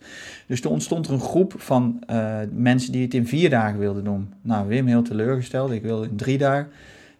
Dus 0.47 0.61
er 0.61 0.71
ontstond 0.71 1.07
er 1.07 1.13
een 1.13 1.21
groep 1.21 1.55
van 1.57 1.99
mensen 2.53 2.93
die 2.93 3.03
het 3.03 3.15
in 3.15 3.27
vier 3.27 3.51
dagen 3.51 3.79
wilden 3.79 4.05
doen. 4.05 4.33
Nou, 4.43 4.69
Wim 4.69 4.87
heel 4.87 5.03
teleurgesteld, 5.03 5.71
ik 5.71 5.83
wilde 5.83 6.09
in 6.09 6.17
drie 6.17 6.39
dagen. 6.39 6.69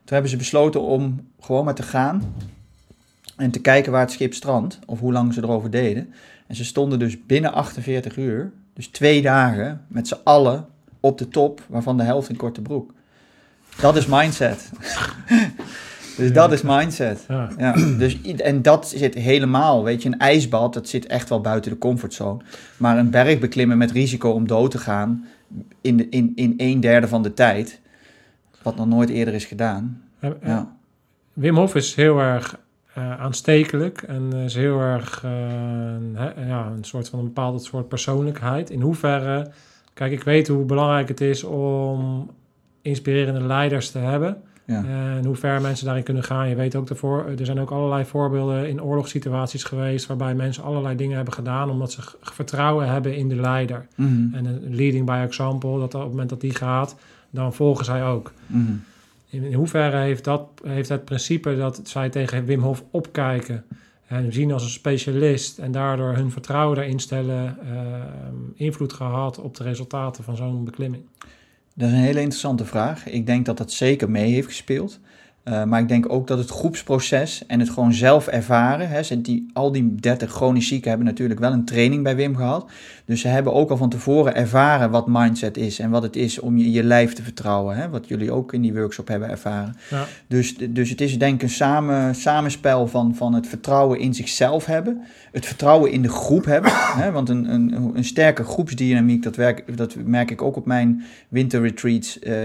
Toen 0.05 0.13
hebben 0.13 0.31
ze 0.31 0.37
besloten 0.37 0.81
om 0.81 1.29
gewoon 1.41 1.65
maar 1.65 1.75
te 1.75 1.83
gaan 1.83 2.35
en 3.37 3.51
te 3.51 3.61
kijken 3.61 3.93
waar 3.93 4.01
het 4.01 4.13
schip 4.13 4.35
strandt, 4.35 4.79
of 4.87 5.01
hoe 5.01 5.13
lang 5.13 5.35
ze 5.35 5.43
erover 5.43 5.71
deden. 5.71 6.15
En 6.47 6.57
ze 6.57 6.65
stonden 6.65 6.99
dus 6.99 7.27
binnen 7.27 7.53
48 7.53 8.17
uur, 8.17 8.53
dus 8.75 8.87
twee 8.87 9.23
dagen, 9.23 9.85
met 9.89 10.09
z'n 10.09 10.21
allen 10.25 10.67
op 11.01 11.19
de 11.19 11.29
top, 11.29 11.63
waarvan 11.69 11.97
de 11.97 12.03
helft 12.03 12.29
in 12.29 12.37
korte 12.37 12.61
broek. 12.61 12.93
Dat 13.81 13.97
is 13.97 14.07
mindset. 14.07 14.71
dus 16.17 16.33
dat 16.33 16.53
is 16.53 16.63
mindset. 16.63 17.25
ja. 17.29 17.51
Ja, 17.59 17.73
dus, 17.73 18.21
en 18.23 18.63
dat 18.63 18.89
zit 18.89 19.15
helemaal, 19.15 19.85
weet 19.85 20.03
je, 20.03 20.09
een 20.09 20.19
ijsbad, 20.19 20.75
dat 20.75 20.89
zit 20.89 21.07
echt 21.07 21.29
wel 21.29 21.41
buiten 21.41 21.71
de 21.71 21.79
comfortzone. 21.79 22.43
Maar 22.77 22.99
een 22.99 23.11
berg 23.11 23.39
beklimmen 23.39 23.79
met 23.79 23.91
risico 23.91 24.31
om 24.31 24.47
dood 24.47 24.71
te 24.71 24.79
gaan 24.79 25.25
in, 25.81 25.97
de, 25.97 26.09
in, 26.09 26.33
in 26.37 26.55
een 26.57 26.81
derde 26.81 27.09
van 27.09 27.23
de 27.23 27.35
tijd, 27.35 27.81
wat 28.65 28.77
nog 28.77 28.87
nooit 28.87 29.09
eerder 29.09 29.35
is 29.35 29.45
gedaan. 29.45 30.03
Ja, 30.21 30.29
ja. 30.29 30.49
Ja, 30.49 30.77
Wim 31.33 31.57
Hof 31.57 31.75
is 31.75 31.95
heel 31.95 32.19
erg 32.19 32.59
eh, 32.95 33.21
aanstekelijk 33.21 34.03
en 34.03 34.33
is 34.33 34.55
heel 34.55 34.81
erg 34.81 35.25
eh, 35.25 35.31
ja, 36.47 36.67
een 36.77 36.85
soort 36.85 37.09
van 37.09 37.19
een 37.19 37.25
bepaald 37.25 37.63
soort 37.65 37.89
persoonlijkheid. 37.89 38.71
In 38.71 38.81
hoeverre, 38.81 39.51
kijk, 39.95 40.13
ik 40.13 40.23
weet 40.23 40.49
hoe 40.49 40.65
belangrijk 40.65 41.09
het 41.09 41.21
is 41.21 41.45
om 41.45 42.31
inspirerende 42.83 43.43
leiders 43.43 43.91
te 43.91 43.99
hebben. 43.99 44.37
ja. 44.65 44.85
En 44.85 45.25
hoe 45.25 45.35
ver 45.37 45.61
mensen 45.61 45.85
daarin 45.87 46.05
kunnen 46.05 46.23
gaan. 46.25 46.49
Je 46.49 46.55
weet 46.55 46.75
ook 46.77 46.89
ervoor, 46.89 47.27
er 47.39 47.47
zijn 47.47 47.61
ook 47.61 47.71
allerlei 47.71 48.05
voorbeelden 48.05 48.69
in 48.69 48.83
oorlogssituaties 48.83 49.65
geweest 49.65 50.07
waarbij 50.07 50.35
mensen 50.35 50.63
allerlei 50.65 50.97
dingen 50.97 51.17
hebben 51.17 51.35
gedaan 51.35 51.71
omdat 51.71 51.93
ze 51.93 52.01
vertrouwen 52.21 52.89
hebben 52.89 53.17
in 53.17 53.29
de 53.29 53.37
leider. 53.37 53.87
Mhm, 53.97 54.35
En 54.35 54.45
een 54.45 54.75
leading 54.75 55.07
by 55.07 55.21
example, 55.27 55.79
dat 55.79 55.95
op 55.95 56.01
het 56.01 56.11
moment 56.11 56.29
dat 56.29 56.41
die 56.41 56.55
gaat, 56.55 56.97
dan 57.35 57.55
volgen 57.55 57.85
zij 57.85 58.05
ook. 58.05 58.33
mhm. 58.47 58.73
In, 59.29 59.43
in 59.43 59.55
hoeverre 59.55 59.97
heeft, 59.97 60.25
dat, 60.25 60.49
heeft 60.65 60.89
het 60.89 61.05
principe 61.05 61.57
dat 61.57 61.81
zij 61.85 62.09
tegen 62.09 62.45
Wim 62.45 62.61
Hof 62.61 62.85
opkijken 62.91 63.65
en 64.07 64.17
hem 64.17 64.33
zien 64.33 64.53
als 64.53 64.63
een 64.63 64.69
specialist 64.69 65.59
en 65.59 65.73
daardoor 65.73 66.15
hun 66.15 66.31
vertrouwen 66.31 66.77
daarin 66.77 66.99
stellen, 66.99 67.57
eh, 67.61 68.03
invloed 68.55 68.93
gehad 68.93 69.39
op 69.39 69.57
de 69.57 69.63
resultaten 69.63 70.25
van 70.25 70.37
zo'n 70.37 70.65
beklimming? 70.65 71.03
Dat 71.75 71.89
is 71.89 71.95
een 71.95 72.01
hele 72.01 72.21
interessante 72.21 72.65
vraag. 72.65 73.07
Ik 73.07 73.27
denk 73.27 73.47
dat 73.47 73.57
dat 73.57 73.73
zeker 73.73 74.11
mee 74.11 74.33
heeft 74.33 74.47
gespeeld. 74.47 75.01
Uh, 75.45 75.65
maar 75.65 75.81
ik 75.81 75.89
denk 75.89 76.13
ook 76.13 76.27
dat 76.27 76.39
het 76.39 76.51
groepsproces 76.51 77.47
en 77.47 77.61
het 77.61 77.71
gewoon 77.71 77.93
zelf 77.93 78.27
ervaren. 78.27 78.89
Hè, 78.89 79.21
die, 79.21 79.51
al 79.53 79.73
die 79.73 79.95
30 79.95 80.31
chronisch 80.31 80.69
zieken 80.69 80.89
hebben 80.89 81.07
natuurlijk 81.07 81.41
wel 81.41 81.53
een 81.53 81.65
training 81.65 82.03
bij 82.03 82.17
Wim 82.17 82.37
gehad. 82.37 82.71
Dus 83.05 83.21
ze 83.21 83.29
hebben 83.29 83.53
ook 83.53 83.71
al 83.71 83.77
van 83.77 83.89
tevoren 83.89 84.35
ervaren 84.35 84.91
wat 84.91 85.07
mindset 85.07 85.57
is 85.57 85.79
en 85.79 85.91
wat 85.91 86.03
het 86.03 86.17
is 86.17 86.39
om 86.39 86.57
je, 86.59 86.71
je 86.71 86.83
lijf 86.83 87.13
te 87.13 87.23
vertrouwen. 87.23 87.77
Hè, 87.77 87.89
wat 87.89 88.09
jullie 88.09 88.33
ook 88.33 88.53
in 88.53 88.61
die 88.61 88.75
workshop 88.75 89.09
hebben 89.09 89.29
ervaren. 89.29 89.77
Ja. 89.91 90.07
Dus, 90.27 90.57
dus 90.57 90.91
het 90.91 91.01
is 91.01 91.19
denk 91.19 91.35
ik 91.35 91.43
een 91.43 91.55
samen, 91.55 92.15
samenspel 92.15 92.87
van, 92.87 93.15
van 93.15 93.35
het 93.35 93.47
vertrouwen 93.47 93.99
in 93.99 94.15
zichzelf 94.15 94.67
hebben, 94.67 95.03
het 95.33 95.47
vertrouwen 95.47 95.91
in 95.91 96.03
de 96.03 96.09
groep 96.09 96.45
hebben. 96.45 96.71
Hè, 97.03 97.13
want 97.13 97.29
een, 97.29 97.53
een, 97.53 97.91
een 97.95 98.05
sterke 98.05 98.45
groepsdynamiek, 98.45 99.23
dat, 99.23 99.37
werk, 99.37 99.77
dat 99.77 99.97
merk 100.05 100.31
ik 100.31 100.43
ook 100.43 100.57
op 100.57 100.67
mijn 100.67 101.05
winterretreats. 101.29 102.19
Uh, 102.23 102.37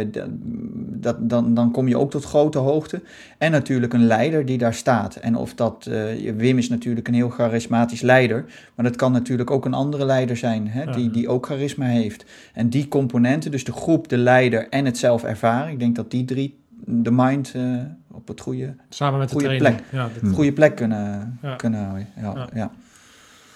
dat, 0.76 1.30
dan, 1.30 1.54
dan 1.54 1.72
kom 1.72 1.88
je 1.88 1.98
ook 1.98 2.12
tot 2.12 2.24
grote 2.24 2.58
hoogte. 2.58 2.89
En 3.38 3.52
natuurlijk 3.52 3.94
een 3.94 4.06
leider 4.06 4.46
die 4.46 4.58
daar 4.58 4.74
staat. 4.74 5.16
En 5.16 5.36
of 5.36 5.54
dat, 5.54 5.88
uh, 5.90 6.34
Wim 6.36 6.58
is 6.58 6.70
natuurlijk 6.70 7.08
een 7.08 7.14
heel 7.14 7.30
charismatisch 7.30 8.02
leider, 8.02 8.46
maar 8.76 8.86
dat 8.86 8.96
kan 8.96 9.12
natuurlijk 9.12 9.52
ook 9.52 9.66
een 9.66 9.74
andere 9.74 10.06
leider 10.06 10.38
zijn, 10.38 10.68
hè, 10.68 10.92
die, 10.92 11.10
die 11.10 11.28
ook 11.28 11.46
charisma 11.46 11.86
heeft. 11.86 12.26
En 12.54 12.70
die 12.70 12.88
componenten, 12.88 13.52
dus 13.52 13.64
de 13.64 13.72
groep, 13.72 14.08
de 14.08 14.18
leider 14.18 14.70
en 14.70 14.86
het 14.86 14.98
zelf 14.98 15.24
ervaren, 15.24 15.72
ik 15.72 15.80
denk 15.80 15.96
dat 15.96 16.12
die 16.12 16.26
drie 16.26 16.58
de 16.86 17.12
mind 17.12 17.54
uh, 17.56 17.82
op 18.12 18.28
het 18.28 18.42
goede, 18.42 18.76
Samen 18.90 19.20
met 19.20 19.32
goede 19.32 19.48
de 19.48 19.58
plek, 19.58 19.80
ja, 19.92 20.10
de 20.22 20.30
goede 20.30 20.54
plek 20.54 20.76
kunnen, 20.76 21.38
ja. 21.42 21.56
kunnen 21.56 21.84
houden. 21.84 22.08
Ja, 22.22 22.34
ja. 22.36 22.50
ja. 22.54 22.72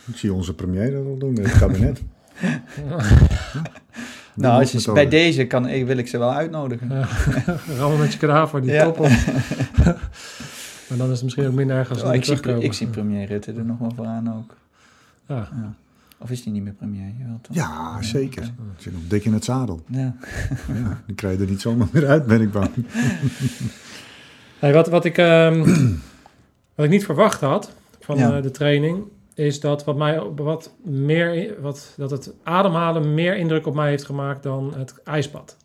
Ik 0.06 0.18
zie 0.18 0.34
onze 0.34 0.54
premier 0.54 0.92
dat 0.92 1.06
al 1.06 1.18
doen 1.18 1.34
met 1.34 1.46
het 1.46 1.58
kabinet. 1.58 2.02
nou, 4.36 4.60
als 4.60 4.72
je, 4.72 4.92
bij 4.92 5.08
deze 5.08 5.46
kan, 5.46 5.86
wil 5.86 5.98
ik 5.98 6.08
ze 6.08 6.18
wel 6.18 6.34
uitnodigen. 6.34 6.90
Ja, 7.78 7.88
met 7.98 8.12
je 8.12 8.18
kraaf 8.18 8.50
voor 8.50 8.62
die 8.62 8.72
ja. 8.72 8.84
toppen. 8.84 9.10
maar 10.88 10.98
dan 10.98 11.08
is 11.08 11.14
het 11.14 11.24
misschien 11.24 11.48
ook 11.48 11.54
minder 11.54 11.78
erg 11.78 11.90
als 11.90 12.02
ja, 12.02 12.14
ik, 12.14 12.26
zie, 12.26 12.60
ik 12.60 12.74
zie 12.74 12.88
premier 12.88 13.28
Rutte 13.28 13.54
er 13.54 13.66
nog 13.66 13.78
wel 13.78 13.92
voor 13.96 14.06
aan 14.06 14.34
ook. 14.34 14.56
Ja. 15.28 15.36
ja. 15.36 15.74
Of 16.18 16.30
is 16.30 16.44
hij 16.44 16.54
niet 16.54 16.64
meer 16.64 16.74
premier? 16.74 17.12
Jawel, 17.20 17.40
toch? 17.42 17.56
Ja, 17.56 18.02
zeker. 18.02 18.42
Okay. 18.42 18.54
Zit 18.78 18.94
nog 18.94 19.02
dik 19.08 19.26
in 19.26 19.34
het 19.34 19.44
zadel. 19.44 19.82
Ja. 19.88 20.16
ja. 20.68 21.02
Die 21.06 21.16
krijg 21.16 21.38
je 21.38 21.44
er 21.44 21.50
niet 21.50 21.62
zomaar 21.62 21.88
meer 21.92 22.08
uit, 22.08 22.26
ben 22.26 22.42
ik 22.42 22.52
bang. 22.52 22.70
hey, 24.60 24.74
wat, 24.74 24.88
wat, 24.88 25.06
ik, 25.06 25.18
um, 25.18 25.64
wat 26.76 26.86
ik 26.86 26.92
niet 26.92 27.06
verwacht 27.06 27.42
had 27.42 27.72
van 28.00 28.18
ja. 28.18 28.38
uh, 28.38 28.44
de 28.44 28.52
training 28.52 29.04
is 29.36 29.60
dat 29.60 29.84
wat 29.84 29.98
mij 29.98 30.20
wat 30.36 30.74
meer 30.82 31.56
wat 31.62 31.94
dat 31.98 32.12
het 32.12 32.34
ademhalen 32.44 33.14
meer 33.14 33.36
indruk 33.36 33.68
op 33.68 33.76
mij 33.76 33.90
heeft 33.90 34.06
gemaakt 34.06 34.44
dan 34.44 34.74
het 34.76 35.02
ijsbad. 35.04 35.58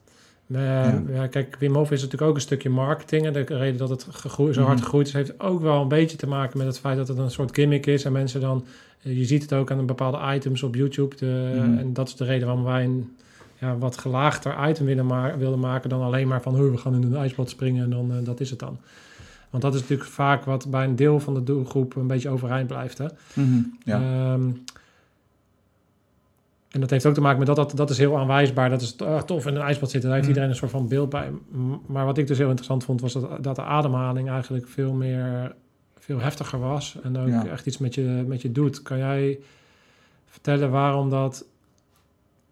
Uh, 0.46 0.60
ja. 0.60 1.02
ja. 1.12 1.26
kijk, 1.26 1.56
Wim 1.58 1.74
Hof 1.74 1.90
is 1.90 2.02
natuurlijk 2.02 2.30
ook 2.30 2.36
een 2.36 2.42
stukje 2.42 2.70
marketing. 2.70 3.26
En 3.26 3.32
de 3.32 3.40
reden 3.40 3.76
dat 3.78 3.88
het 3.88 4.06
gegroeid, 4.10 4.54
zo 4.54 4.62
hard 4.62 4.74
mhm. 4.74 4.82
gegroeid 4.82 5.06
is, 5.06 5.12
heeft 5.12 5.40
ook 5.40 5.60
wel 5.60 5.82
een 5.82 5.88
beetje 5.88 6.16
te 6.16 6.26
maken 6.26 6.58
met 6.58 6.66
het 6.66 6.78
feit 6.78 6.96
dat 6.96 7.08
het 7.08 7.18
een 7.18 7.30
soort 7.30 7.54
gimmick 7.54 7.86
is. 7.86 8.04
En 8.04 8.12
mensen 8.12 8.40
dan, 8.40 8.64
uh, 9.02 9.18
je 9.18 9.24
ziet 9.24 9.42
het 9.42 9.52
ook 9.52 9.70
aan 9.70 9.86
bepaalde 9.86 10.34
items 10.34 10.62
op 10.62 10.74
YouTube. 10.74 11.16
De, 11.16 11.52
mm. 11.54 11.78
En 11.78 11.92
dat 11.92 12.08
is 12.08 12.16
de 12.16 12.24
reden 12.24 12.46
waarom 12.46 12.64
wij 12.64 12.84
een 12.84 13.16
ja, 13.60 13.78
wat 13.78 13.98
gelaagder 13.98 14.68
item 14.68 14.86
willen, 14.86 15.06
ma 15.06 15.36
willen 15.38 15.60
maken 15.60 15.90
dan 15.90 16.02
alleen 16.02 16.28
maar 16.28 16.42
van, 16.42 16.70
we 16.70 16.76
gaan 16.76 16.94
in 16.94 17.02
een 17.02 17.16
ijsbad 17.16 17.50
springen 17.50 17.84
en 17.84 17.90
dan 17.90 18.12
uh, 18.12 18.24
dat 18.24 18.40
is 18.40 18.50
het 18.50 18.58
dan. 18.58 18.78
Want 19.50 19.62
dat 19.62 19.74
is 19.74 19.80
natuurlijk 19.80 20.08
vaak 20.08 20.44
wat 20.44 20.70
bij 20.70 20.84
een 20.84 20.96
deel 20.96 21.20
van 21.20 21.34
de 21.34 21.42
doelgroep 21.42 21.96
een 21.96 22.06
beetje 22.06 22.28
overeind 22.28 22.66
blijft. 22.66 22.98
Hè? 22.98 23.06
Mm 23.34 23.44
-hmm, 23.44 23.78
ja. 23.84 24.32
um, 24.32 24.64
en 26.68 26.80
dat 26.80 26.90
heeft 26.90 27.06
ook 27.06 27.14
te 27.14 27.20
maken 27.20 27.38
met 27.38 27.46
dat, 27.46 27.56
dat, 27.56 27.76
dat 27.76 27.90
is 27.90 27.98
heel 27.98 28.18
aanwijsbaar. 28.18 28.70
Dat 28.70 28.80
is 28.80 28.96
uh, 29.02 29.22
tof 29.22 29.46
in 29.46 29.54
een 29.54 29.62
ijsbad 29.62 29.90
zitten. 29.90 30.10
Daar 30.10 30.18
heeft 30.18 30.28
mm. 30.28 30.34
iedereen 30.34 30.50
een 30.50 30.56
soort 30.56 30.70
van 30.70 30.88
beeld 30.88 31.08
bij. 31.08 31.30
Maar 31.86 32.04
wat 32.04 32.18
ik 32.18 32.26
dus 32.26 32.38
heel 32.38 32.46
interessant 32.46 32.84
vond, 32.84 33.00
was 33.00 33.12
dat, 33.12 33.44
dat 33.44 33.56
de 33.56 33.62
ademhaling 33.62 34.30
eigenlijk 34.30 34.68
veel 34.68 34.92
meer, 34.92 35.54
veel 35.98 36.18
heftiger 36.18 36.58
was. 36.58 36.96
En 37.02 37.18
ook 37.18 37.28
ja. 37.28 37.46
echt 37.46 37.66
iets 37.66 37.78
met 37.78 37.94
je, 37.94 38.24
met 38.26 38.42
je 38.42 38.52
doet. 38.52 38.82
Kan 38.82 38.98
jij 38.98 39.38
vertellen 40.26 40.70
waarom 40.70 41.10
dat 41.10 41.44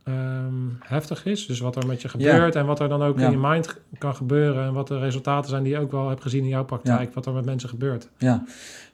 um, 0.09 0.79
heftig 0.81 1.25
is. 1.25 1.47
Dus 1.47 1.61
wat 1.61 1.77
er 1.77 1.87
met 1.87 2.03
je 2.03 2.09
gebeurt 2.09 2.55
ja. 2.55 2.61
en 2.61 2.67
wat 2.67 2.81
er 2.81 2.89
dan 2.89 3.03
ook 3.03 3.19
ja. 3.19 3.25
in 3.25 3.31
je 3.31 3.39
mind 3.41 3.77
kan 3.99 4.15
gebeuren. 4.15 4.65
En 4.67 4.73
wat 4.73 4.89
de 4.89 4.99
resultaten 4.99 5.51
zijn 5.51 5.63
die 5.63 5.73
je 5.73 5.79
ook 5.79 5.91
wel 5.91 6.09
hebt 6.09 6.23
gezien 6.23 6.43
in 6.43 6.49
jouw 6.49 6.65
praktijk. 6.65 7.15
Wat 7.15 7.27
er 7.27 7.33
met 7.33 7.45
mensen 7.45 7.69
gebeurt. 7.69 8.09
Ja, 8.19 8.45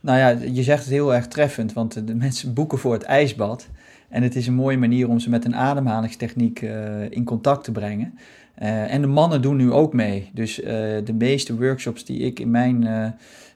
nou 0.00 0.18
ja, 0.18 0.28
je 0.52 0.62
zegt 0.62 0.84
het 0.84 0.92
heel 0.92 1.14
erg 1.14 1.28
treffend. 1.28 1.72
Want 1.72 2.06
de 2.06 2.14
mensen 2.14 2.54
boeken 2.54 2.78
voor 2.78 2.92
het 2.92 3.02
ijsbad. 3.02 3.68
En 4.08 4.22
het 4.22 4.36
is 4.36 4.46
een 4.46 4.54
mooie 4.54 4.78
manier 4.78 5.08
om 5.08 5.18
ze 5.18 5.30
met 5.30 5.44
een 5.44 5.56
ademhalingstechniek 5.56 6.62
uh, 6.62 7.10
in 7.10 7.24
contact 7.24 7.64
te 7.64 7.72
brengen. 7.72 8.18
Uh, 8.62 8.92
en 8.94 9.00
de 9.00 9.06
mannen 9.06 9.42
doen 9.42 9.56
nu 9.56 9.72
ook 9.72 9.92
mee. 9.92 10.30
Dus 10.32 10.60
uh, 10.60 10.66
de 11.04 11.14
meeste 11.18 11.56
workshops 11.56 12.04
die 12.04 12.18
ik 12.18 12.40
in 12.40 12.50
mijn 12.50 12.86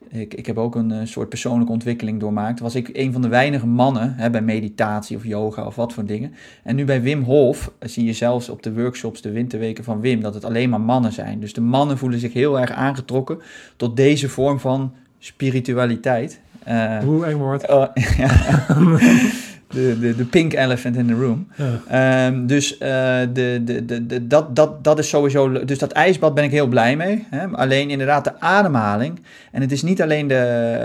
ik, 0.09 0.35
ik 0.35 0.47
heb 0.47 0.59
ook 0.59 0.75
een 0.75 0.93
uh, 0.93 0.99
soort 1.05 1.29
persoonlijke 1.29 1.73
ontwikkeling 1.73 2.21
doormaakt. 2.21 2.61
Was 2.61 2.75
ik 2.75 2.91
een 2.93 3.13
van 3.13 3.23
de 3.23 3.29
weinige 3.29 3.67
mannen 3.67 4.15
hè, 4.17 4.31
bij 4.31 4.43
meditatie 4.43 5.17
of 5.17 5.25
yoga 5.25 5.67
of 5.67 5.75
wat 5.75 5.93
voor 5.93 6.05
dingen. 6.05 6.35
En 6.63 6.77
nu 6.77 6.85
bij 6.85 7.03
Wim 7.03 7.23
Hof 7.23 7.73
zie 7.81 8.05
je 8.05 8.13
zelfs 8.13 8.49
op 8.49 8.63
de 8.63 8.73
workshops, 8.73 9.21
de 9.21 9.31
winterweken 9.31 9.85
van 9.85 10.01
Wim, 10.01 10.21
dat 10.21 10.35
het 10.35 10.45
alleen 10.45 10.71
maar 10.71 10.81
mannen 10.81 11.13
zijn. 11.13 11.41
Dus 11.41 11.53
de 11.53 11.61
mannen 11.61 11.99
voelen 11.99 12.19
zich 12.19 12.33
heel 12.33 12.61
erg 12.61 12.71
aangetrokken 12.71 13.39
tot 13.77 13.97
deze 13.97 14.29
vorm 14.29 14.61
van 14.61 14.93
spiritualiteit. 15.19 16.41
Uh, 16.69 16.99
Hoe 16.99 17.27
eng 17.27 17.37
wordt. 17.37 17.71
Uh, 17.71 17.87
ja. 18.19 18.31
de, 19.69 19.99
de, 20.01 20.17
de 20.17 20.25
pink 20.25 20.53
elephant 20.53 20.97
in 20.97 21.07
the 21.07 21.15
room. 21.15 21.49
Ja. 21.57 22.27
Um, 22.27 22.47
dus 22.47 22.73
uh, 22.73 22.79
de, 22.79 23.61
de, 23.65 23.85
de, 23.85 24.07
de, 24.07 24.27
dat, 24.27 24.57
dat, 24.57 24.85
dat 24.85 24.99
is 24.99 25.09
sowieso. 25.09 25.65
Dus 25.65 25.79
dat 25.79 25.93
ijsbad 25.93 26.35
ben 26.35 26.45
ik 26.45 26.51
heel 26.51 26.67
blij 26.67 26.97
mee. 26.97 27.27
Hè? 27.31 27.47
Alleen 27.47 27.91
inderdaad 27.91 28.25
de 28.25 28.41
ademhaling. 28.41 29.21
En 29.53 29.61
het 29.61 29.73
is 29.73 29.83
niet 29.83 30.03
alleen 30.03 30.29
de 30.29 30.35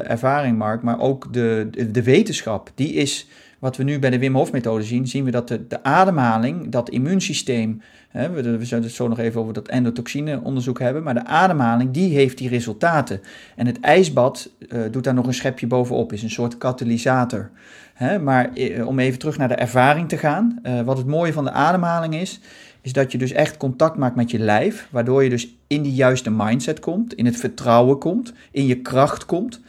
ervaring, 0.08 0.58
Mark, 0.58 0.82
maar 0.82 1.00
ook 1.00 1.34
de, 1.34 1.68
de, 1.72 1.92
de 1.92 2.04
wetenschap. 2.04 2.72
Die 2.76 2.94
is. 2.94 3.28
Wat 3.62 3.78
we 3.78 3.84
nu 3.84 3.99
bij 3.99 4.09
de 4.09 4.20
Wim 4.20 4.36
Hof 4.36 4.51
methode 4.51 4.84
zien, 4.84 5.07
zien 5.07 5.24
we 5.24 5.32
dat 5.32 5.47
de, 5.47 5.68
de 5.68 5.84
ademhaling, 5.84 6.70
dat 6.70 6.89
immuunsysteem, 6.89 7.82
hè, 8.09 8.30
we, 8.30 8.57
we 8.57 8.66
zullen 8.66 8.84
het 8.84 8.93
zo 8.93 9.07
nog 9.07 9.20
even 9.20 9.41
over 9.41 9.53
dat 9.53 9.68
endotoxine 9.68 10.41
onderzoek 10.43 10.80
hebben, 10.80 11.03
maar 11.03 11.14
de 11.14 11.26
ademhaling, 11.26 11.91
die 11.91 12.16
heeft 12.16 12.38
die 12.38 12.49
resultaten. 12.49 13.22
En 13.55 13.66
het 13.66 13.80
ijsbad 13.80 14.49
uh, 14.59 14.82
doet 14.91 15.03
daar 15.03 15.14
nog 15.14 15.28
een 15.28 15.34
schepje 15.34 15.68
bovenop, 15.68 16.14
is 16.14 16.24
een 16.24 16.30
soort 16.30 16.57
katalysator. 16.57 17.49
Hè, 17.93 18.20
maar 18.20 18.53
eh, 18.53 18.88
om 18.88 18.99
even 18.99 19.20
terug 19.20 19.38
naar 19.38 19.47
de 19.47 19.55
ervaring 19.55 20.09
te 20.09 20.18
gaan. 20.18 20.59
Uh, 20.64 20.82
wat 20.82 20.97
het 20.97 21.07
mooie 21.07 21.34
van 21.34 21.43
de 21.43 21.51
ademhaling 21.51 22.16
is, 22.16 22.39
is 22.82 22.93
dat 22.93 23.12
je 23.12 23.18
dus 23.18 23.32
echt 23.32 23.57
contact 23.57 23.97
maakt 23.97 24.16
met 24.16 24.32
je 24.32 24.39
lijf. 24.39 24.88
Waardoor 24.91 25.24
je 25.24 25.30
dus 25.30 25.55
in 25.68 25.82
die 25.82 25.93
juiste 25.93 26.32
mindset 26.32 26.80
komt, 26.80 27.14
in 27.14 27.26
het 27.26 27.38
vertrouwen 27.38 27.97
komt, 27.97 28.34
in 28.51 28.66
je 28.66 28.82
kracht 28.82 29.26
komt. 29.26 29.62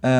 Uh, 0.00 0.10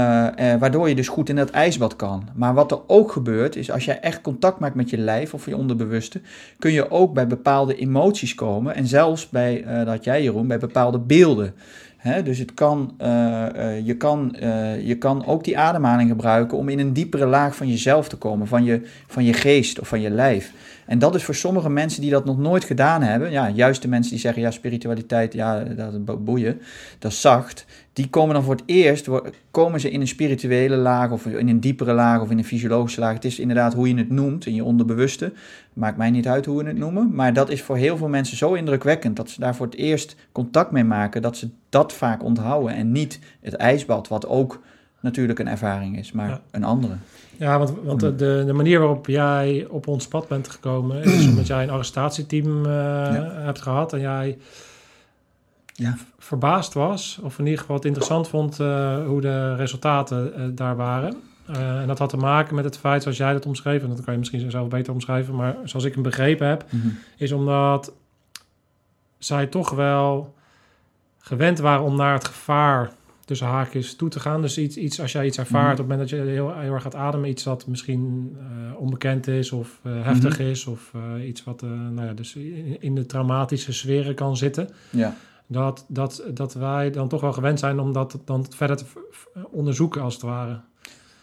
waardoor 0.59 0.89
je 0.89 0.95
dus 0.95 1.09
goed 1.09 1.29
in 1.29 1.37
dat 1.37 1.51
ijsbad 1.51 1.97
kan. 1.97 2.29
Maar 2.35 2.55
wat 2.55 2.73
er 2.73 2.81
ook 2.87 3.13
gebeurt, 3.13 3.57
is 3.57 3.71
als 3.71 3.85
jij 3.85 4.01
echt 4.01 4.21
contact 4.21 4.59
maakt 4.59 4.75
met 4.75 4.91
je 4.91 4.99
lijf 4.99 5.35
of 5.35 5.47
je 5.47 5.57
onderbewuste, 5.57 6.21
kun 6.59 6.73
je 6.73 6.91
ook 6.91 7.15
bij 7.15 7.27
bepaalde 7.27 7.77
emoties 7.77 8.35
komen. 8.35 8.75
En 8.75 8.87
zelfs 8.87 9.29
bij, 9.29 9.65
uh, 9.65 9.85
dat 9.85 10.05
jij 10.05 10.23
Jeroen, 10.23 10.47
bij 10.47 10.59
bepaalde 10.59 10.99
beelden. 10.99 11.55
Dus 12.25 12.39
het 12.39 12.55
kan, 12.55 12.95
uh, 13.03 13.07
je, 13.85 13.97
kan, 13.97 14.37
je 14.83 14.97
kan 14.99 15.27
ook 15.27 15.45
die 15.45 15.59
ademhaling 15.59 16.11
gebruiken 16.11 16.59
om 16.59 16.69
in 16.69 16.79
een 16.79 16.93
diepere 16.93 17.27
laag 17.27 17.57
van 17.57 17.69
jezelf 17.69 18.09
te 18.09 18.17
komen, 18.17 18.47
van 18.47 18.65
je, 18.65 18.83
van 19.07 19.25
je 19.25 19.33
geest 19.33 19.81
of 19.81 19.89
van 19.89 20.01
je 20.01 20.11
lijf. 20.11 20.53
En 20.89 20.99
dat 20.99 21.15
is 21.15 21.25
voor 21.25 21.35
sommige 21.35 21.71
mensen 21.71 22.01
die 22.01 22.11
dat 22.11 22.25
nog 22.25 22.39
nooit 22.39 22.65
gedaan 22.65 23.03
hebben, 23.03 23.31
ja, 23.31 23.49
juist 23.51 23.83
de 23.83 23.89
mensen 23.89 24.13
die 24.13 24.21
zeggen, 24.21 24.43
ja, 24.43 24.51
spiritualiteit, 24.51 25.33
ja, 25.33 25.59
dat 25.65 25.93
is 25.93 26.01
boeien, 26.19 26.61
dat 26.99 27.13
is 27.13 27.21
zacht, 27.21 27.67
die 27.93 28.09
komen 28.09 28.35
dan 28.35 28.43
voor 28.43 28.55
het 28.55 28.63
eerst, 28.67 29.09
komen 29.51 29.81
ze 29.81 29.91
in 29.91 30.01
een 30.01 30.09
spirituele 30.09 30.77
laag 30.77 31.11
of 31.11 31.27
in 31.27 31.49
een 31.49 31.61
diepere 31.61 31.93
laag 31.93 32.21
of 32.21 32.31
in 32.31 32.39
een 32.39 32.45
fysiologische 32.45 33.01
laag. 33.01 33.15
Het 33.15 33.25
is 33.25 33.39
inderdaad 33.39 33.75
hoe 33.75 33.89
je 33.89 33.97
het 33.97 34.11
noemt, 34.11 34.47
in 34.47 34.55
je 34.55 34.65
onderbewuste. 34.65 35.33
Maakt 35.73 35.97
mij 35.97 36.11
niet 36.11 36.29
uit 36.29 36.47
hoe 36.47 36.63
we 36.63 36.69
het 36.69 36.79
noemen, 36.79 37.15
maar 37.15 37.33
dat 37.33 37.51
is 37.51 37.63
voor 37.63 37.77
heel 37.77 37.97
veel 37.97 38.09
mensen 38.09 38.37
zo 38.37 38.55
indrukwekkend 38.55 39.17
dat 39.17 39.31
ze 39.31 39.41
daar 39.41 39.55
voor 39.55 39.67
het 39.67 39.77
eerst 39.77 40.17
contact 40.33 40.71
mee 40.71 40.85
maken, 40.85 41.23
dat 41.23 41.37
ze 41.37 41.49
dat 41.69 41.93
vaak 41.93 42.23
onthouden 42.23 42.75
en 42.75 42.93
niet 42.93 43.19
het 43.41 43.55
ijsbad, 43.55 44.09
wat 44.09 44.27
ook 44.27 44.61
natuurlijk 45.01 45.39
een 45.39 45.49
ervaring 45.49 45.99
is, 45.99 46.13
maar 46.13 46.41
een 46.51 46.65
andere. 46.65 46.95
Ja, 47.39 47.59
want, 47.59 47.73
want 47.83 48.01
de, 48.01 48.43
de 48.47 48.53
manier 48.53 48.79
waarop 48.79 49.07
jij 49.07 49.67
op 49.71 49.87
ons 49.87 50.09
pad 50.09 50.29
bent 50.29 50.49
gekomen 50.49 51.03
is 51.03 51.27
omdat 51.31 51.47
jij 51.47 51.63
een 51.63 51.71
arrestatieteam 51.71 52.59
uh, 52.59 52.73
ja. 52.73 53.33
hebt 53.33 53.61
gehad 53.61 53.93
en 53.93 54.01
jij 54.01 54.39
ja. 55.73 55.97
verbaasd 56.19 56.75
was, 56.75 57.19
of 57.23 57.39
in 57.39 57.45
ieder 57.45 57.61
geval 57.61 57.77
het 57.77 57.85
interessant 57.85 58.29
vond 58.29 58.61
uh, 58.61 59.07
hoe 59.07 59.21
de 59.21 59.55
resultaten 59.55 60.33
uh, 60.37 60.45
daar 60.53 60.77
waren. 60.77 61.17
Uh, 61.51 61.81
en 61.81 61.87
dat 61.87 61.99
had 61.99 62.09
te 62.09 62.17
maken 62.17 62.55
met 62.55 62.65
het 62.65 62.79
feit, 62.79 63.03
zoals 63.03 63.17
jij 63.17 63.33
dat 63.33 63.47
omschreef, 63.47 63.83
en 63.83 63.89
dat 63.89 64.01
kan 64.01 64.13
je 64.13 64.19
misschien 64.19 64.51
zelf 64.51 64.69
beter 64.69 64.93
omschrijven, 64.93 65.35
maar 65.35 65.57
zoals 65.65 65.85
ik 65.85 65.95
hem 65.95 66.03
begrepen 66.03 66.49
heb, 66.49 66.65
mm 66.71 66.81
-hmm. 66.81 66.99
is 67.17 67.33
omdat 67.33 67.93
zij 69.19 69.47
toch 69.47 69.71
wel 69.71 70.35
gewend 71.19 71.59
waren 71.59 71.85
om 71.85 71.97
naar 71.97 72.13
het 72.13 72.25
gevaar 72.25 72.93
tussen 73.29 73.47
haakjes 73.47 73.97
toe 73.97 74.09
te 74.09 74.21
gaan. 74.21 74.41
Dus 74.41 74.59
iets, 74.59 74.77
iets 74.77 75.01
als 75.01 75.13
jij 75.13 75.27
iets 75.27 75.39
ervaart 75.39 75.55
mm 75.55 75.71
-hmm. 75.71 75.73
op 75.73 75.79
het 75.79 75.89
moment 75.89 76.11
dat 76.11 76.19
je 76.19 76.31
heel, 76.31 76.59
heel 76.59 76.73
erg 76.73 76.83
gaat 76.83 76.95
ademen, 76.95 77.29
iets 77.29 77.45
wat 77.45 77.67
misschien 77.67 78.37
uh, 78.37 78.81
onbekend 78.81 79.27
is 79.27 79.53
of 79.53 79.81
uh, 79.83 80.05
heftig 80.05 80.39
mm 80.39 80.45
-hmm. 80.45 80.53
is, 80.53 80.67
of 80.67 80.93
uh, 80.97 81.29
iets 81.29 81.45
wat 81.45 81.63
nou 81.63 82.07
ja, 82.07 82.13
dus 82.13 82.37
in, 82.37 82.77
in, 82.81 82.95
de 82.95 83.07
traumatische 83.07 83.73
sferen 83.73 84.15
kan 84.15 84.37
zitten. 84.37 84.69
Ja. 84.91 85.15
dat, 85.47 85.85
dat, 85.89 86.23
dat 86.35 86.55
wij 86.55 86.91
dan 86.91 87.09
toch 87.09 87.21
wel 87.21 87.33
gewend 87.33 87.59
zijn 87.59 87.79
om 87.79 87.93
dat 87.93 88.19
dan 88.25 88.47
verder 88.51 88.77
te 88.77 88.85
onderzoeken 89.51 90.03
als 90.03 90.15
het 90.15 90.23
ware. 90.23 90.61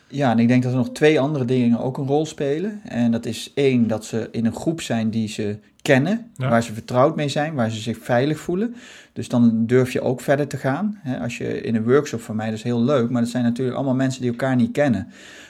Ja, 0.07 0.31
en 0.31 0.39
ik 0.39 0.47
denk 0.47 0.63
dat 0.63 0.71
er 0.71 0.77
nog 0.77 0.91
twee 0.91 1.19
andere 1.19 1.45
dingen 1.45 1.79
ook 1.79 1.97
een 1.97 2.07
rol 2.07 2.25
spelen. 2.25 2.79
En 2.83 3.11
dat 3.11 3.25
is 3.25 3.51
één, 3.55 3.87
dat 3.87 4.05
ze 4.05 4.27
in 4.31 4.45
een 4.45 4.55
groep 4.55 4.81
zijn 4.81 5.09
die 5.09 5.27
ze 5.27 5.57
kennen, 5.81 6.31
Ja. 6.35 6.49
waar 6.49 6.63
ze 6.63 6.73
vertrouwd 6.73 7.15
mee 7.15 7.29
zijn, 7.29 7.53
waar 7.53 7.69
ze 7.71 7.79
zich 7.81 7.97
veilig 8.01 8.39
voelen. 8.39 8.75
Dus 9.13 9.27
dan 9.27 9.65
durf 9.65 9.91
je 9.91 10.01
ook 10.01 10.21
verder 10.21 10.47
te 10.47 10.57
gaan. 10.57 10.99
Als 11.21 11.37
je 11.37 11.61
in 11.61 11.75
een 11.75 11.83
workshop 11.83 12.21
van 12.21 12.35
mij, 12.35 12.45
dat 12.45 12.55
is 12.55 12.63
heel 12.63 12.83
leuk, 12.83 13.09
maar 13.09 13.21
dat 13.21 13.29
zijn 13.31 13.43
natuurlijk 13.43 13.75
allemaal 13.77 13.95
mensen 13.95 14.21
die 14.21 14.29
elkaar 14.29 14.55
niet 14.55 14.71
kennen. 14.71 15.07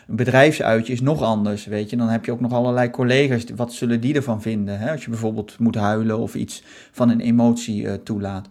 Een 0.08 0.16
bedrijfsuitje 0.16 0.94
is 0.94 1.02
nog 1.02 1.22
anders, 1.22 1.66
weet 1.66 1.90
je. 1.90 1.96
Dan 1.98 2.08
heb 2.10 2.26
je 2.26 2.32
ook 2.32 2.40
nog 2.40 2.54
allerlei 2.54 2.90
collega's, 2.90 3.46
wat 3.56 3.74
zullen 3.74 4.02
die 4.02 4.16
ervan 4.16 4.42
vinden? 4.42 4.90
Als 4.90 5.04
je 5.04 5.10
bijvoorbeeld 5.10 5.60
moet 5.60 5.76
huilen 5.76 6.20
of 6.20 6.36
iets 6.36 6.64
van 6.92 7.10
een 7.10 7.20
emotie 7.20 7.88
eh, 7.88 7.94
toelaat. 8.04 8.48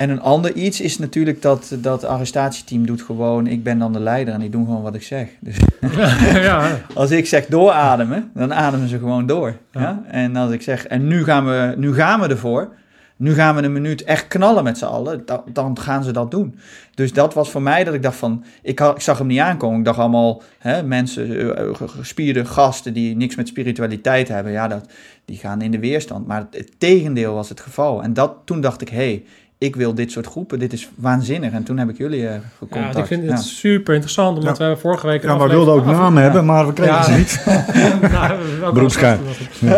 En 0.00 0.10
een 0.10 0.20
ander 0.20 0.52
iets 0.54 0.80
is 0.80 0.98
natuurlijk 0.98 1.42
dat 1.42 1.76
dat 1.78 2.04
arrestatieteam 2.04 2.86
doet 2.86 3.02
gewoon, 3.02 3.46
ik 3.46 3.62
ben 3.62 3.78
dan 3.78 3.92
de 3.92 4.00
leider 4.00 4.34
en 4.34 4.40
ik 4.42 4.52
doe 4.52 4.64
gewoon 4.64 4.82
wat 4.82 4.94
ik 4.94 5.02
zeg. 5.02 5.28
Dus 5.40 5.56
ja, 6.48 6.78
als 6.94 7.10
ik 7.10 7.26
zeg 7.26 7.46
doorademen, 7.46 8.30
dan 8.34 8.54
ademen 8.54 8.88
ze 8.88 8.98
gewoon 8.98 9.26
door. 9.26 9.56
Ja. 9.72 9.80
Ja. 9.80 10.02
En 10.06 10.36
als 10.36 10.50
ik 10.50 10.62
zeg, 10.62 10.86
en 10.86 11.06
nu 11.06 11.24
gaan, 11.24 11.44
we, 11.46 11.74
nu 11.76 11.94
gaan 11.94 12.20
we 12.20 12.26
ervoor, 12.28 12.68
nu 13.16 13.34
gaan 13.34 13.56
we 13.56 13.62
een 13.62 13.72
minuut 13.72 14.02
echt 14.04 14.28
knallen 14.28 14.64
met 14.64 14.78
z'n 14.78 14.84
allen, 14.84 15.22
da- 15.26 15.42
dan 15.52 15.78
gaan 15.78 16.04
ze 16.04 16.12
dat 16.12 16.30
doen. 16.30 16.58
Dus 16.94 17.12
dat 17.12 17.34
was 17.34 17.50
voor 17.50 17.62
mij 17.62 17.84
dat 17.84 17.94
ik 17.94 18.02
dacht 18.02 18.16
van, 18.16 18.44
ik, 18.62 18.78
had, 18.78 18.94
ik 18.94 19.00
zag 19.02 19.18
hem 19.18 19.26
niet 19.26 19.38
aankomen. 19.38 19.78
Ik 19.78 19.84
dacht 19.84 19.98
allemaal 19.98 20.42
hè, 20.58 20.82
mensen, 20.82 21.56
eh, 21.56 21.74
ge- 21.74 21.88
gespierde 21.88 22.44
gasten 22.44 22.92
die 22.92 23.16
niks 23.16 23.34
met 23.36 23.48
spiritualiteit 23.48 24.28
hebben, 24.28 24.52
ja, 24.52 24.68
dat, 24.68 24.86
die 25.24 25.36
gaan 25.36 25.62
in 25.62 25.70
de 25.70 25.78
weerstand. 25.78 26.26
Maar 26.26 26.38
het, 26.40 26.56
het 26.56 26.72
tegendeel 26.78 27.34
was 27.34 27.48
het 27.48 27.60
geval. 27.60 28.02
En 28.02 28.12
dat, 28.12 28.34
toen 28.44 28.60
dacht 28.60 28.80
ik, 28.80 28.88
hé, 28.88 28.96
hey, 28.96 29.24
ik 29.60 29.76
wil 29.76 29.94
dit 29.94 30.10
soort 30.10 30.26
groepen, 30.26 30.58
dit 30.58 30.72
is 30.72 30.88
waanzinnig. 30.94 31.52
En 31.52 31.62
toen 31.62 31.78
heb 31.78 31.88
ik 31.88 31.96
jullie 31.96 32.28
eh 32.28 32.34
ja, 32.70 32.96
ik 32.96 33.06
vind 33.06 33.22
het 33.22 33.30
Ja. 33.30 33.36
super 33.36 33.92
interessant, 33.94 34.38
omdat 34.38 34.58
we 34.58 34.76
vorige 34.80 35.06
week... 35.06 35.22
Ja, 35.22 35.36
maar 35.36 35.48
we 35.48 35.54
wilden 35.54 35.74
ook 35.74 35.84
namen 35.84 36.22
hebben, 36.22 36.44
maar 36.44 36.66
we 36.66 36.72
kregen 36.72 36.94
Ja. 36.94 37.02
ze 37.02 37.12
niet. 37.12 37.44
Nou, 38.60 38.74
Beroepsgeheim. 38.74 39.20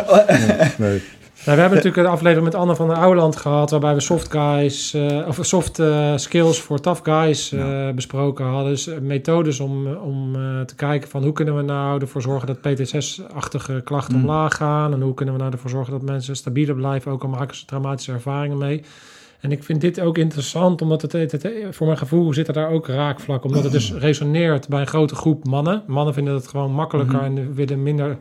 Nee. 0.79 1.03
Nou, 1.45 1.57
we 1.57 1.61
hebben 1.63 1.79
natuurlijk 1.79 2.07
een 2.07 2.13
aflevering 2.13 2.45
met 2.45 2.55
Anne 2.55 2.77
van 2.77 2.89
der 2.89 2.97
Ouwland 2.97 3.37
gehad, 3.37 3.71
waarbij 3.71 3.95
we 3.95 4.01
soft 4.01 4.31
guys, 4.33 4.95
eh, 4.95 5.27
of 5.29 5.39
soft 5.41 5.79
eh, 5.79 6.13
skills 6.17 6.61
voor 6.61 6.81
tough 6.81 7.01
guys 7.05 7.53
eh, 7.53 7.89
besproken 7.95 8.45
hadden. 8.45 8.73
Dus 8.73 8.89
methodes 9.01 9.61
om, 9.61 9.87
om 9.87 10.35
eh, 10.35 10.61
te 10.61 10.75
kijken 10.75 11.09
van 11.11 11.23
hoe 11.23 11.33
kunnen 11.33 11.57
we 11.57 11.63
nou 11.63 12.01
ervoor 12.01 12.23
zorgen 12.23 12.47
dat 12.47 12.61
PTSS-achtige 12.61 13.81
klachten 13.85 14.17
Mm. 14.17 14.21
omlaag 14.23 14.55
gaan. 14.55 14.93
En 14.93 15.01
hoe 15.01 15.15
kunnen 15.15 15.35
we 15.35 15.41
nou 15.41 15.53
ervoor 15.53 15.71
zorgen 15.71 15.93
dat 15.93 16.03
mensen 16.03 16.37
stabieler 16.37 16.75
blijven, 16.75 17.13
ook 17.13 17.23
al 17.23 17.29
maken 17.29 17.57
ze 17.57 17.65
traumatische 17.65 18.13
ervaringen 18.13 18.59
mee. 18.59 18.83
En 19.43 19.53
ik 19.53 19.65
vind 19.65 19.81
dit 19.81 20.01
ook 20.01 20.19
interessant, 20.19 20.83
omdat 20.83 21.03
het, 21.03 21.13
het, 21.13 21.33
het- 21.33 21.49
voor 21.71 21.87
mijn 21.87 21.99
gevoel 21.99 22.33
zitten 22.33 22.55
daar 22.55 22.71
ook 22.71 22.87
raakvlakken. 22.89 23.49
Omdat 23.49 23.63
het 23.65 23.73
dus 23.73 23.93
resoneert 24.09 24.69
bij 24.69 24.81
een 24.81 24.87
grote 24.87 25.15
groep 25.15 25.45
mannen. 25.45 25.83
Mannen 25.87 26.15
vinden 26.15 26.35
het 26.35 26.49
gewoon 26.49 26.73
makkelijker 26.73 27.17
Mhm. 27.17 27.25
en 27.25 27.55
willen 27.55 27.83
minder 27.83 28.19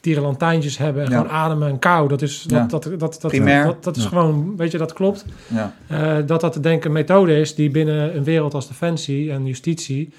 tierenlantijntjes 0.00 0.78
hebben 0.78 1.04
en 1.04 1.10
Ja. 1.10 1.16
gewoon 1.16 1.32
ademen 1.32 1.68
en 1.68 1.78
kou. 1.78 2.08
Dat 2.08 2.22
is, 2.22 2.42
dat, 2.42 2.58
Ja. 2.58 2.66
dat, 2.66 2.82
dat, 2.82 2.98
dat, 2.98 3.20
dat, 3.20 3.82
dat 3.82 3.96
is 3.96 4.02
Ja. 4.02 4.08
gewoon, 4.08 4.56
weet 4.56 4.72
je, 4.72 4.78
dat 4.78 4.92
klopt. 4.92 5.24
Ja. 5.46 5.74
Eh, 5.86 6.16
dat 6.26 6.40
dat 6.40 6.62
denk 6.62 6.76
ik 6.78 6.84
een 6.84 6.92
methode 6.92 7.40
is 7.40 7.54
die 7.54 7.70
binnen 7.70 8.16
een 8.16 8.24
wereld 8.24 8.54
als 8.54 8.68
defensie 8.68 9.32
en 9.32 9.46
justitie 9.46 10.12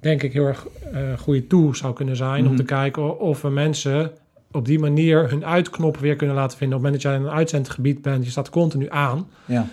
denk 0.00 0.22
ik 0.22 0.32
heel 0.32 0.46
erg 0.46 0.66
eh 0.92 1.00
goede 1.18 1.46
tool 1.46 1.74
zou 1.74 1.94
kunnen 1.94 2.16
zijn 2.16 2.40
om 2.42 2.46
Mhm. 2.48 2.56
te 2.56 2.64
kijken 2.64 3.02
o- 3.02 3.08
of 3.08 3.42
we 3.42 3.48
mensen 3.48 4.10
op 4.54 4.64
die 4.64 4.78
manier 4.78 5.28
hun 5.30 5.44
uitknop 5.44 5.96
weer 5.96 6.16
kunnen 6.16 6.36
laten 6.36 6.58
vinden. 6.58 6.76
Op 6.78 6.84
het 6.84 6.92
moment 6.92 7.02
dat 7.12 7.12
jij 7.12 7.20
in 7.22 7.26
een 7.28 7.38
uitzendgebied 7.38 8.02
bent, 8.02 8.24
je 8.24 8.30
staat 8.30 8.50
continu 8.50 8.86
aan. 8.90 9.26
Ja. 9.44 9.66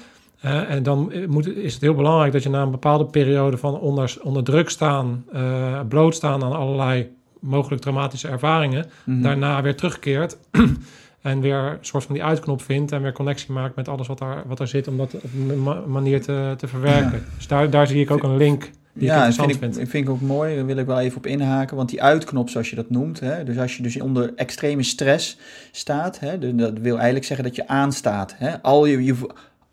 En 0.67 0.84
dan 0.84 1.11
moet, 1.27 1.47
is 1.55 1.73
het 1.73 1.82
heel 1.82 1.93
belangrijk 1.93 2.32
dat 2.34 2.43
je 2.43 2.49
na 2.49 2.61
een 2.61 2.71
bepaalde 2.71 3.05
periode 3.05 3.57
van 3.57 3.79
onder, 3.79 4.15
onder 4.21 4.43
druk 4.43 4.69
staan, 4.69 5.25
eh, 5.34 5.79
blootstaan 5.89 6.43
aan 6.43 6.53
allerlei 6.55 7.11
mogelijk 7.39 7.82
traumatische 7.82 8.27
ervaringen, 8.27 8.86
Mhm. 9.05 9.21
daarna 9.21 9.61
weer 9.61 9.75
terugkeert 9.75 10.38
en 11.21 11.39
weer 11.41 11.57
een 11.57 11.77
soort 11.82 12.03
van 12.03 12.13
die 12.15 12.23
uitknop 12.23 12.61
vindt 12.61 12.91
en 12.91 13.01
weer 13.01 13.11
connectie 13.13 13.51
maakt 13.53 13.75
met 13.75 13.88
alles 13.88 14.07
wat 14.07 14.17
daar, 14.19 14.43
wat 14.47 14.57
daar 14.57 14.67
zit, 14.67 14.88
om 14.88 14.97
dat 14.97 15.13
op 15.13 15.23
een 15.49 15.63
ma- 15.63 15.82
manier 15.88 16.21
te, 16.21 16.53
te 16.57 16.67
verwerken. 16.67 17.23
Dus 17.38 17.47
daar, 17.47 17.69
daar 17.69 17.88
zie 17.88 18.01
ik 18.01 18.11
ook 18.11 18.23
een 18.23 18.38
link 18.38 18.71
die 18.93 19.03
ik 19.03 19.09
ja, 19.09 19.15
dat 19.15 19.25
interessant 19.25 19.59
vind 19.59 19.77
ik, 19.77 19.89
vind. 19.89 20.07
ik 20.07 20.13
ook 20.13 20.21
mooi. 20.21 20.55
Daar 20.55 20.65
wil 20.65 20.77
ik 20.77 20.85
wel 20.85 20.99
even 20.99 21.17
op 21.17 21.25
inhaken. 21.25 21.75
Want 21.77 21.89
die 21.89 22.03
uitknop, 22.03 22.49
zoals 22.49 22.69
je 22.69 22.75
dat 22.75 22.89
noemt. 22.89 23.19
Hè, 23.19 23.43
dus 23.43 23.57
als 23.57 23.77
je 23.77 23.83
dus 23.83 23.99
onder 23.99 24.33
extreme 24.35 24.83
stress 24.83 25.37
staat. 25.71 26.19
Hè, 26.19 26.55
dat 26.55 26.77
wil 26.77 26.95
eigenlijk 26.95 27.25
zeggen 27.25 27.45
dat 27.45 27.55
je 27.55 27.67
aanstaat. 27.67 28.35
Hè, 28.37 28.61
al, 28.61 28.85
je, 28.85 29.03
je, 29.03 29.15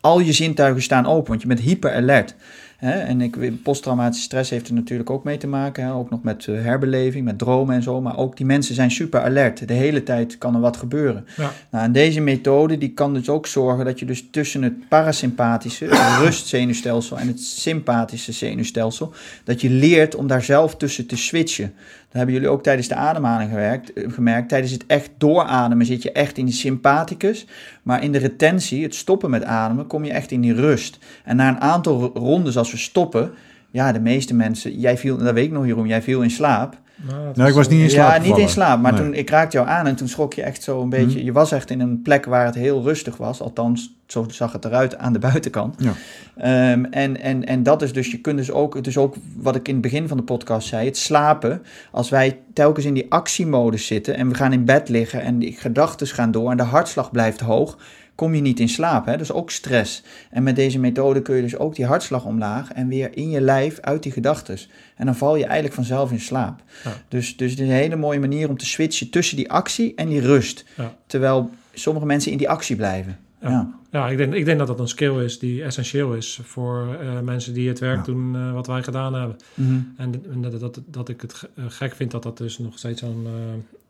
al 0.01 0.21
je 0.21 0.33
zintuigen 0.33 0.83
staan 0.83 1.07
open, 1.07 1.29
want 1.29 1.43
je 1.43 1.49
bent 1.49 1.61
hyper 1.61 1.95
alert. 1.95 2.35
Hè, 2.79 2.93
en 2.93 3.21
ik, 3.21 3.63
posttraumatische 3.63 4.25
stress 4.25 4.51
heeft 4.51 4.69
er 4.69 4.75
natuurlijk 4.75 5.11
ook 5.11 5.25
mee 5.25 5.37
te 5.37 5.47
maken. 5.47 5.85
Hè, 5.85 5.93
ook 5.93 6.11
nog 6.11 6.23
met 6.23 6.47
eh, 6.47 6.63
herbeleving, 6.63 7.25
met 7.25 7.39
dromen 7.39 7.75
en 7.75 7.83
zo. 7.83 8.01
Maar 8.01 8.17
ook 8.17 8.37
die 8.37 8.47
mensen 8.47 8.75
zijn 8.75 8.91
super 8.91 9.21
alert. 9.21 9.69
De 9.69 9.75
hele 9.75 10.03
tijd 10.03 10.39
kan 10.39 10.55
er 10.55 10.61
wat 10.61 10.77
gebeuren. 10.77 11.27
Ja. 11.37 11.53
Nou, 11.71 11.85
en 11.85 11.93
deze 11.93 12.21
methode 12.21 12.79
die 12.79 12.93
kan 12.93 13.15
dus 13.15 13.29
ook 13.29 13.47
zorgen 13.47 13.85
dat 13.85 13.99
je 13.99 14.05
dus 14.05 14.29
tussen 14.31 14.63
het 14.63 14.89
parasympathische, 14.89 15.85
het 15.85 16.19
rustzenuwstelsel 16.25 17.19
en 17.19 17.27
het 17.27 17.41
sympathische 17.41 18.33
zenuwstelsel, 18.33 19.13
dat 19.45 19.61
je 19.61 19.71
leert 19.71 20.15
om 20.15 20.27
daar 20.27 20.43
zelf 20.43 20.77
tussen 20.77 21.07
te 21.07 21.17
switchen. 21.17 21.75
Hebben 22.09 22.35
jullie 22.35 22.49
ook 22.49 22.63
tijdens 22.63 22.89
de 22.89 22.95
ademhaling 22.95 23.51
gewerkt, 23.51 23.93
eh, 23.93 24.13
gemerkt. 24.13 24.49
Tijdens 24.49 24.73
het 24.73 24.87
echt 24.87 25.11
doorademen 25.19 25.87
zit 25.87 26.03
je 26.03 26.13
echt 26.13 26.39
in 26.39 26.45
die 26.45 26.55
sympathicus, 26.55 27.47
maar 27.83 28.03
in 28.03 28.13
de 28.13 28.19
retentie, 28.19 28.83
het 28.83 28.95
stoppen 28.95 29.31
met 29.31 29.45
ademen, 29.45 29.87
kom 29.87 30.05
je 30.05 30.13
echt 30.13 30.31
in 30.31 30.41
die 30.41 30.55
rust. 30.55 30.99
En 31.25 31.37
na 31.37 31.49
een 31.49 31.61
aantal 31.61 32.01
ro- 32.01 32.11
rondes 32.15 32.57
als 32.57 32.71
we 32.71 32.77
stoppen, 32.77 33.31
ja, 33.71 33.93
de 33.93 34.01
meeste 34.01 34.35
mensen, 34.35 34.79
jij 34.79 34.99
viel, 34.99 35.17
dat 35.17 35.35
weet 35.35 35.45
ik 35.45 35.53
nog 35.53 35.67
Jeroen, 35.67 35.87
jij 35.87 36.03
viel 36.03 36.23
in 36.23 36.31
slaap. 36.31 36.79
Nou, 37.03 37.33
Nee, 37.35 37.47
ik 37.47 37.47
is, 37.47 37.55
was 37.55 37.67
eh, 37.67 37.73
niet 37.73 37.83
in 37.83 37.91
slaap 37.91 38.17
Ja, 38.17 38.23
niet 38.29 38.39
in 38.39 38.49
slaap. 38.49 38.81
Maar 38.81 38.93
Nee. 38.93 39.01
toen 39.03 39.15
ik 39.15 39.31
raakte 39.31 39.57
jou 39.57 39.69
aan 39.69 39.87
en 39.87 39.97
toen 39.97 40.09
schrok 40.09 40.35
je 40.35 40.43
echt 40.43 40.63
zo 40.63 40.83
een 40.83 40.89
beetje. 40.89 41.17
Mhm. 41.17 41.25
Je 41.25 41.33
was 41.33 41.53
echt 41.53 41.71
in 41.71 41.81
een 41.81 42.03
plek 42.03 42.25
waar 42.25 42.45
het 42.45 42.55
heel 42.55 42.83
rustig 42.83 43.17
was. 43.17 43.41
Althans, 43.41 43.95
zo 44.07 44.27
zag 44.29 44.53
het 44.53 44.65
eruit 44.65 44.97
aan 44.97 45.13
de 45.13 45.19
buitenkant. 45.19 45.75
Ja. 45.79 45.93
Ehm, 46.37 46.85
en, 46.85 47.21
en, 47.21 47.47
en 47.47 47.63
dat 47.63 47.83
is 47.83 47.93
dus, 47.93 48.11
je 48.11 48.21
kunt 48.21 48.37
dus 48.39 48.51
ook, 48.51 48.85
dus 48.85 48.97
ook 48.97 49.15
wat 49.37 49.57
ik 49.57 49.69
in 49.69 49.73
het 49.73 49.83
begin 49.83 50.09
van 50.09 50.17
de 50.17 50.23
podcast 50.23 50.69
zei, 50.69 50.87
het 50.87 50.97
slapen. 50.97 51.63
Als 51.93 52.11
wij 52.11 52.39
telkens 52.53 52.87
in 52.87 52.95
die 52.95 53.07
actiemodus 53.09 53.87
zitten 53.87 54.17
en 54.17 54.29
we 54.29 54.35
gaan 54.35 54.53
in 54.53 54.65
bed 54.65 54.89
liggen 54.89 55.23
en 55.23 55.39
die 55.39 55.53
gedachten 55.53 56.07
gaan 56.07 56.31
door 56.31 56.51
en 56.51 56.57
de 56.57 56.63
hartslag 56.63 57.11
blijft 57.11 57.41
hoog, 57.41 57.79
kom 58.19 58.35
je 58.35 58.41
niet 58.41 58.61
in 58.61 58.69
slaap. 58.69 59.07
Hè? 59.07 59.13
Dat 59.13 59.21
is 59.21 59.33
ook 59.33 59.51
stress. 59.51 60.03
En 60.31 60.43
met 60.43 60.57
deze 60.57 60.79
methode 60.79 61.23
kun 61.23 61.37
je 61.37 61.43
dus 61.43 61.57
ook 61.57 61.75
die 61.75 61.87
hartslag 61.87 62.25
omlaag 62.25 62.73
en 62.73 62.89
weer 62.89 63.17
in 63.17 63.31
je 63.31 63.41
lijf 63.41 63.81
uit 63.81 64.03
die 64.03 64.13
gedachten. 64.13 64.59
En 64.97 65.07
dan 65.07 65.17
val 65.17 65.37
je 65.37 65.45
eigenlijk 65.45 65.75
vanzelf 65.75 66.11
in 66.11 66.21
slaap. 66.21 66.63
Ja. 66.85 66.93
Dus, 67.09 67.37
dus 67.37 67.51
het 67.51 67.61
is 67.61 67.67
een 67.67 67.73
hele 67.75 67.97
mooie 67.97 68.21
manier 68.21 68.49
om 68.49 68.57
te 68.57 68.67
switchen 68.67 69.11
tussen 69.11 69.37
die 69.37 69.51
actie 69.51 69.95
en 69.95 70.09
die 70.09 70.21
rust. 70.21 70.65
Ja. 70.77 70.95
Terwijl 71.07 71.51
sommige 71.75 72.07
mensen 72.07 72.33
in 72.33 72.39
die 72.39 72.49
actie 72.49 72.77
blijven. 72.77 73.19
Ja. 73.41 73.51
Ja. 73.51 73.77
Ja, 73.91 74.09
ik 74.09 74.17
denk, 74.17 74.35
ik 74.35 74.45
denk 74.45 74.59
dat 74.59 74.67
dat 74.67 74.81
een 74.81 74.89
skill 74.89 75.25
is 75.25 75.39
die 75.39 75.63
essentieel 75.63 76.15
is 76.15 76.41
voor 76.43 76.97
eh, 77.01 77.21
mensen 77.21 77.55
die 77.55 77.69
het 77.69 77.79
werk 77.79 77.97
Ja. 77.97 78.03
doen 78.03 78.37
eh, 78.37 78.53
wat 78.53 78.67
wij 78.67 78.83
gedaan 78.83 79.15
hebben. 79.15 79.37
Mhm. 79.55 79.81
En, 79.97 80.25
en 80.33 80.41
dat, 80.43 80.61
dat, 80.61 80.81
dat 80.87 81.09
ik 81.09 81.21
het 81.21 81.49
eh, 81.55 81.65
gek 81.69 81.95
vind 81.95 82.11
dat 82.11 82.23
dat 82.23 82.39
dus 82.39 82.59
nog 82.59 82.79
steeds 82.79 83.01
zo'n 83.01 83.27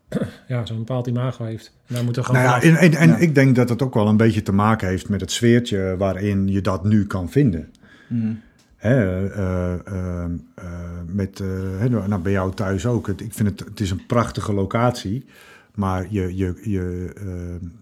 ja, 0.48 0.66
zo'n 0.66 0.78
bepaald 0.78 1.06
imago 1.06 1.44
heeft. 1.44 1.72
En 1.86 1.94
daar 1.94 2.04
moeten 2.04 2.22
we 2.22 2.28
gewoon 2.28 2.44
Nou 2.44 2.60
ja, 2.60 2.68
en, 2.68 2.76
en, 2.76 2.94
en 2.94 3.08
Ja. 3.08 3.16
ik 3.16 3.34
denk 3.34 3.56
dat 3.56 3.68
het 3.68 3.82
ook 3.82 3.94
wel 3.94 4.08
een 4.08 4.16
beetje 4.16 4.42
te 4.42 4.52
maken 4.52 4.88
heeft 4.88 5.08
met 5.08 5.20
het 5.20 5.30
sfeertje 5.30 5.94
waarin 5.98 6.48
je 6.48 6.60
dat 6.60 6.84
nu 6.84 7.06
kan 7.06 7.30
vinden. 7.30 7.72
Mhm. 8.06 8.32
Hè, 8.76 9.28
eh, 9.28 9.74
eh, 9.74 10.24
eh, 10.54 10.64
met, 11.06 11.40
eh, 11.40 11.46
hè, 11.78 11.88
nou, 11.88 12.22
bij 12.22 12.32
jou 12.32 12.54
thuis 12.54 12.86
ook. 12.86 13.06
Het, 13.06 13.20
ik 13.20 13.32
vind 13.34 13.48
het, 13.48 13.68
het 13.68 13.80
is 13.80 13.90
een 13.90 14.06
prachtige 14.06 14.52
locatie. 14.52 15.24
Maar 15.74 16.06
je, 16.10 16.36
je, 16.36 16.54
je, 16.62 17.10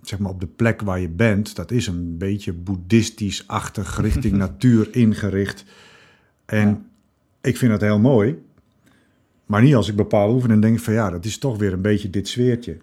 zeg 0.03 0.19
maar 0.19 0.31
op 0.31 0.41
de 0.41 0.47
plek 0.47 0.81
waar 0.81 1.01
je 1.01 1.09
bent, 1.09 1.57
dat 1.57 1.71
is 1.71 1.87
een 1.87 2.19
beetje 2.19 2.53
boeddhistisch-achtig 2.53 4.01
richting 4.01 4.37
natuur 4.47 4.89
ingericht. 4.95 5.65
En 6.45 6.69
Ja. 6.69 6.81
ik 7.41 7.57
vind 7.57 7.71
dat 7.71 7.81
heel 7.81 7.99
mooi. 7.99 8.39
Maar 9.47 9.63
niet 9.63 9.75
als 9.75 9.89
ik 9.89 9.97
bepaalde 9.97 10.35
oefeningen 10.35 10.61
denk 10.61 10.81
van 10.81 10.95
ja, 10.95 11.11
dat 11.11 11.25
is 11.25 11.39
toch 11.39 11.59
weer 11.59 11.73
een 11.73 11.83
beetje 11.83 12.11
dit 12.11 12.29
sfeertje. 12.29 12.77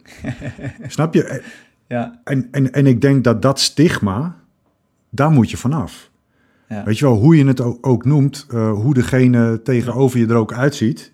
Snap 0.87 1.13
je? 1.13 1.43
Ja. 1.87 2.19
En, 2.23 2.47
en, 2.51 2.73
en 2.73 2.85
ik 2.87 3.01
denk 3.01 3.23
dat 3.23 3.41
dat 3.41 3.59
stigma, 3.59 4.35
daar 5.09 5.31
moet 5.31 5.51
je 5.51 5.57
vanaf. 5.57 6.11
Ja. 6.69 6.83
Weet 6.83 6.97
je 6.97 7.05
wel, 7.05 7.15
hoe 7.15 7.37
je 7.37 7.45
het 7.45 7.61
ook, 7.61 7.87
ook 7.87 8.05
noemt, 8.05 8.45
eh, 8.49 8.71
hoe 8.71 8.93
degene 8.93 9.61
tegenover 9.61 10.19
je 10.19 10.27
er 10.27 10.35
ook 10.35 10.53
uitziet. 10.53 11.11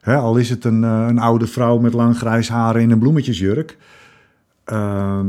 Hè, 0.00 0.16
al 0.16 0.36
is 0.36 0.50
het 0.50 0.64
een, 0.64 0.84
eh, 0.84 1.06
een 1.08 1.18
oude 1.18 1.46
vrouw 1.46 1.78
met 1.78 1.92
lang 1.92 2.16
grijs 2.16 2.48
haar 2.48 2.80
in 2.80 2.90
een 2.90 2.98
bloemetjesjurk. 2.98 3.76
Ehm, 4.64 5.26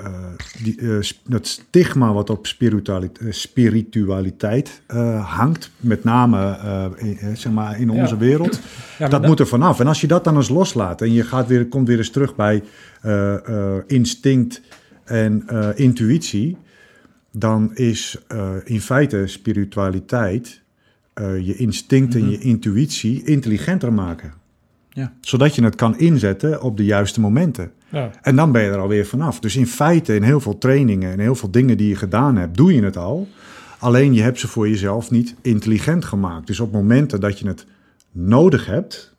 eh, 0.00 0.62
die, 0.62 0.80
eh, 0.80 1.10
dat 1.26 1.46
stigma 1.46 2.12
wat 2.12 2.30
op 2.30 2.46
spiritualiteit, 2.46 3.26
eh, 3.26 3.32
spiritualiteit 3.32 4.82
hangt, 5.22 5.70
met 5.80 6.04
name 6.04 6.58
in, 6.96 7.36
zeg 7.36 7.52
maar 7.52 7.80
in 7.80 7.90
Ja. 7.92 8.00
onze 8.00 8.16
wereld, 8.16 8.60
Ja, 8.98 9.08
dat 9.08 9.26
moet 9.26 9.40
er 9.40 9.46
vanaf. 9.46 9.80
En 9.80 9.86
als 9.86 10.00
je 10.00 10.06
dat 10.06 10.24
dan 10.24 10.36
eens 10.36 10.48
loslaat 10.48 11.00
en 11.00 11.12
je 11.12 11.22
gaat 11.22 11.46
weer, 11.46 11.66
komt 11.66 11.88
weer 11.88 11.98
eens 11.98 12.10
terug 12.10 12.34
bij 12.34 12.62
instinct 13.86 14.60
en 15.04 15.44
intuïtie, 15.76 16.56
dan 17.32 17.74
is 17.74 18.18
in 18.64 18.80
feite 18.80 19.26
spiritualiteit 19.26 20.62
je 21.40 21.54
instinct 21.56 22.14
en 22.14 22.30
je 22.30 22.38
intuïtie 22.38 23.24
intelligenter 23.24 23.92
maken. 23.92 24.32
Ja. 24.94 25.12
Zodat 25.20 25.54
je 25.54 25.64
het 25.64 25.74
kan 25.74 25.98
inzetten 25.98 26.62
op 26.62 26.76
de 26.76 26.84
juiste 26.84 27.20
momenten. 27.20 27.72
Ja. 27.88 28.10
En 28.22 28.36
dan 28.36 28.52
ben 28.52 28.62
je 28.62 28.70
er 28.70 28.78
alweer 28.78 29.06
vanaf. 29.06 29.40
Dus 29.40 29.56
in 29.56 29.66
feite, 29.66 30.14
in 30.14 30.22
heel 30.22 30.40
veel 30.40 30.58
trainingen 30.58 31.12
en 31.12 31.18
heel 31.18 31.34
veel 31.34 31.50
dingen 31.50 31.76
die 31.76 31.88
je 31.88 31.96
gedaan 31.96 32.36
hebt, 32.36 32.56
doe 32.56 32.74
je 32.74 32.82
het 32.82 32.96
al. 32.96 33.28
Alleen 33.78 34.14
je 34.14 34.22
hebt 34.22 34.40
ze 34.40 34.48
voor 34.48 34.68
jezelf 34.68 35.10
niet 35.10 35.34
intelligent 35.42 36.04
gemaakt. 36.04 36.46
Dus 36.46 36.60
op 36.60 36.72
momenten 36.72 37.20
dat 37.20 37.38
je 37.38 37.46
het 37.46 37.66
nodig 38.12 38.66
hebt, 38.66 39.14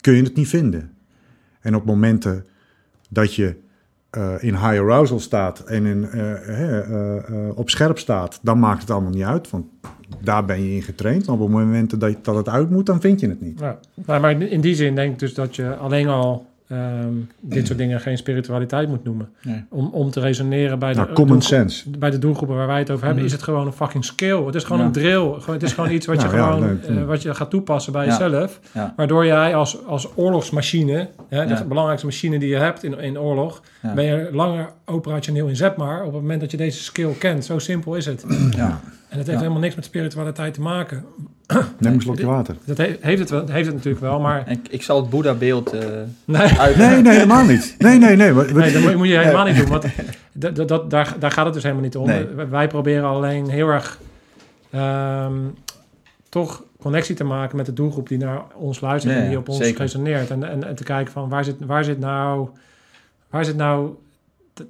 kun 0.00 0.14
je 0.14 0.22
het 0.22 0.36
niet 0.36 0.48
vinden. 0.48 0.92
En 1.60 1.74
op 1.74 1.84
momenten 1.84 2.46
dat 3.08 3.34
je 3.34 3.56
eh, 4.10 4.34
in 4.40 4.54
high 4.54 4.80
arousal 4.80 5.20
staat 5.20 5.58
en 5.60 5.86
in, 5.86 6.10
eh, 6.10 6.78
eh, 6.78 7.58
op 7.58 7.70
scherp 7.70 7.98
staat, 7.98 8.38
dan 8.42 8.58
maakt 8.58 8.80
het 8.80 8.90
allemaal 8.90 9.10
niet 9.10 9.22
uit. 9.22 9.50
Want 9.50 9.66
daar 10.22 10.44
ben 10.44 10.62
je 10.62 10.74
in 10.74 10.82
getraind. 10.82 11.26
Maar 11.26 11.38
op 11.38 11.50
momenten 11.50 11.98
dat, 11.98 12.24
dat 12.24 12.36
het 12.36 12.48
uit 12.48 12.70
moet, 12.70 12.86
dan 12.86 13.00
vind 13.00 13.20
je 13.20 13.28
het 13.28 13.40
niet. 13.40 13.60
Ja. 13.60 13.78
Maar 14.18 14.42
in 14.42 14.60
die 14.60 14.74
zin 14.74 14.94
denk 14.94 15.12
ik 15.12 15.18
dus 15.18 15.34
dat 15.34 15.56
je 15.56 15.76
alleen 15.76 16.08
al 16.08 16.46
ehm, 16.70 17.12
dit 17.40 17.66
soort 17.66 17.78
dingen 17.78 18.00
geen 18.00 18.16
spiritualiteit 18.18 18.88
moet 18.88 19.04
noemen. 19.04 19.28
Nee. 19.42 19.64
Om, 19.70 19.86
om 19.92 20.10
te 20.10 20.20
resoneren 20.20 20.78
bij 20.78 20.92
de, 20.92 20.98
Nou, 21.00 21.12
common 21.12 21.42
sense. 21.42 21.90
bij 21.90 22.10
de 22.10 22.18
doelgroepen 22.18 22.56
waar 22.56 22.66
wij 22.66 22.78
het 22.78 22.90
over 22.90 23.04
hebben, 23.04 23.16
Mhm. 23.24 23.26
is 23.26 23.38
het 23.38 23.42
gewoon 23.42 23.66
een 23.66 23.72
fucking 23.72 24.04
skill. 24.04 24.44
Het 24.44 24.54
is 24.54 24.64
gewoon 24.64 24.78
Ja. 24.80 24.86
een 24.86 24.92
drill. 24.92 25.18
Gewoon, 25.40 25.54
het 25.54 25.62
is 25.62 25.72
gewoon 25.72 25.90
iets 25.90 26.06
wat 26.06 26.20
je 26.22 26.26
Nou 26.28 26.38
ja, 26.38 26.52
gewoon 26.52 26.98
eh, 26.98 27.06
wat 27.06 27.22
je 27.22 27.34
gaat 27.34 27.50
toepassen 27.50 27.92
bij 27.92 28.06
Ja. 28.06 28.18
jezelf. 28.18 28.60
Ja. 28.72 28.92
Waardoor 28.96 29.26
jij 29.26 29.54
als, 29.54 29.86
als 29.86 30.08
oorlogsmachine, 30.14 31.08
hè, 31.28 31.46
de 31.46 31.64
belangrijkste 31.64 32.06
machine 32.06 32.38
die 32.38 32.48
je 32.48 32.56
hebt 32.56 32.82
in, 32.84 32.98
in 33.00 33.18
oorlog, 33.18 33.62
Ja. 33.82 33.94
ben 33.94 34.04
je 34.04 34.28
langer 34.32 34.68
operationeel 34.84 35.46
inzetbaar 35.48 35.98
op 36.00 36.12
het 36.12 36.20
moment 36.20 36.40
dat 36.40 36.50
je 36.50 36.56
deze 36.56 36.82
skill 36.82 37.12
kent. 37.18 37.44
Zo 37.44 37.58
simpel 37.58 37.94
is 37.94 38.06
het. 38.06 38.24
Ja. 38.56 38.80
En 39.10 39.16
het 39.18 39.26
heeft 39.26 39.28
Ja. 39.28 39.38
helemaal 39.38 39.58
niks 39.60 39.74
met 39.74 39.84
spiritualiteit 39.84 40.54
te 40.54 40.60
maken. 40.60 41.04
Neem 41.78 41.92
een 41.92 42.00
slokje 42.00 42.26
water. 42.26 42.56
Dat 42.64 42.76
he- 42.76 42.96
heeft, 43.00 43.18
het 43.20 43.30
wel, 43.30 43.46
heeft 43.48 43.66
het 43.66 43.74
natuurlijk 43.74 44.02
wel, 44.04 44.20
maar 44.20 44.46
En 44.46 44.52
ik, 44.52 44.68
ik 44.70 44.82
zal 44.82 45.00
het 45.00 45.10
Boeddha-beeld 45.10 45.72
eh 45.72 45.80
nee. 46.24 46.40
uit... 46.58 46.76
Nee, 46.76 47.02
nee, 47.02 47.12
helemaal 47.18 47.44
niet. 47.44 47.74
Nee, 47.78 47.98
nee, 47.98 48.16
nee. 48.16 48.32
Nee, 48.32 48.72
dat 48.72 48.82
moet, 48.82 48.96
moet 48.96 49.08
je 49.08 49.18
helemaal 49.18 49.44
niet 49.44 49.56
doen. 49.56 49.68
Want 49.68 49.84
dat, 50.32 50.68
dat, 50.68 50.90
daar, 50.90 51.14
daar 51.18 51.30
gaat 51.30 51.44
het 51.44 51.54
dus 51.54 51.62
helemaal 51.62 51.84
niet 51.84 51.96
om. 51.96 52.06
Nee. 52.06 52.24
Wij- 52.50 52.66
proberen 52.66 53.04
alleen 53.04 53.48
heel 53.48 53.68
erg 53.68 53.98
ehm, 54.70 55.34
toch 56.28 56.62
connectie 56.80 57.14
te 57.14 57.24
maken 57.24 57.56
met 57.56 57.66
de 57.66 57.72
doelgroep 57.72 58.08
die 58.08 58.18
naar 58.18 58.42
ons 58.54 58.80
luistert 58.80 59.14
Nee, 59.14 59.22
en 59.22 59.28
die 59.28 59.38
op 59.38 59.48
ons 59.48 59.58
zeker. 59.58 59.80
resoneert. 59.80 60.30
En, 60.30 60.44
en, 60.50 60.64
en 60.66 60.74
te 60.74 60.84
kijken 60.84 61.12
van 61.12 61.28
waar 61.28 61.44
zit, 61.44 61.56
waar 61.66 61.84
zit 61.84 61.98
nou, 61.98 62.48
waar 63.30 63.44
zit 63.44 63.56
nou 63.56 63.90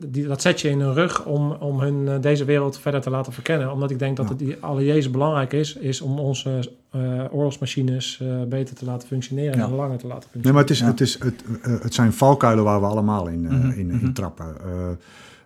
die, 0.07 0.27
dat 0.27 0.43
zetje 0.43 0.69
in 0.69 0.81
hun 0.81 0.95
rug 0.95 1.25
om, 1.25 1.53
om 1.53 1.81
hun 1.81 2.09
eh, 2.09 2.21
deze 2.21 2.45
wereld 2.45 2.79
verder 2.79 3.01
te 3.01 3.11
laten 3.11 3.33
verkennen. 3.33 3.73
Omdat 3.73 3.91
ik 3.91 3.99
denk 3.99 4.17
dat 4.17 4.25
Ja. 4.27 4.31
het 4.31 4.41
die 4.41 4.57
alle 4.61 4.85
Jezus 4.85 5.11
belangrijk 5.11 5.53
is, 5.53 5.75
is 5.77 6.01
om 6.01 6.19
onze 6.19 6.73
eh, 6.91 7.25
oorlogsmachines 7.31 8.21
eh, 8.23 8.43
beter 8.49 8.75
te 8.75 8.85
laten 8.85 9.09
functioneren 9.09 9.59
Ja. 9.59 9.65
en 9.65 9.75
langer 9.75 9.99
te 9.99 10.07
laten 10.07 10.31
functioneren. 10.31 10.43
Nee, 10.43 10.53
maar 10.53 10.63
het, 10.63 10.71
is, 10.71 10.79
Ja. 10.79 10.87
het, 10.87 11.01
is, 11.01 11.19
het, 11.19 11.45
eh, 11.63 11.83
het 11.83 11.95
zijn 11.95 12.13
valkuilen 12.13 12.65
waar 12.65 12.81
we 12.81 12.87
allemaal 12.87 13.27
in, 13.29 13.41
Mhm, 13.43 13.71
in, 13.71 13.79
in 13.79 13.97
mhm. 13.97 14.13
trappen. 14.13 14.47
Eh, 14.65 14.91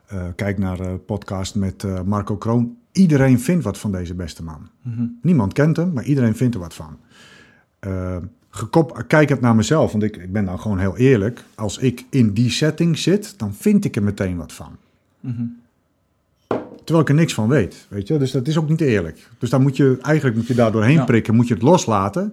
eh, 0.07 0.23
kijk 0.37 0.59
naar 0.59 0.77
de 0.77 0.99
podcast 1.07 1.55
met 1.55 1.85
eh, 1.85 2.01
Marco 2.03 2.37
Kroon. 2.37 2.77
Iedereen 2.93 3.41
vindt 3.41 3.65
wat 3.65 3.79
van 3.79 3.93
deze 3.93 4.15
beste 4.15 4.43
man. 4.43 4.69
Mhm. 4.83 5.05
Niemand 5.23 5.53
kent 5.53 5.77
hem, 5.77 5.93
maar 5.93 6.05
iedereen 6.05 6.37
vindt 6.37 6.55
er 6.55 6.61
wat 6.61 6.75
van. 6.75 6.97
Gekop, 8.57 9.05
kijk 9.07 9.29
het 9.29 9.41
naar 9.41 9.55
mezelf, 9.55 9.93
want 9.93 10.05
ik, 10.05 10.17
ik 10.17 10.33
ben 10.33 10.45
dan 10.45 10.61
gewoon 10.61 10.79
heel 10.79 10.97
eerlijk. 10.97 11.45
Als 11.55 11.79
ik 11.79 12.05
in 12.11 12.33
die 12.33 12.51
setting 12.51 12.99
zit, 12.99 13.39
dan 13.39 13.55
vind 13.55 13.85
ik 13.85 13.97
er 13.97 14.03
meteen 14.03 14.37
wat 14.37 14.53
van. 14.53 14.77
Mhm. 15.21 15.43
Terwijl 16.85 17.01
ik 17.01 17.09
er 17.09 17.15
niks 17.15 17.35
van 17.35 17.49
weet, 17.49 17.87
weet 17.89 18.09
je. 18.09 18.19
Dus 18.19 18.31
dat 18.31 18.47
is 18.49 18.59
ook 18.59 18.69
niet 18.69 18.81
eerlijk. 18.81 19.29
Dus 19.39 19.51
dan 19.51 19.63
moet 19.63 19.77
je, 19.77 19.99
eigenlijk 20.03 20.37
moet 20.37 20.47
je 20.47 20.55
daar 20.55 20.73
doorheen 20.73 20.95
Ja. 20.95 21.05
prikken, 21.05 21.35
moet 21.35 21.49
je 21.49 21.55
het 21.55 21.63
loslaten. 21.63 22.33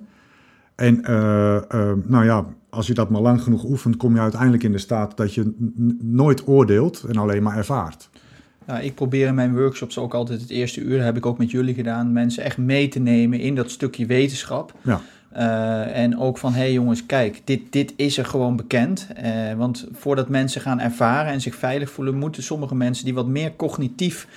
En 0.76 1.04
eh, 1.04 1.56
eh, 1.56 1.64
nou 2.06 2.26
ja, 2.26 2.46
als 2.70 2.88
je 2.88 2.94
dat 2.94 3.10
maar 3.10 3.22
lang 3.22 3.42
genoeg 3.42 3.64
oefent, 3.64 3.98
kom 3.98 4.14
je 4.16 4.22
uiteindelijk 4.22 4.64
in 4.64 4.72
de 4.72 4.78
staat 4.78 5.18
dat 5.18 5.34
je 5.34 5.54
nooit 6.02 6.48
oordeelt 6.48 7.04
en 7.08 7.16
alleen 7.18 7.44
maar 7.44 7.58
ervaart. 7.58 8.10
Ja, 8.68 8.80
ik 8.80 8.96
probeer 8.96 9.28
in 9.28 9.36
mijn 9.36 9.56
workshops 9.56 9.98
ook 9.98 10.14
altijd 10.14 10.42
het 10.42 10.50
eerste 10.50 10.82
uur, 10.82 10.96
dat 10.98 11.06
heb 11.06 11.18
ik 11.18 11.26
ook 11.26 11.38
met 11.38 11.52
jullie 11.52 11.74
gedaan, 11.74 12.12
mensen 12.12 12.44
echt 12.44 12.58
mee 12.58 12.88
te 12.88 13.00
nemen 13.00 13.40
in 13.40 13.56
dat 13.56 13.72
stukje 13.72 14.06
wetenschap. 14.06 14.74
Ja. 14.82 15.02
Eh, 15.32 15.98
en 15.98 16.20
ook 16.20 16.38
van, 16.38 16.54
hé 16.54 16.60
hey 16.60 16.74
jongens, 16.74 17.06
kijk, 17.06 17.42
dit, 17.44 17.72
dit 17.72 17.94
is 17.96 18.18
er 18.18 18.26
gewoon 18.26 18.56
bekend. 18.56 19.08
Eh, 19.16 19.54
want 19.54 19.88
voordat 19.92 20.30
mensen 20.30 20.62
gaan 20.62 20.80
ervaren 20.80 21.32
en 21.32 21.42
zich 21.42 21.56
veilig 21.56 21.92
voelen, 21.92 22.16
moeten 22.18 22.44
sommige 22.44 22.76
mensen 22.76 23.06
die 23.06 23.14
wat 23.14 23.28
meer 23.28 23.56
cognitief 23.56 24.28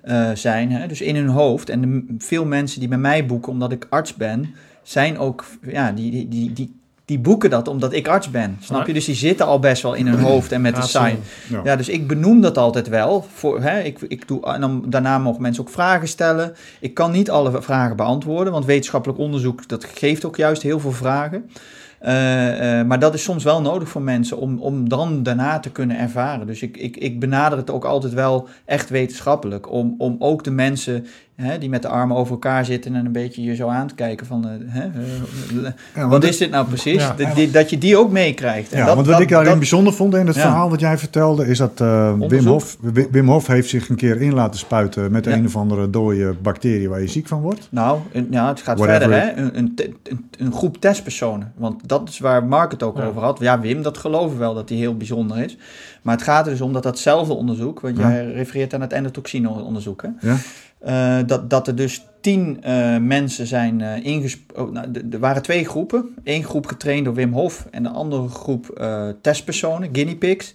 eh, 0.00 0.30
zijn, 0.34 0.72
hè, 0.72 0.86
dus 0.86 1.00
in 1.00 1.16
hun 1.16 1.28
hoofd. 1.28 1.68
En 1.68 2.06
veel 2.18 2.44
mensen 2.44 2.80
die 2.80 2.88
bij 2.88 2.98
mij 2.98 3.26
boeken, 3.26 3.52
omdat 3.52 3.72
ik 3.72 3.86
arts 3.90 4.14
ben, 4.14 4.54
zijn 4.82 5.18
ook, 5.18 5.44
ja, 5.62 5.92
die, 5.92 6.28
die, 6.28 6.52
die, 6.52 6.80
die 7.08 7.18
boeken 7.18 7.50
dat 7.50 7.68
omdat 7.68 7.92
ik 7.92 8.08
arts 8.08 8.30
ben. 8.30 8.56
Snap 8.60 8.86
je? 8.86 8.92
Dus 8.92 9.04
die 9.04 9.14
zitten 9.14 9.46
al 9.46 9.58
best 9.58 9.82
wel 9.82 9.94
in 9.94 10.06
hun 10.06 10.20
hoofd 10.20 10.52
en 10.52 10.60
met 10.60 10.76
de 10.76 10.82
sign. 10.82 11.18
Ja, 11.64 11.76
dus 11.76 11.88
ik 11.88 12.06
benoem 12.08 12.40
dat 12.40 12.58
altijd 12.58 12.88
wel. 12.88 13.26
Voor, 13.34 13.62
hè, 13.62 13.80
ik, 13.80 14.00
ik 14.00 14.28
doe, 14.28 14.46
en 14.46 14.60
dan, 14.60 14.84
daarna 14.86 15.18
mogen 15.18 15.42
mensen 15.42 15.62
ook 15.62 15.70
vragen 15.70 16.08
stellen. 16.08 16.54
Ik 16.80 16.94
kan 16.94 17.10
niet 17.10 17.30
alle 17.30 17.62
vragen 17.62 17.96
beantwoorden, 17.96 18.52
want 18.52 18.64
wetenschappelijk 18.64 19.18
onderzoek 19.18 19.68
dat 19.68 19.84
geeft 19.84 20.24
ook 20.24 20.36
juist 20.36 20.62
heel 20.62 20.80
veel 20.80 20.92
vragen. 20.92 21.50
Eh, 21.98 22.80
eh, 22.80 22.86
maar 22.86 22.98
dat 22.98 23.14
is 23.14 23.22
soms 23.22 23.44
wel 23.44 23.60
nodig 23.60 23.88
voor 23.88 24.02
mensen 24.02 24.38
om, 24.38 24.58
om 24.58 24.88
dan 24.88 25.22
daarna 25.22 25.58
te 25.58 25.70
kunnen 25.70 25.98
ervaren. 25.98 26.46
Dus 26.46 26.62
ik, 26.62 26.76
ik, 26.76 26.96
ik 26.96 27.20
benader 27.20 27.58
het 27.58 27.70
ook 27.70 27.84
altijd 27.84 28.12
wel 28.12 28.48
echt 28.64 28.90
wetenschappelijk. 28.90 29.70
Om, 29.70 29.94
om 29.98 30.16
ook 30.18 30.44
de 30.44 30.50
mensen 30.50 31.06
hè, 31.46 31.58
die 31.58 31.68
met 31.68 31.82
de 31.82 31.88
armen 31.88 32.16
over 32.16 32.32
elkaar 32.32 32.64
zitten 32.64 32.94
en 32.94 33.06
een 33.06 33.12
beetje 33.12 33.42
je 33.42 33.54
zo 33.54 33.68
aan 33.68 33.86
te 33.86 33.94
kijken 33.94 34.26
van... 34.26 34.44
eh, 34.48 34.50
hè, 34.66 34.82
eh, 34.84 35.70
Ja, 35.94 36.08
wat 36.08 36.24
is 36.24 36.36
dit 36.36 36.50
nou 36.50 36.66
precies? 36.66 37.02
Ja. 37.02 37.14
Dat, 37.16 37.34
die- 37.34 37.50
dat 37.50 37.70
je 37.70 37.78
die 37.78 37.96
ook 37.96 38.10
meekrijgt. 38.10 38.70
Ja, 38.70 38.76
dat, 38.76 38.86
want 38.94 38.98
wat 39.06 39.06
dat- 39.14 39.20
ik 39.20 39.28
daarin 39.28 39.48
dat- 39.50 39.58
bijzonder 39.58 39.92
vond 39.92 40.14
in 40.14 40.26
het 40.26 40.36
verhaal 40.38 40.70
wat 40.70 40.80
jij 40.80 40.98
vertelde, 40.98 41.46
is 41.46 41.58
dat 41.58 41.80
eh, 41.80 42.12
Wim. 42.28 42.46
Hof, 42.46 42.76
Wi- 42.80 43.08
Wim 43.10 43.28
Hof 43.28 43.46
heeft 43.46 43.68
zich 43.68 43.88
een 43.88 43.96
keer 43.96 44.20
in 44.20 44.34
laten 44.34 44.58
spuiten 44.58 45.10
met 45.12 45.26
een 45.26 45.46
of 45.46 45.56
andere 45.56 45.90
dode 45.90 46.34
bacterie 46.42 46.88
waar 46.88 47.00
je 47.00 47.06
ziek 47.08 47.26
van 47.26 47.40
wordt. 47.40 47.68
Nou, 47.70 47.98
ja, 48.30 48.48
het 48.48 48.60
gaat 48.60 48.78
Whatever 48.78 49.12
verder, 49.12 49.34
hè? 49.36 49.42
Een, 49.42 49.58
een, 49.58 49.74
een, 50.02 50.26
een 50.38 50.52
groep 50.52 50.76
testpersonen. 50.80 51.52
Want 51.56 51.88
dat 51.88 52.08
is 52.08 52.18
waar 52.18 52.44
Mark 52.44 52.70
het 52.70 52.82
ook 52.82 52.98
over 52.98 53.22
had. 53.22 53.38
Ja, 53.40 53.60
Wim, 53.60 53.82
dat 53.82 53.98
geloven 53.98 54.30
we 54.32 54.38
wel 54.38 54.54
dat 54.54 54.68
hij 54.68 54.78
heel 54.78 54.96
bijzonder 54.96 55.38
is. 55.38 55.56
Maar 56.02 56.14
het 56.14 56.24
gaat 56.24 56.44
er 56.46 56.52
dus 56.52 56.60
om 56.60 56.72
dat 56.72 56.82
datzelfde 56.82 57.32
onderzoek, 57.34 57.80
want 57.80 57.96
Ja. 57.98 58.10
jij 58.10 58.32
refereert 58.32 58.74
aan 58.74 58.80
het 58.80 58.92
endotoxine-onderzoek, 58.92 60.02
hè? 60.02 60.28
Ja? 60.28 60.36
Eh, 60.78 61.26
dat, 61.26 61.50
dat 61.50 61.66
er 61.66 61.76
dus 61.76 62.06
tien 62.20 62.62
eh, 62.62 62.96
mensen 62.98 63.46
zijn 63.46 63.80
eh 63.80 64.04
ingesproken. 64.04 64.72
nou, 64.74 64.92
d- 64.92 65.14
er 65.14 65.18
waren 65.20 65.42
twee 65.42 65.64
groepen. 65.64 66.14
Eén 66.24 66.44
groep 66.44 66.66
getraind 66.66 67.04
door 67.04 67.14
Wim 67.14 67.32
Hof 67.32 67.66
en 67.70 67.82
de 67.82 67.88
andere 67.88 68.28
groep 68.28 68.68
eh, 68.68 69.08
testpersonen, 69.20 69.88
guinea 69.92 70.14
pigs. 70.16 70.54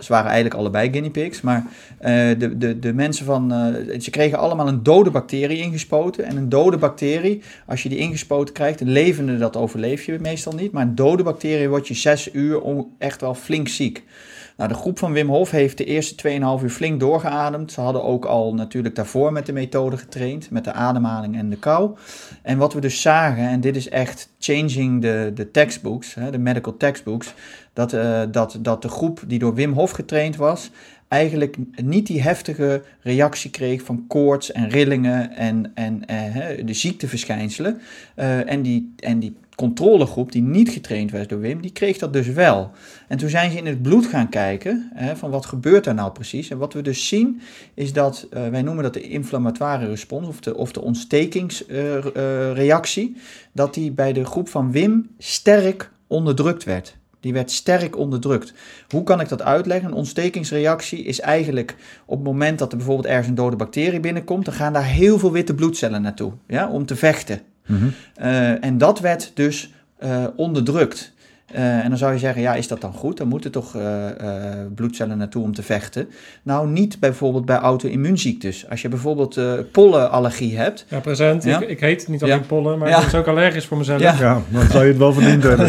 Ze 0.00 0.12
waren 0.12 0.26
eigenlijk 0.26 0.54
allebei 0.54 0.90
guinea 0.90 1.10
pigs, 1.10 1.40
maar 1.40 1.66
eh, 1.98 2.12
de, 2.38 2.58
de, 2.58 2.78
de 2.78 2.92
mensen 2.92 3.24
van. 3.24 3.52
eh, 3.52 4.00
ze 4.00 4.10
kregen 4.10 4.38
allemaal 4.38 4.68
een 4.68 4.82
dode 4.82 5.10
bacterie 5.10 5.58
ingespoten. 5.60 6.24
En 6.24 6.36
een 6.36 6.48
dode 6.48 6.76
bacterie, 6.76 7.42
als 7.66 7.82
je 7.82 7.88
die 7.88 7.98
ingespoten 7.98 8.54
krijgt, 8.54 8.80
een 8.80 8.90
levende, 8.90 9.38
dat 9.38 9.56
overleef 9.56 10.02
je 10.04 10.18
meestal 10.20 10.52
niet. 10.52 10.72
Maar 10.72 10.82
een 10.82 10.94
dode 10.94 11.22
bacterie 11.22 11.68
word 11.68 11.88
je 11.88 11.94
zes 11.94 12.28
uur 12.32 12.60
echt 12.98 13.20
wel 13.20 13.34
flink 13.34 13.68
ziek. 13.68 14.04
Nou, 14.56 14.68
de 14.68 14.74
groep 14.74 14.98
van 14.98 15.12
Wim 15.12 15.28
Hof 15.28 15.50
heeft 15.50 15.78
de 15.78 15.84
eerste 15.84 16.28
2,5 16.58 16.64
uur 16.64 16.70
flink 16.70 17.00
doorgeademd. 17.00 17.72
Ze 17.72 17.80
hadden 17.80 18.04
ook 18.04 18.24
al 18.24 18.54
natuurlijk 18.54 18.94
daarvoor 18.94 19.32
met 19.32 19.46
de 19.46 19.52
methode 19.52 19.96
getraind, 19.96 20.50
met 20.50 20.64
de 20.64 20.72
ademhaling 20.72 21.36
en 21.36 21.50
de 21.50 21.56
kou. 21.56 21.96
En 22.42 22.58
wat 22.58 22.72
we 22.72 22.80
dus 22.80 23.00
zagen, 23.00 23.48
en 23.48 23.60
dit 23.60 23.76
is 23.76 23.88
echt 23.88 24.32
changing 24.38 25.00
the, 25.00 25.32
the 25.34 25.50
textbooks, 25.50 26.14
hè, 26.14 26.30
de 26.30 26.38
medical 26.38 26.76
textbooks, 26.76 27.34
dat, 27.72 27.92
eh, 27.92 28.22
dat, 28.30 28.58
dat 28.60 28.82
de 28.82 28.88
groep 28.88 29.22
die 29.26 29.38
door 29.38 29.54
Wim 29.54 29.72
Hof 29.72 29.90
getraind 29.90 30.36
was, 30.36 30.70
eigenlijk 31.08 31.56
niet 31.82 32.06
die 32.06 32.22
heftige 32.22 32.82
reactie 33.00 33.50
kreeg 33.50 33.82
van 33.82 34.04
koorts 34.06 34.52
en 34.52 34.68
rillingen 34.68 35.36
en, 35.36 35.72
en 35.74 36.06
eh, 36.06 36.66
de 36.66 36.74
ziekteverschijnselen. 36.74 37.80
Eh, 38.14 38.50
en, 38.50 38.62
die, 38.62 38.94
en 38.96 39.18
die 39.18 39.36
controlegroep 39.56 40.32
die 40.32 40.42
niet 40.42 40.68
getraind 40.68 41.10
werd 41.10 41.28
door 41.28 41.40
Wim, 41.40 41.60
die 41.60 41.72
kreeg 41.72 41.98
dat 41.98 42.12
dus 42.12 42.28
wel. 42.28 42.70
En 43.08 43.18
toen 43.18 43.28
zijn 43.28 43.50
ze 43.50 43.56
in 43.56 43.66
het 43.66 43.82
bloed 43.82 44.06
gaan 44.06 44.28
kijken 44.28 44.90
hè, 44.94 45.16
van 45.16 45.30
wat 45.30 45.46
gebeurt 45.46 45.84
daar 45.84 45.94
nou 45.94 46.12
precies. 46.12 46.50
En 46.50 46.58
wat 46.58 46.72
we 46.72 46.82
dus 46.82 47.08
zien 47.08 47.40
is 47.74 47.92
dat, 47.92 48.26
eh, 48.30 48.48
wij 48.48 48.62
noemen 48.62 48.82
dat 48.82 48.94
de 48.94 49.00
inflammatoire 49.00 49.86
respons 49.86 50.28
of 50.28 50.40
de, 50.40 50.56
of 50.56 50.72
de 50.72 50.82
ontstekingsreactie, 50.82 53.16
dat 53.52 53.74
die 53.74 53.92
bij 53.92 54.12
de 54.12 54.24
groep 54.24 54.48
van 54.48 54.72
Wim 54.72 55.08
sterk 55.18 55.90
onderdrukt 56.06 56.64
werd. 56.64 56.96
Die 57.20 57.32
werd 57.32 57.50
sterk 57.50 57.96
onderdrukt. 57.96 58.52
Hoe 58.88 59.02
kan 59.02 59.20
ik 59.20 59.28
dat 59.28 59.42
uitleggen? 59.42 59.88
Een 59.88 59.96
ontstekingsreactie 59.96 61.04
is 61.04 61.20
eigenlijk 61.20 61.76
op 62.06 62.16
het 62.16 62.26
moment 62.26 62.58
dat 62.58 62.70
er 62.70 62.76
bijvoorbeeld 62.76 63.08
ergens 63.08 63.28
een 63.28 63.34
dode 63.34 63.56
bacterie 63.56 64.00
binnenkomt, 64.00 64.44
dan 64.44 64.54
gaan 64.54 64.72
daar 64.72 64.84
heel 64.84 65.18
veel 65.18 65.32
witte 65.32 65.54
bloedcellen 65.54 66.02
naartoe 66.02 66.32
ja, 66.46 66.68
om 66.68 66.86
te 66.86 66.96
vechten. 66.96 67.40
Mhm. 67.66 67.86
Eh, 68.14 68.64
en 68.64 68.78
dat 68.78 69.00
werd 69.00 69.30
dus 69.34 69.70
eh, 69.98 70.24
onderdrukt. 70.36 71.12
Eh, 71.52 71.78
en 71.84 71.88
dan 71.88 71.98
zou 71.98 72.12
je 72.12 72.18
zeggen, 72.18 72.42
ja, 72.42 72.54
is 72.54 72.68
dat 72.68 72.80
dan 72.80 72.92
goed? 72.92 73.16
Dan 73.16 73.28
moeten 73.28 73.50
toch 73.50 73.74
eh, 73.76 74.08
eh, 74.08 74.66
bloedcellen 74.74 75.18
naartoe 75.18 75.42
om 75.42 75.54
te 75.54 75.62
vechten. 75.62 76.08
Nou, 76.42 76.68
niet 76.68 77.00
bijvoorbeeld 77.00 77.44
bij 77.46 77.56
auto-immuunziektes. 77.56 78.68
Als 78.70 78.82
je 78.82 78.88
bijvoorbeeld 78.88 79.36
eh, 79.36 79.52
pollenallergie 79.72 80.56
hebt. 80.58 80.84
Ja, 80.88 80.98
present. 81.00 81.44
Ja? 81.44 81.60
Ik, 81.60 81.68
ik 81.68 81.80
heet 81.80 82.08
niet 82.08 82.22
alleen 82.22 82.36
Ja. 82.38 82.42
pollen, 82.46 82.78
maar 82.78 82.88
Ja. 82.88 82.94
ik 82.94 83.00
ben 83.00 83.10
dus 83.10 83.20
ook 83.20 83.26
allergisch 83.26 83.64
voor 83.66 83.76
mezelf. 83.78 84.00
Ja. 84.00 84.14
Ja, 84.20 84.42
dan 84.48 84.66
zou 84.70 84.82
je 84.84 84.88
het 84.88 84.98
wel 84.98 85.12
verdiend 85.12 85.42
hebben. 85.48 85.68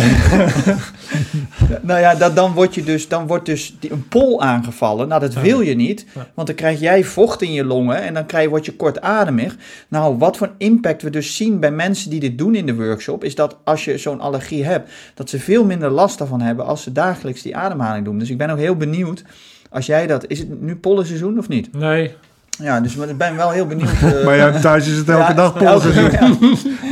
Nou 1.82 2.00
ja, 2.00 2.16
dat, 2.16 2.36
dan, 2.36 2.54
word 2.54 2.76
je 2.76 2.84
dus, 2.84 3.08
dan 3.08 3.28
wordt 3.28 3.46
dus 3.46 3.76
die, 3.80 3.92
een 3.92 4.08
pol 4.08 4.42
aangevallen. 4.42 5.08
Nou, 5.08 5.22
dat 5.22 5.34
Ja. 5.34 5.42
wil 5.42 5.62
je 5.62 5.76
niet. 5.76 6.06
Ja. 6.16 6.28
Want 6.34 6.48
dan 6.48 6.56
krijg 6.56 6.80
jij 6.80 7.04
vocht 7.04 7.42
in 7.42 7.54
je 7.54 7.64
longen 7.66 8.02
en 8.02 8.14
dan 8.14 8.26
krijg 8.26 8.44
je, 8.44 8.50
word 8.50 8.66
je 8.66 8.76
kortademig. 8.76 9.56
Nou, 9.88 10.18
wat 10.18 10.38
voor 10.38 10.52
impact 10.58 11.02
we 11.02 11.10
dus 11.10 11.36
zien 11.36 11.60
bij 11.60 11.72
mensen 11.72 12.10
die 12.10 12.20
dit 12.20 12.38
doen 12.38 12.56
in 12.56 12.66
de 12.66 12.76
workshop... 12.76 13.24
is 13.24 13.36
dat 13.36 13.58
als 13.64 13.86
je 13.86 13.98
zo'n 13.98 14.20
allergie 14.22 14.66
hebt, 14.66 14.92
dat 15.14 15.30
ze 15.30 15.40
veel 15.40 15.66
minder 15.68 15.90
last 15.90 16.18
daarvan 16.18 16.42
hebben... 16.42 16.66
als 16.66 16.84
ze 16.84 16.92
dagelijks 16.92 17.42
die 17.42 17.56
ademhaling 17.56 18.06
doen. 18.06 18.20
Dus 18.20 18.30
ik 18.30 18.38
ben 18.38 18.50
ook 18.50 18.58
heel 18.58 18.76
benieuwd... 18.76 19.24
Als 19.70 19.86
jij 19.86 20.08
dat... 20.08 20.28
Is 20.28 20.40
het 20.40 20.62
nu 20.62 20.76
pollenseizoen 20.76 21.38
of 21.38 21.48
niet? 21.48 21.74
Nee, 21.74 22.16
Ja, 22.50 22.82
dus 22.82 22.96
ik 22.96 23.18
ben 23.18 23.36
wel 23.36 23.50
heel 23.52 23.68
benieuwd. 23.68 23.90
eh, 24.02 24.26
Maar 24.26 24.36
ja, 24.36 24.60
thuis 24.60 24.88
is 24.88 24.98
het 24.98 25.10
elke 25.10 25.22
ja, 25.22 25.34
dag 25.34 25.58
polseizoen. 25.64 26.12
ja. 26.20 26.38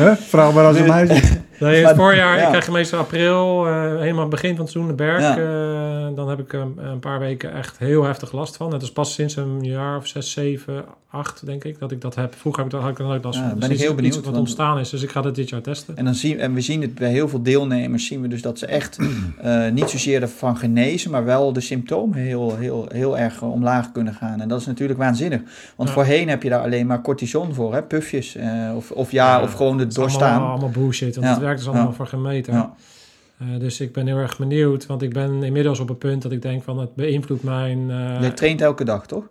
Hè? 0.03 0.15
Vraag 0.15 0.53
maar 0.53 0.65
als 0.65 0.77
een 0.77 0.87
meisje. 0.87 1.37
Nee 1.59 1.85
het 1.85 1.95
voorjaar, 1.95 2.37
ja. 2.37 2.43
ik 2.43 2.47
krijg 2.49 2.71
meestal 2.71 2.99
april, 2.99 3.67
eh, 3.67 3.97
helemaal 3.99 4.27
begin 4.27 4.55
van 4.55 4.63
het 4.63 4.71
seizoen, 4.73 4.95
de 4.95 5.03
berg. 5.03 5.21
Ja. 5.21 5.37
eh, 5.37 6.15
dan 6.15 6.29
heb 6.29 6.39
ik 6.39 6.53
um, 6.53 6.73
een 6.77 6.99
paar 6.99 7.19
weken 7.19 7.53
echt 7.53 7.77
heel 7.77 8.03
heftig 8.03 8.31
last 8.31 8.57
van. 8.57 8.73
Het 8.73 8.81
is 8.81 8.91
pas 8.91 9.13
sinds 9.13 9.35
een 9.35 9.63
jaar 9.63 9.97
of 9.97 10.07
zes, 10.07 10.31
zeven, 10.31 10.85
acht, 11.09 11.45
denk 11.45 11.63
ik, 11.63 11.79
dat 11.79 11.91
ik 11.91 12.01
dat 12.01 12.15
heb. 12.15 12.35
Vroeger 12.37 12.63
heb 12.63 12.73
ik 12.73 12.77
dat, 12.79 12.87
had 12.87 12.95
ik 12.97 12.99
er 12.99 13.05
nooit 13.05 13.23
last 13.23 13.39
Ja, 13.39 13.49
van. 13.49 13.59
ben 13.59 13.59
Dus 13.59 13.65
ik 13.69 13.71
het 13.71 13.79
is 13.81 13.87
heel 13.87 13.95
benieuwd, 13.95 14.15
wat 14.15 14.23
want- 14.25 14.37
ontstaan 14.37 14.79
is, 14.79 14.89
dus 14.89 15.01
ik 15.03 15.09
ga 15.09 15.21
dat 15.21 15.35
dit 15.35 15.49
jaar 15.49 15.61
testen. 15.61 15.97
En, 15.97 16.05
dan 16.05 16.13
zien, 16.15 16.39
en 16.39 16.53
we 16.53 16.61
zien 16.61 16.81
het 16.81 16.95
bij 16.95 17.09
heel 17.11 17.27
veel 17.27 17.41
deelnemers, 17.43 18.05
zien 18.07 18.21
we 18.21 18.27
dus 18.27 18.41
dat 18.41 18.59
ze 18.59 18.65
echt 18.65 18.97
eh, 19.41 19.69
niet 19.71 19.89
zozeer 19.89 20.21
ervan 20.21 20.57
genezen, 20.57 21.11
maar 21.11 21.25
wel 21.25 21.53
de 21.53 21.61
symptomen 21.61 22.17
heel, 22.17 22.55
heel, 22.57 22.85
heel 22.93 23.17
erg 23.17 23.41
eh, 23.41 23.51
omlaag 23.51 23.91
kunnen 23.91 24.13
gaan. 24.13 24.41
En 24.41 24.47
dat 24.47 24.59
is 24.59 24.65
natuurlijk 24.65 24.99
waanzinnig. 24.99 25.41
Want 25.75 25.89
voorheen 25.89 26.29
heb 26.29 26.43
je 26.43 26.49
daar 26.49 26.61
alleen 26.63 26.87
maar 26.87 27.01
cortison 27.01 27.53
voor, 27.53 27.73
hè? 27.73 27.83
pufjes. 27.83 28.35
eh, 28.35 28.47
of, 28.75 28.91
of 28.91 29.11
ja, 29.11 29.41
of 29.41 29.53
gewoon 29.53 29.79
het 29.79 29.93
doorstaan. 29.95 30.31
allemaal, 30.31 30.49
allemaal 30.49 30.69
bullshit, 30.69 31.15
want 31.15 31.37
werkt 31.45 31.59
dus 31.59 31.67
allemaal 31.69 31.87
ja. 31.87 31.93
voor 31.93 32.07
geen 32.07 32.21
meter. 32.21 32.53
Ja. 32.53 32.73
Eh, 33.37 33.47
dus 33.59 33.79
ik 33.79 33.93
ben 33.93 34.07
heel 34.07 34.17
erg 34.17 34.37
benieuwd, 34.37 34.85
want 34.85 35.01
ik 35.01 35.13
ben 35.13 35.43
inmiddels 35.43 35.79
op 35.79 35.87
het 35.87 35.99
punt 35.99 36.21
dat 36.21 36.31
ik 36.31 36.41
denk 36.41 36.63
van 36.63 36.79
het 36.79 36.95
beïnvloedt 36.95 37.43
mijn 37.43 37.79
uh, 37.89 38.21
Jij 38.21 38.29
traint 38.31 38.61
elke 38.61 38.83
dag, 38.83 39.05
toch? 39.07 39.23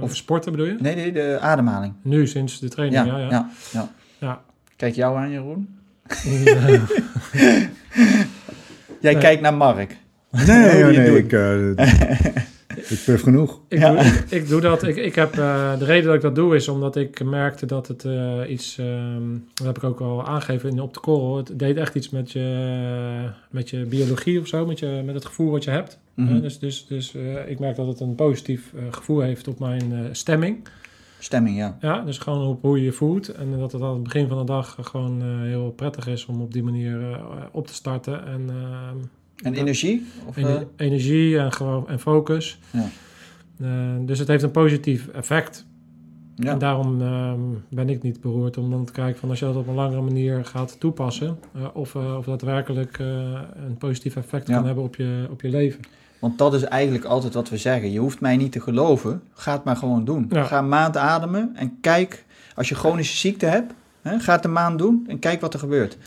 of 0.00 0.16
sporten 0.16 0.50
bedoel 0.52 0.66
je? 0.66 0.76
Nee, 0.80 0.94
nee, 0.94 1.12
de 1.12 1.38
ademhaling. 1.40 1.94
Nu, 2.02 2.26
sinds 2.26 2.58
de 2.60 2.68
training, 2.68 3.04
ja. 3.06 3.18
ja, 3.18 3.28
ja, 3.28 3.50
ja. 3.72 3.90
Ja. 4.18 4.40
Kijk 4.76 4.94
jou 4.94 5.16
aan, 5.16 5.30
Jeroen. 5.30 5.68
Ja. 6.24 6.66
Jij 9.00 9.12
Nee. 9.12 9.18
kijkt 9.18 9.42
naar 9.42 9.54
Mark. 9.54 9.96
Nee, 10.30 10.44
Hoe 10.46 10.54
nee, 10.82 10.92
je 10.92 10.98
nee 10.98 11.06
doet. 11.08 11.16
ik, 11.18 11.32
eh, 11.32 12.32
ik 12.76 13.02
puf 13.04 13.22
genoeg. 13.22 13.60
Ik, 13.68 13.78
Ja. 13.78 13.92
doe, 13.92 14.00
ik, 14.02 14.30
ik 14.30 14.48
doe 14.48 14.60
dat. 14.60 14.82
Ik, 14.82 14.96
ik 14.96 15.14
heb, 15.14 15.38
eh, 15.38 15.78
de 15.78 15.84
reden 15.84 16.04
dat 16.06 16.14
ik 16.14 16.20
dat 16.20 16.34
doe 16.34 16.54
is 16.56 16.68
omdat 16.68 16.96
ik 16.96 17.24
merkte 17.24 17.66
dat 17.66 17.88
het 17.88 18.04
eh, 18.04 18.38
iets, 18.48 18.78
ehm, 18.78 19.22
dat 19.54 19.66
heb 19.66 19.76
ik 19.76 19.84
ook 19.84 20.00
al 20.00 20.26
aangegeven 20.26 20.70
in, 20.70 20.80
op 20.80 20.94
de 20.94 21.00
korrel, 21.00 21.36
het 21.36 21.58
deed 21.58 21.76
echt 21.76 21.94
iets 21.94 22.10
met 22.10 22.32
je, 22.32 23.28
met 23.50 23.70
je 23.70 23.84
biologie 23.84 24.40
of 24.40 24.46
zo, 24.46 24.66
met, 24.66 24.78
je, 24.78 25.02
met 25.04 25.14
het 25.14 25.24
gevoel 25.24 25.50
wat 25.50 25.64
je 25.64 25.70
hebt. 25.70 25.98
Mhm. 26.14 26.34
Eh, 26.36 26.42
dus 26.42 26.58
dus, 26.58 26.86
dus 26.86 27.14
eh, 27.14 27.50
ik 27.50 27.58
merk 27.58 27.76
dat 27.76 27.86
het 27.86 28.00
een 28.00 28.14
positief 28.14 28.72
eh, 28.76 28.82
gevoel 28.90 29.20
heeft 29.20 29.48
op 29.48 29.58
mijn 29.58 29.92
eh, 29.92 29.98
stemming. 30.12 30.68
Stemming, 31.18 31.56
ja. 31.56 31.76
Ja, 31.80 32.00
dus 32.00 32.18
gewoon 32.18 32.46
op 32.48 32.62
hoe 32.62 32.78
je 32.78 32.84
je 32.84 32.92
voelt. 32.92 33.28
En 33.28 33.58
dat 33.58 33.72
het 33.72 33.82
aan 33.82 33.92
het 33.94 34.02
begin 34.02 34.28
van 34.28 34.38
de 34.38 34.44
dag 34.44 34.76
gewoon 34.80 35.22
eh, 35.22 35.40
heel 35.40 35.70
prettig 35.76 36.06
is 36.06 36.26
om 36.26 36.40
op 36.40 36.52
die 36.52 36.62
manier 36.62 37.00
eh, 37.12 37.18
op 37.52 37.66
te 37.66 37.74
starten. 37.74 38.26
En 38.26 38.44
ehm, 38.48 38.96
En 39.42 39.54
energie? 39.54 40.06
Of, 40.26 40.36
Ener- 40.36 40.56
eh, 40.76 40.86
energie 40.86 41.38
en, 41.38 41.52
gewoon, 41.52 41.88
en 41.88 42.00
focus. 42.00 42.58
Ja. 42.70 42.88
Eh, 43.60 43.68
dus 44.06 44.18
het 44.18 44.28
heeft 44.28 44.42
een 44.42 44.50
positief 44.50 45.08
effect. 45.08 45.66
ja. 46.36 46.50
En 46.52 46.58
daarom 46.58 47.00
ehm, 47.00 47.40
ben 47.68 47.88
ik 47.88 48.02
niet 48.02 48.20
beroerd 48.20 48.56
om 48.58 48.70
dan 48.70 48.84
te 48.84 48.92
kijken 48.92 49.20
van 49.20 49.28
als 49.30 49.38
je 49.38 49.44
dat 49.44 49.56
op 49.56 49.66
een 49.68 49.74
langere 49.74 50.00
manier 50.00 50.44
gaat 50.44 50.76
toepassen. 50.80 51.38
eh, 51.54 51.62
of, 51.72 51.94
eh, 51.94 52.16
of 52.18 52.24
daadwerkelijk 52.24 52.98
een 52.98 53.76
positief 53.78 54.16
effect 54.16 54.48
Ja. 54.48 54.54
kan 54.56 54.66
hebben 54.66 54.84
op 54.84 54.96
je, 54.96 55.26
op 55.30 55.40
je 55.40 55.48
leven. 55.48 55.80
Want 56.18 56.38
dat 56.38 56.54
is 56.54 56.62
eigenlijk 56.62 57.04
altijd 57.04 57.34
wat 57.34 57.48
we 57.48 57.56
zeggen. 57.56 57.92
Je 57.92 57.98
hoeft 57.98 58.20
mij 58.20 58.36
niet 58.36 58.52
te 58.52 58.60
geloven. 58.60 59.22
Ga 59.32 59.52
het 59.52 59.64
maar 59.64 59.76
gewoon 59.76 60.04
doen. 60.04 60.26
Ja. 60.30 60.44
Ga 60.44 60.58
een 60.58 60.68
maand 60.68 60.96
ademen 60.96 61.50
en 61.54 61.78
kijk. 61.80 62.24
Als 62.54 62.68
je 62.68 62.74
chronische 62.74 63.16
ziekte 63.16 63.46
hebt, 63.46 63.72
hè, 64.02 64.18
ga 64.18 64.34
het 64.34 64.44
een 64.44 64.52
maand 64.52 64.78
doen 64.78 65.04
en 65.08 65.18
kijk 65.18 65.40
wat 65.40 65.52
er 65.54 65.58
gebeurt. 65.60 65.98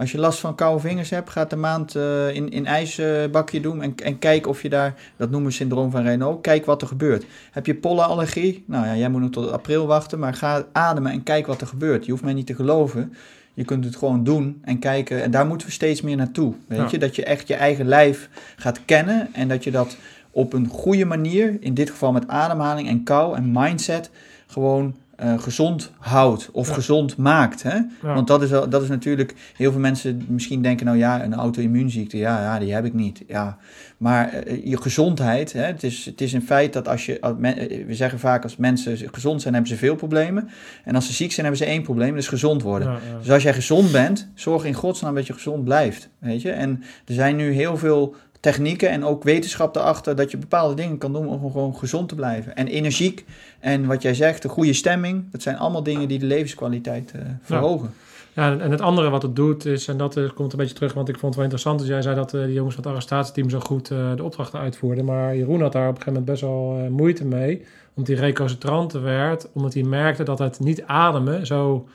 Als 0.00 0.12
je 0.12 0.18
last 0.18 0.38
van 0.40 0.54
koude 0.54 0.80
vingers 0.80 1.10
hebt, 1.10 1.30
ga 1.30 1.42
het 1.42 1.52
een 1.52 1.60
maand 1.60 1.94
eh, 1.94 2.34
in, 2.34 2.50
in 2.50 2.66
ijsbakje 2.66 3.60
doen 3.60 3.82
en, 3.82 3.94
en 4.02 4.18
kijk 4.18 4.46
of 4.46 4.62
je 4.62 4.68
daar, 4.68 4.94
dat 5.16 5.30
noemen 5.30 5.48
we 5.48 5.54
syndroom 5.54 5.90
van 5.90 6.04
Raynaud, 6.04 6.40
kijk 6.40 6.66
wat 6.66 6.82
er 6.82 6.88
gebeurt. 6.88 7.24
Heb 7.50 7.66
je 7.66 7.74
pollenallergie? 7.74 8.64
Nou 8.66 8.86
ja, 8.86 8.96
jij 8.96 9.08
moet 9.08 9.20
nog 9.20 9.30
tot 9.30 9.50
april 9.50 9.86
wachten, 9.86 10.18
maar 10.18 10.34
ga 10.34 10.64
ademen 10.72 11.12
en 11.12 11.22
kijk 11.22 11.46
wat 11.46 11.60
er 11.60 11.66
gebeurt. 11.66 12.04
Je 12.04 12.10
hoeft 12.10 12.22
mij 12.22 12.32
niet 12.32 12.46
te 12.46 12.54
geloven. 12.54 13.12
Je 13.54 13.64
kunt 13.64 13.84
het 13.84 13.96
gewoon 13.96 14.24
doen 14.24 14.58
en 14.64 14.78
kijken. 14.78 15.22
En 15.22 15.30
daar 15.30 15.46
moeten 15.46 15.66
we 15.66 15.72
steeds 15.72 16.00
meer 16.00 16.16
naartoe. 16.16 16.54
Weet 16.66 16.78
Ja. 16.78 16.88
je? 16.90 16.98
Dat 16.98 17.16
je 17.16 17.24
echt 17.24 17.48
je 17.48 17.54
eigen 17.54 17.86
lijf 17.86 18.28
gaat 18.56 18.84
kennen. 18.84 19.28
En 19.32 19.48
dat 19.48 19.64
je 19.64 19.70
dat 19.70 19.96
op 20.30 20.52
een 20.52 20.66
goede 20.68 21.04
manier, 21.04 21.56
in 21.60 21.74
dit 21.74 21.90
geval 21.90 22.12
met 22.12 22.28
ademhaling 22.28 22.88
en 22.88 23.02
kou 23.02 23.36
en 23.36 23.52
mindset, 23.52 24.10
gewoon 24.46 24.94
eh, 25.20 25.38
gezond 25.38 25.90
houdt 25.98 26.48
of 26.52 26.68
Ja. 26.68 26.74
gezond 26.74 27.16
maakt. 27.16 27.62
Hè? 27.62 27.74
Ja. 27.74 28.14
Want 28.14 28.26
dat 28.26 28.42
is, 28.42 28.48
dat 28.48 28.82
is 28.82 28.88
natuurlijk, 28.88 29.34
heel 29.56 29.70
veel 29.70 29.80
mensen 29.80 30.24
misschien 30.28 30.62
denken, 30.62 30.86
nou 30.86 30.98
ja, 30.98 31.24
een 31.24 31.34
auto-immuunziekte, 31.34 32.16
ja, 32.16 32.40
ja, 32.42 32.58
die 32.58 32.72
heb 32.74 32.84
ik 32.84 32.94
niet. 32.94 33.22
Ja. 33.28 33.56
Maar 33.96 34.28
eh, 34.32 34.64
je 34.66 34.76
gezondheid, 34.80 35.52
hè, 35.52 35.62
het, 35.62 35.82
is, 35.82 36.04
het 36.04 36.20
is 36.20 36.32
een 36.32 36.42
feit 36.42 36.72
dat 36.72 36.88
als 36.88 37.06
je, 37.06 37.20
als 37.20 37.34
men- 37.38 37.56
eh, 37.58 37.86
we 37.86 37.94
zeggen 37.94 38.18
vaak 38.18 38.42
als 38.42 38.56
mensen 38.56 38.96
gezond 39.12 39.42
zijn, 39.42 39.54
hebben 39.54 39.72
ze 39.72 39.78
veel 39.78 39.94
problemen. 39.94 40.48
En 40.84 40.94
als 40.94 41.06
ze 41.06 41.12
ziek 41.12 41.32
zijn, 41.32 41.46
hebben 41.46 41.64
ze 41.66 41.70
één 41.72 41.82
probleem, 41.82 42.10
dat 42.10 42.18
is 42.22 42.28
gezond 42.28 42.62
worden. 42.62 42.88
Ja. 42.92 42.98
Dus 43.18 43.30
als 43.30 43.42
jij 43.42 43.54
gezond 43.54 43.92
bent, 43.92 44.28
zorg 44.34 44.64
in 44.64 44.74
godsnaam 44.74 45.14
dat 45.14 45.26
je 45.26 45.32
gezond 45.32 45.64
blijft. 45.64 46.08
Weet 46.18 46.42
je? 46.42 46.50
En 46.50 46.82
er 47.06 47.14
zijn 47.14 47.36
nu 47.36 47.50
heel 47.52 47.76
veel 47.76 48.14
technieken 48.40 48.90
en 48.90 49.04
ook 49.04 49.22
wetenschap 49.22 49.76
erachter 49.76 50.16
dat 50.16 50.30
je 50.30 50.36
bepaalde 50.36 50.74
dingen 50.74 50.98
kan 50.98 51.12
doen 51.12 51.28
om 51.28 51.40
gewoon 51.40 51.76
gezond 51.76 52.08
te 52.08 52.14
blijven. 52.14 52.56
En 52.56 52.66
energiek 52.66 53.24
en 53.58 53.86
wat 53.86 54.02
jij 54.02 54.14
zegt, 54.14 54.42
de 54.42 54.48
goede 54.48 54.72
stemming, 54.72 55.24
dat 55.30 55.42
zijn 55.42 55.56
allemaal 55.56 55.82
dingen 55.82 56.08
die 56.08 56.18
de 56.18 56.26
levenskwaliteit 56.26 57.12
eh, 57.12 57.20
verhogen. 57.42 57.94
Ja, 58.32 58.58
en 58.58 58.70
het 58.70 58.80
andere 58.80 59.10
wat 59.10 59.22
het 59.22 59.36
doet 59.36 59.64
is, 59.64 59.88
en 59.88 59.96
dat 59.96 60.16
eh, 60.16 60.24
komt 60.34 60.52
een 60.52 60.58
beetje 60.58 60.74
terug, 60.74 60.92
want 60.92 61.08
ik 61.08 61.18
vond 61.18 61.26
het 61.26 61.34
wel 61.34 61.44
interessant 61.44 61.78
dat 61.78 61.88
jij 61.88 62.02
zei 62.02 62.14
dat 62.14 62.34
eh, 62.34 62.44
die 62.44 62.52
jongens 62.52 62.74
van 62.74 62.84
het 62.84 62.92
arrestatieteam 62.92 63.50
zo 63.50 63.60
goed 63.60 63.88
de 63.88 64.22
opdrachten 64.22 64.60
uitvoerden. 64.60 65.04
Maar 65.04 65.36
Jeroen 65.36 65.60
had 65.60 65.72
daar 65.72 65.88
op 65.88 65.96
een 65.96 66.02
gegeven 66.02 66.12
moment 66.12 66.30
best 66.30 66.40
wel 66.42 66.88
moeite 66.90 67.24
mee, 67.24 67.64
omdat 67.94 68.16
hij 68.16 68.26
recalcitranter 68.26 69.02
werd, 69.02 69.48
omdat 69.52 69.74
hij 69.74 69.82
merkte 69.82 70.22
dat 70.22 70.38
het 70.38 70.60
niet 70.60 70.82
ademen 70.82 71.46
zo 71.46 71.88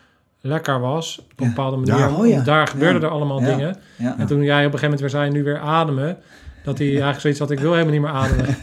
lekker 0.45 0.79
was 0.79 1.19
op 1.19 1.39
een 1.39 1.45
Ja. 1.45 1.53
bepaalde 1.53 1.77
manier. 1.77 1.97
Ja. 1.97 2.13
Oh 2.15 2.27
ja. 2.27 2.41
Daar 2.41 2.67
gebeurden 2.67 3.01
Ja. 3.01 3.07
er 3.07 3.13
allemaal 3.13 3.39
Ja. 3.41 3.45
dingen. 3.55 3.75
Ja. 3.95 4.15
En 4.17 4.27
toen 4.27 4.43
jij 4.43 4.65
op 4.65 4.73
een 4.73 4.79
gegeven 4.79 4.83
moment 4.83 4.99
weer 5.01 5.09
zei, 5.09 5.29
nu 5.31 5.43
weer 5.43 5.59
ademen, 5.59 6.17
dat 6.63 6.77
hij 6.77 6.87
eigenlijk 6.87 7.19
zoiets 7.19 7.39
had, 7.39 7.51
ik 7.51 7.59
wil 7.59 7.71
helemaal 7.71 7.93
niet 7.93 8.01
meer 8.01 8.11
ademen. 8.11 8.45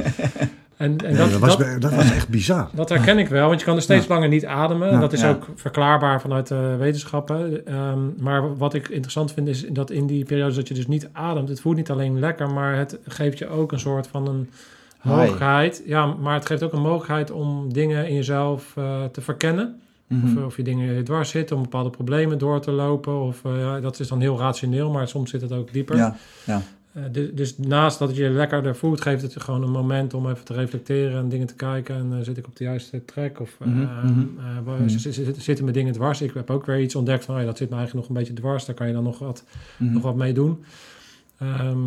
En, 0.77 0.97
en 1.05 1.11
Ja, 1.13 1.17
dat, 1.19 1.31
dat, 1.31 1.41
was, 1.41 1.57
dat, 1.59 1.81
dat 1.81 1.95
was 1.95 2.11
echt 2.13 2.29
bizar. 2.29 2.69
dat 2.73 2.89
herken 2.89 3.19
ik 3.19 3.29
wel, 3.29 3.47
want 3.49 3.59
je 3.61 3.67
kan 3.67 3.75
dus 3.75 3.85
steeds 3.85 4.09
langer 4.09 4.29
niet 4.29 4.47
ademen. 4.47 4.91
Ja. 4.91 4.99
dat 4.99 5.13
is 5.13 5.21
Ja. 5.21 5.29
ook 5.31 5.47
verklaarbaar 5.55 6.21
vanuit 6.21 6.47
de 6.47 6.77
wetenschappen. 6.79 7.67
Ehm, 7.67 7.99
maar 8.19 8.57
wat 8.57 8.75
ik 8.75 8.89
interessant 8.89 9.33
vind 9.33 9.49
is 9.49 9.67
dat 9.69 9.91
in 9.91 10.07
die 10.07 10.25
periodes 10.25 10.55
dat 10.57 10.69
je 10.69 10.75
dus 10.75 10.87
niet 10.87 11.09
ademt, 11.13 11.49
het 11.49 11.61
voelt 11.61 11.77
niet 11.77 11.91
alleen 11.91 12.19
lekker, 12.19 12.51
maar 12.51 12.77
het 12.77 12.99
geeft 13.07 13.39
je 13.39 13.49
ook 13.49 13.73
een 13.73 13.81
soort 13.81 14.07
van 14.07 14.29
een 14.29 14.51
mogelijkheid. 15.03 15.83
Ja, 15.87 16.07
maar 16.07 16.35
het 16.35 16.47
geeft 16.47 16.63
ook 16.63 16.73
een 16.73 16.81
mogelijkheid 16.81 17.31
om 17.31 17.73
dingen 17.73 18.09
in 18.09 18.15
jezelf 18.15 18.73
eh, 18.77 18.85
te 19.13 19.21
verkennen. 19.21 19.81
Mhm. 20.13 20.39
Of, 20.39 20.45
of 20.45 20.57
je 20.57 20.63
dingen 20.63 21.05
dwars 21.05 21.31
zitten, 21.31 21.57
om 21.57 21.63
bepaalde 21.63 21.91
problemen 21.91 22.39
door 22.39 22.61
te 22.61 22.71
lopen. 22.71 23.21
Of 23.21 23.45
eh, 23.45 23.59
ja, 23.59 23.81
dat 23.81 24.01
is 24.01 24.09
dan 24.09 24.21
heel 24.21 24.39
rationeel, 24.39 24.91
maar 24.91 25.09
soms 25.09 25.31
zit 25.31 25.41
het 25.41 25.53
ook 25.53 25.73
dieper. 25.73 25.97
ja, 25.97 26.17
ja. 26.45 26.63
Eh, 26.93 27.03
dus, 27.13 27.31
dus 27.33 27.59
naast 27.59 27.99
dat 27.99 28.09
het 28.09 28.17
je 28.17 28.29
lekkerder 28.29 28.77
voelt, 28.77 29.01
geeft 29.01 29.23
het 29.23 29.33
je 29.33 29.41
gewoon 29.41 29.63
een 29.63 29.71
moment 29.71 30.15
om 30.15 30.31
even 30.31 30.45
te 30.45 30.53
reflecteren 30.53 31.19
en 31.19 31.29
dingen 31.29 31.47
te 31.47 31.55
kijken. 31.55 31.95
En 31.95 32.13
eh, 32.19 32.25
zit 32.25 32.37
ik 32.37 32.47
op 32.47 32.57
de 32.57 32.65
juiste 32.65 33.05
track? 33.05 33.41
Of 33.41 33.57
eh, 33.59 33.67
Mhm, 33.67 33.81
eh, 33.83 34.05
mhm. 34.05 34.83
eh, 34.83 35.35
zitten 35.39 35.65
mijn 35.65 35.77
dingen 35.77 35.93
dwars? 35.93 36.23
Ik 36.23 36.35
heb 36.35 36.51
ook 36.51 36.67
weer 36.67 36.81
iets 36.81 36.95
ontdekt 36.95 37.25
van, 37.25 37.35
oh 37.35 37.41
ja, 37.41 37.47
dat 37.47 37.57
zit 37.59 37.71
me 37.71 37.77
eigenlijk 37.77 38.09
nog 38.09 38.17
een 38.17 38.23
beetje 38.25 38.41
dwars. 38.41 38.65
Daar 38.65 38.75
kan 38.75 38.87
je 38.87 38.93
dan 38.93 39.03
nog 39.03 39.19
wat, 39.19 39.45
nog 39.77 40.03
wat 40.03 40.17
mee 40.17 40.33
doen. 40.33 40.65
Ehm, 41.39 41.79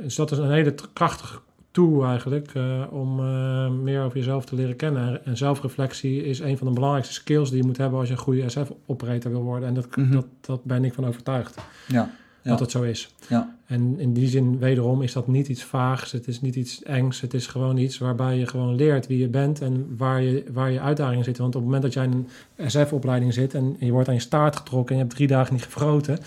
dus 0.00 0.14
dat 0.14 0.30
is 0.30 0.38
een 0.38 0.50
hele 0.50 0.74
krachtige 0.92 1.38
eigenlijk 1.84 2.50
eh, 2.54 2.82
om 2.90 3.18
eh, 3.20 3.70
meer 3.70 4.02
over 4.02 4.16
jezelf 4.18 4.44
te 4.44 4.54
leren 4.54 4.76
kennen. 4.76 5.24
En 5.24 5.36
zelfreflectie 5.36 6.24
is 6.24 6.38
een 6.38 6.58
van 6.58 6.66
de 6.66 6.72
belangrijkste 6.72 7.14
skills 7.14 7.50
die 7.50 7.58
je 7.60 7.66
moet 7.66 7.76
hebben 7.76 7.98
als 7.98 8.08
je 8.08 8.14
een 8.14 8.20
goede 8.20 8.48
SF-operator 8.48 9.30
wil 9.30 9.42
worden. 9.42 9.68
En 9.68 9.74
dat, 9.74 9.96
Mhm. 9.96 10.12
dat, 10.12 10.26
dat 10.40 10.64
ben 10.64 10.84
ik 10.84 10.94
van 10.94 11.06
overtuigd. 11.06 11.58
ja. 11.88 12.10
Dat 12.46 12.60
het 12.60 12.70
zo 12.70 12.82
is. 12.82 13.14
Ja. 13.28 13.54
En 13.66 13.94
in 13.98 14.12
die 14.12 14.28
zin, 14.28 14.58
wederom, 14.58 15.02
is 15.02 15.12
dat 15.12 15.26
niet 15.26 15.48
iets 15.48 15.64
vaags. 15.64 16.12
Het 16.12 16.28
is 16.28 16.40
niet 16.40 16.56
iets 16.56 16.82
engs. 16.82 17.20
Het 17.20 17.34
is 17.34 17.46
gewoon 17.46 17.76
iets 17.76 17.98
waarbij 17.98 18.38
je 18.38 18.46
gewoon 18.46 18.74
leert 18.74 19.06
wie 19.06 19.18
je 19.18 19.28
bent 19.28 19.60
en 19.60 19.94
waar 19.96 20.22
je, 20.22 20.44
waar 20.52 20.70
je 20.70 20.80
uitdagingen 20.80 21.24
zitten. 21.24 21.42
Want 21.42 21.54
op 21.54 21.60
het 21.60 21.70
moment 21.70 21.82
dat 21.82 21.92
jij 21.92 22.04
in 22.04 22.26
een 22.56 22.70
SF-opleiding 22.70 23.34
zit 23.34 23.54
en 23.54 23.76
je 23.78 23.90
wordt 23.90 24.08
aan 24.08 24.14
je 24.14 24.20
staart 24.20 24.56
getrokken 24.56 24.90
en 24.90 24.96
je 24.96 25.02
hebt 25.02 25.16
drie 25.16 25.28
dagen 25.28 25.54
niet 25.54 25.64
gefroten. 25.64 26.18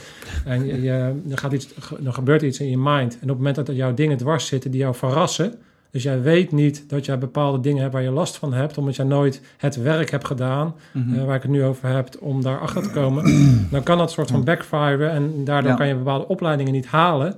En 0.46 0.66
je, 0.68 0.82
je, 0.82 1.22
er, 1.30 1.38
gaat 1.38 1.54
iets, 1.54 1.76
er 2.06 2.14
gebeurt 2.14 2.42
iets 2.42 2.60
in 2.60 2.70
je 2.70 2.78
mind. 2.78 3.14
En 3.14 3.22
op 3.22 3.28
het 3.28 3.38
moment 3.38 3.56
dat 3.56 3.68
er 3.68 3.74
jouw 3.74 3.94
dingen 3.94 4.18
dwars 4.18 4.48
zitten 4.48 4.72
die 4.72 4.80
jou 4.80 4.96
verrassen. 4.96 5.54
Dus 5.92 6.04
jij 6.04 6.22
weet 6.22 6.52
niet 6.52 6.90
dat 6.90 7.06
jij 7.06 7.18
bepaalde 7.18 7.60
dingen 7.60 7.82
hebt 7.82 7.94
waar 7.94 8.04
je 8.04 8.12
last 8.12 8.38
van 8.38 8.54
hebt, 8.54 8.78
omdat 8.78 8.96
jij 8.96 9.06
nooit 9.06 9.42
het 9.58 9.76
werk 9.82 10.12
hebt 10.12 10.26
gedaan, 10.26 10.76
Mhm. 10.94 11.20
eh, 11.20 11.26
waar 11.26 11.36
ik 11.36 11.42
het 11.42 11.52
nu 11.52 11.64
over 11.64 11.90
heb, 11.90 12.10
om 12.20 12.42
daar 12.42 12.60
achter 12.60 12.82
te 12.84 12.90
komen. 12.90 13.24
dan 13.72 13.84
kan 13.84 13.98
dat 13.98 14.12
soort 14.12 14.32
van 14.32 14.44
backfiren 14.44 15.12
en 15.12 15.44
daardoor 15.44 15.72
Ja. 15.72 15.78
kan 15.78 15.88
je 15.88 15.96
bepaalde 15.96 16.28
opleidingen 16.28 16.72
niet 16.74 16.88
halen 16.88 17.36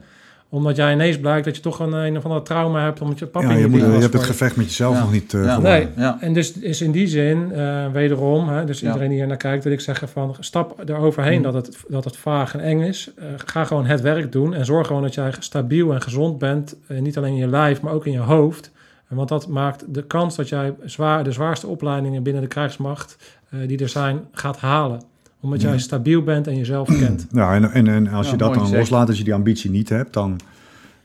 omdat 0.53 0.75
jij 0.75 0.93
ineens 0.93 1.19
blijkt 1.19 1.45
dat 1.45 1.55
je 1.55 1.61
toch 1.61 1.79
een, 1.79 1.93
een 1.93 2.17
of 2.17 2.23
andere 2.23 2.41
trauma 2.41 2.83
hebt 2.83 3.01
omdat 3.01 3.19
je 3.19 3.25
papa 3.25 3.45
Ja, 3.45 3.51
in 3.51 3.57
je, 3.57 3.63
je 3.63 3.69
moet, 3.69 3.79
je 3.79 3.85
hebt 3.85 4.03
het 4.03 4.11
je. 4.21 4.27
gevecht 4.27 4.55
met 4.55 4.65
jezelf 4.65 4.95
Ja. 4.95 5.01
nog 5.01 5.11
niet 5.11 5.33
eh 5.33 5.43
Ja. 5.43 5.53
gewonnen. 5.53 5.71
Nee. 5.79 5.87
Ja. 6.05 6.17
En 6.21 6.33
dus 6.33 6.51
is 6.53 6.81
in 6.81 6.91
die 6.91 7.07
zin, 7.07 7.51
eh, 7.51 7.85
wederom, 7.91 8.49
hè, 8.49 8.65
dus 8.65 8.79
Ja. 8.79 8.87
iedereen 8.87 9.09
die 9.09 9.17
hier 9.17 9.27
naar 9.27 9.37
kijkt, 9.37 9.63
wil 9.63 9.73
ik 9.73 9.79
zeggen 9.79 10.07
van 10.07 10.35
stap 10.39 10.83
eroverheen 10.89 11.37
Mm. 11.37 11.43
dat, 11.43 11.53
het, 11.53 11.77
dat 11.87 12.03
het 12.03 12.17
vaag 12.17 12.53
en 12.53 12.59
eng 12.59 12.81
is. 12.81 13.11
Eh, 13.17 13.25
ga 13.45 13.63
gewoon 13.63 13.85
het 13.85 14.01
werk 14.01 14.31
doen 14.31 14.53
en 14.53 14.65
zorg 14.65 14.87
gewoon 14.87 15.01
dat 15.01 15.13
jij 15.13 15.33
stabiel 15.39 15.93
en 15.93 16.01
gezond 16.01 16.37
bent. 16.37 16.75
niet 16.87 17.17
alleen 17.17 17.31
in 17.33 17.37
je 17.39 17.47
lijf, 17.47 17.81
maar 17.81 17.93
ook 17.93 18.05
in 18.05 18.11
je 18.11 18.19
hoofd. 18.19 18.71
En 19.09 19.15
Want 19.17 19.29
dat 19.29 19.47
maakt 19.47 19.93
de 19.93 20.03
kans 20.03 20.35
dat 20.35 20.49
jij 20.49 20.73
zwaar, 20.85 21.23
de 21.23 21.31
zwaarste 21.31 21.67
opleidingen 21.67 22.23
binnen 22.23 22.41
de 22.41 22.47
krijgsmacht 22.47 23.17
eh, 23.49 23.59
die 23.67 23.79
er 23.79 23.89
zijn, 23.89 24.19
gaat 24.31 24.57
halen. 24.57 25.01
Omdat 25.41 25.61
jij 25.61 25.79
stabiel 25.79 26.23
bent 26.23 26.47
en 26.47 26.55
jezelf 26.55 26.87
kent. 27.03 27.27
Ja, 27.31 27.53
en, 27.55 27.71
en, 27.71 27.87
en 27.87 28.07
als 28.07 28.25
Ja, 28.25 28.31
je 28.31 28.37
dat 28.37 28.53
dan 28.53 28.63
gezegd. 28.63 28.79
loslaat, 28.79 29.07
als 29.07 29.17
je 29.17 29.23
die 29.23 29.33
ambitie 29.33 29.69
niet 29.69 29.89
hebt, 29.89 30.13
dan 30.13 30.39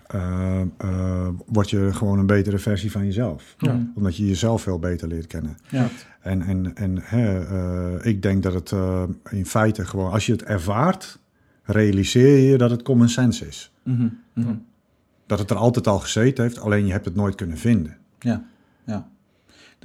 eh, 0.07 1.29
word 1.47 1.71
je 1.71 1.93
gewoon 1.93 2.19
een 2.19 2.27
betere 2.27 2.59
versie 2.59 2.91
van 2.91 3.05
jezelf. 3.05 3.55
Ja. 3.59 3.81
Omdat 3.95 4.17
je 4.17 4.27
jezelf 4.27 4.63
veel 4.63 4.79
beter 4.79 5.09
leert 5.09 5.27
kennen. 5.27 5.57
Ja. 5.69 5.89
En, 6.21 6.43
en, 6.43 6.77
en 6.77 6.99
hè, 7.03 7.41
eh, 7.45 8.07
ik 8.07 8.23
denk 8.23 8.43
dat 8.43 8.55
het 8.55 8.73
eh, 8.73 9.03
in 9.31 9.47
feite 9.47 9.85
gewoon, 9.85 10.11
als 10.13 10.27
je 10.27 10.33
het 10.33 10.43
ervaart, 10.43 11.19
realiseer 11.63 12.51
je 12.51 12.59
dat 12.59 12.71
het 12.71 12.83
common 12.83 13.09
sense 13.09 13.47
is. 13.47 13.73
Mhm. 13.83 14.09
Mhm. 14.33 14.55
Dat 15.27 15.39
het 15.39 15.51
er 15.51 15.57
altijd 15.57 15.87
al 15.87 15.99
gezeten 15.99 16.45
heeft, 16.45 16.61
alleen 16.61 16.87
je 16.87 16.93
hebt 16.93 17.05
het 17.05 17.15
nooit 17.15 17.35
kunnen 17.35 17.59
vinden. 17.59 17.97
Ja, 18.19 18.45
ja. 18.85 19.09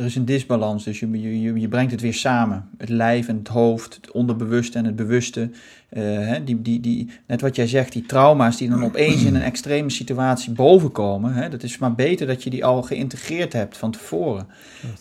Er 0.02 0.08
is 0.08 0.16
een 0.16 0.26
disbalans, 0.26 0.84
dus 0.84 1.00
je, 1.00 1.12
je, 1.12 1.42
je, 1.42 1.60
je 1.60 1.68
brengt 1.68 1.92
het 1.92 2.02
weer 2.02 2.14
samen. 2.14 2.70
Het 2.78 2.90
lijf 2.90 3.28
en 3.28 3.38
het 3.38 3.48
hoofd, 3.48 3.96
het 3.96 4.12
onderbewuste 4.12 4.78
en 4.78 4.86
het 4.86 4.96
bewuste. 4.96 5.50
Eh, 5.90 6.04
hè, 6.04 6.44
die, 6.44 6.62
die, 6.62 6.80
die, 6.80 7.10
net 7.28 7.42
wat 7.42 7.56
jij 7.56 7.68
zegt, 7.68 7.94
die 7.94 8.06
trauma's 8.06 8.58
die 8.58 8.70
dan 8.70 8.84
opeens 8.84 9.24
in 9.24 9.36
een 9.36 9.42
extreme 9.42 9.90
situatie 9.90 10.54
bovenkomen. 10.54 11.34
Hè, 11.34 11.50
dat 11.50 11.64
is 11.64 11.78
maar 11.78 11.96
beter 11.96 12.28
dat 12.28 12.44
je 12.44 12.50
die 12.50 12.66
al 12.66 12.82
geïntegreerd 12.82 13.54
hebt 13.54 13.78
van 13.78 13.92
tevoren. 13.92 14.48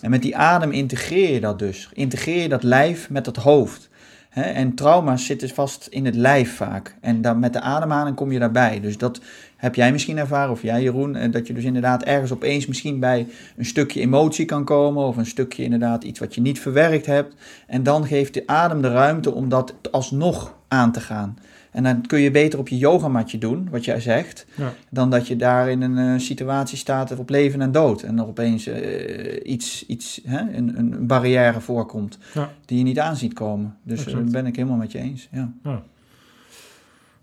En 0.00 0.10
met 0.10 0.22
die 0.22 0.36
adem 0.36 0.72
integreer 0.72 1.32
je 1.32 1.40
dat 1.40 1.58
dus. 1.58 1.88
Integreer 1.92 2.42
je 2.42 2.48
dat 2.48 2.62
lijf 2.62 3.10
met 3.10 3.24
dat 3.24 3.36
hoofd. 3.36 3.88
Hè, 4.30 4.42
en 4.42 4.74
trauma's 4.74 5.24
zitten 5.24 5.48
vast 5.48 5.86
in 5.90 6.04
het 6.04 6.14
lijf 6.14 6.56
vaak. 6.56 6.96
En 7.00 7.22
dan 7.22 7.38
met 7.38 7.52
de 7.52 7.60
ademhaling 7.60 8.16
kom 8.16 8.32
je 8.32 8.38
daarbij. 8.38 8.80
Dus 8.80 8.98
dat 8.98 9.20
heb 9.60 9.74
jij 9.74 9.92
misschien 9.92 10.18
ervaren, 10.18 10.50
of 10.52 10.62
jij 10.62 10.82
Jeroen, 10.82 11.16
eh, 11.16 11.32
dat 11.32 11.46
je 11.46 11.52
dus 11.52 11.64
inderdaad 11.64 12.02
ergens 12.02 12.32
opeens 12.32 12.66
misschien 12.66 13.00
bij 13.00 13.26
een 13.56 13.64
stukje 13.64 14.00
emotie 14.00 14.44
kan 14.44 14.64
komen, 14.64 15.04
of 15.04 15.16
een 15.16 15.26
stukje 15.26 15.62
inderdaad 15.62 16.04
iets 16.04 16.18
wat 16.18 16.34
je 16.34 16.40
niet 16.40 16.60
verwerkt 16.60 17.06
hebt. 17.06 17.34
En 17.66 17.82
dan 17.82 18.06
geeft 18.06 18.34
de 18.34 18.42
adem 18.46 18.82
de 18.82 18.88
ruimte 18.90 19.34
om 19.34 19.48
dat 19.48 19.74
alsnog 19.90 20.54
aan 20.68 20.92
te 20.92 21.00
gaan. 21.00 21.38
En 21.70 21.82
dan 21.82 22.06
kun 22.06 22.20
je 22.20 22.30
beter 22.30 22.58
op 22.58 22.68
je 22.68 22.78
yogamatje 22.78 23.38
doen, 23.38 23.68
wat 23.70 23.84
jij 23.84 24.00
zegt, 24.00 24.46
Ja. 24.56 24.72
dan 24.90 25.10
dat 25.10 25.26
je 25.28 25.36
daar 25.36 25.70
in 25.70 25.82
een 25.82 26.14
eh, 26.14 26.20
situatie 26.20 26.78
staat 26.78 27.18
op 27.18 27.28
leven 27.30 27.60
en 27.60 27.72
dood. 27.72 28.02
En 28.02 28.18
er 28.18 28.26
opeens 28.26 28.66
eh, 28.66 29.40
iets, 29.52 29.86
iets 29.86 30.20
hè, 30.24 30.40
een, 30.56 30.78
een 30.78 31.06
barrière 31.06 31.60
voorkomt 31.60 32.18
Ja. 32.34 32.50
die 32.64 32.78
je 32.78 32.84
niet 32.84 32.98
aan 32.98 33.16
ziet 33.16 33.32
komen. 33.32 33.76
Dus 33.82 34.04
dat 34.04 34.30
ben 34.30 34.46
ik 34.46 34.56
helemaal 34.56 34.76
met 34.76 34.92
je 34.92 34.98
eens. 34.98 35.28
Ja. 35.32 35.52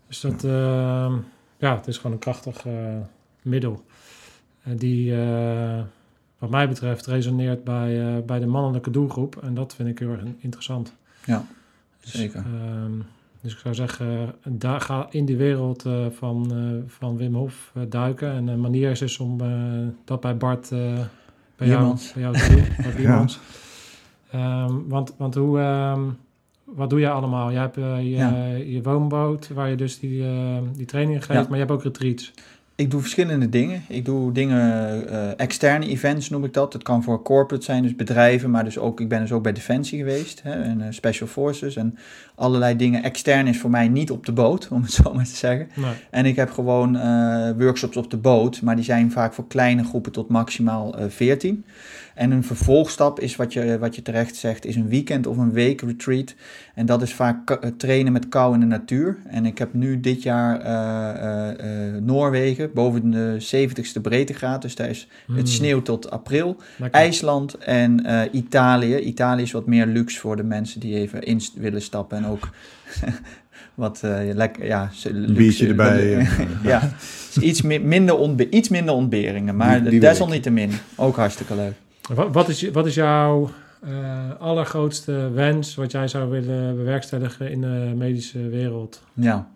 Dus 0.08 0.22
dat, 0.22 0.44
ehm, 0.44 1.14
ja, 1.58 1.76
het 1.76 1.88
is 1.88 1.98
gewoon 1.98 2.12
een 2.12 2.20
krachtig 2.20 2.66
eh, 2.66 2.74
middel. 3.42 3.84
Eh, 4.64 4.74
die, 4.78 5.22
eh, 5.22 5.82
wat 6.38 6.50
mij 6.50 6.68
betreft, 6.68 7.06
resoneert 7.06 7.64
bij, 7.64 8.24
bij 8.26 8.40
de 8.40 8.46
mannelijke 8.46 8.92
doelgroep. 8.92 9.36
En 9.44 9.54
dat 9.54 9.76
vind 9.76 9.90
ik 9.90 10.00
heel 10.00 10.12
erg 10.12 10.22
interessant. 10.38 10.94
Ja, 11.26 11.46
Dus, 12.02 12.12
zeker. 12.12 12.40
ehm, 12.46 12.92
dus 13.42 13.54
ik 13.54 13.60
zou 13.60 13.76
zeggen, 13.76 14.36
daar 14.44 14.82
ga 14.82 15.08
in 15.10 15.26
die 15.26 15.38
wereld 15.38 15.86
van, 16.10 16.52
van 16.88 17.18
Wim 17.18 17.34
Hof 17.34 17.72
duiken. 17.90 18.32
En 18.32 18.48
een 18.48 18.62
manier 18.62 18.92
is 18.92 19.00
dus 19.00 19.20
om 19.20 19.38
dat 20.06 20.20
bij 20.20 20.38
Bart, 20.38 20.70
bij, 20.70 21.68
jou, 21.68 21.98
bij 22.14 22.22
jou 22.22 22.38
te 22.38 22.48
doen. 22.50 22.84
Bart 22.84 22.96
Biermans. 22.98 23.40
Ehm, 24.32 24.74
want, 24.88 25.14
want 25.18 25.36
hoe, 25.36 25.60
ehm, 25.60 26.10
wat 26.76 26.90
doe 26.90 27.00
je 27.00 27.10
allemaal? 27.10 27.52
Je 27.52 27.58
hebt 27.58 27.78
eh, 27.78 27.98
je, 28.02 28.10
Ja. 28.10 28.46
je 28.66 28.82
woonboot, 28.82 29.48
waar 29.54 29.70
je 29.70 29.76
dus 29.76 30.00
die, 30.00 30.24
eh, 30.24 30.58
die 30.76 30.86
trainingen 30.86 31.22
geeft, 31.22 31.40
Ja. 31.40 31.46
maar 31.50 31.58
je 31.60 31.66
hebt 31.66 31.72
ook 31.72 31.84
retreats. 31.84 32.34
Ik 32.76 32.92
doe 32.92 33.02
verschillende 33.02 33.50
dingen. 33.50 33.82
Ik 33.88 34.06
doe 34.06 34.32
dingen, 34.32 34.60
eh, 35.10 35.40
externe 35.40 35.88
events 35.88 36.30
noem 36.30 36.44
ik 36.44 36.54
dat. 36.54 36.72
Dat 36.72 36.84
kan 36.84 37.04
voor 37.04 37.22
corporate 37.22 37.66
zijn, 37.66 37.84
dus 37.84 37.96
bedrijven, 37.96 38.52
maar 38.52 38.64
dus 38.64 38.78
ook, 38.78 39.00
ik 39.02 39.10
ben 39.10 39.20
dus 39.22 39.32
ook 39.32 39.44
bij 39.44 39.54
Defensie 39.54 39.98
geweest 40.00 40.44
hè, 40.44 40.52
en 40.52 40.82
eh, 40.82 40.88
Special 40.90 41.28
Forces 41.28 41.76
en 41.76 41.98
allerlei 42.36 42.76
dingen. 42.76 43.04
Extern 43.04 43.48
is 43.48 43.60
voor 43.60 43.70
mij 43.70 43.88
niet 43.88 44.12
op 44.12 44.26
de 44.26 44.32
boot, 44.32 44.68
om 44.72 44.82
het 44.82 44.92
zo 44.92 45.14
maar 45.14 45.26
te 45.26 45.36
zeggen. 45.36 45.68
Nee. 45.76 45.92
En 46.12 46.26
ik 46.26 46.36
heb 46.36 46.52
gewoon 46.52 46.96
eh, 46.96 47.50
workshops 47.58 47.98
op 47.98 48.12
de 48.12 48.18
boot, 48.18 48.62
maar 48.62 48.76
die 48.76 48.86
zijn 48.86 49.12
vaak 49.12 49.34
voor 49.34 49.48
kleine 49.48 49.84
groepen 49.84 50.12
tot 50.12 50.30
maximaal 50.30 50.98
eh 50.98 51.06
14. 51.10 51.66
En 52.18 52.32
een 52.32 52.44
vervolgstap 52.44 53.20
is 53.20 53.36
wat 53.36 53.54
je, 53.54 53.78
wat 53.80 53.96
je 53.96 54.02
terecht 54.02 54.36
zegt, 54.36 54.66
is 54.66 54.76
een 54.76 54.88
weekend 54.88 55.28
of 55.28 55.38
een 55.38 55.52
week 55.52 55.82
retreat. 55.82 56.34
En 56.76 56.86
dat 56.86 57.02
is 57.02 57.14
vaak 57.14 57.50
eh, 57.52 57.70
trainen 57.78 58.14
met 58.14 58.30
kou 58.30 58.54
in 58.54 58.60
de 58.60 58.66
natuur. 58.66 59.18
En 59.28 59.46
ik 59.46 59.58
heb 59.58 59.74
nu 59.74 60.00
dit 60.00 60.24
jaar 60.24 60.60
eh, 60.62 61.10
eh, 61.10 61.96
eh, 61.96 62.04
Noorwegen, 62.04 62.70
boven 62.74 63.12
de 63.12 63.38
70ste 63.40 64.02
breedtegraad. 64.02 64.62
Dus 64.62 64.76
daar 64.76 64.90
is 64.90 65.08
Mm, 65.28 65.38
het 65.38 65.50
sneeuw 65.50 65.82
tot 65.82 66.10
april. 66.12 66.58
lekker. 66.78 67.00
IJsland 67.02 67.54
en 67.58 68.06
eh, 68.06 68.22
Italië. 68.32 68.98
Italië 68.98 69.42
is 69.42 69.52
wat 69.52 69.66
meer 69.68 69.86
luxe 69.86 70.20
voor 70.20 70.36
de 70.36 70.44
mensen 70.44 70.80
die 70.80 70.96
even 70.96 71.22
in 71.24 71.42
willen 71.56 71.82
stappen. 71.82 72.18
En 72.18 72.26
ook 72.26 72.50
wat 73.76 74.02
eh, 74.04 74.18
lekker, 74.34 74.66
ja, 74.66 74.90
luxe. 75.04 75.34
biertje 75.34 75.68
erbij, 75.68 76.28
ja, 76.64 76.92
is 77.30 77.38
iets, 77.38 77.62
mi- 77.62 77.80
minder 77.80 78.50
iets 78.50 78.70
minder 78.70 78.94
ontberingen. 78.94 79.56
Maar 79.56 79.84
desalniettemin 80.00 80.72
ook 80.96 81.16
hartstikke 81.16 81.56
leuk. 81.56 81.74
Wat, 82.16 82.34
wat, 82.34 82.50
is, 82.50 82.70
wat 82.70 82.86
is 82.86 82.96
jouw 82.96 83.50
eh, 83.82 84.40
allergrootste 84.40 85.32
wens 85.34 85.76
wat 85.76 85.92
jij 85.92 86.08
zou 86.08 86.30
willen 86.30 86.76
bewerkstelligen 86.76 87.52
in 87.52 87.62
de 87.62 87.94
medische 87.96 88.50
wereld? 88.50 89.02
Ja, 89.14 89.48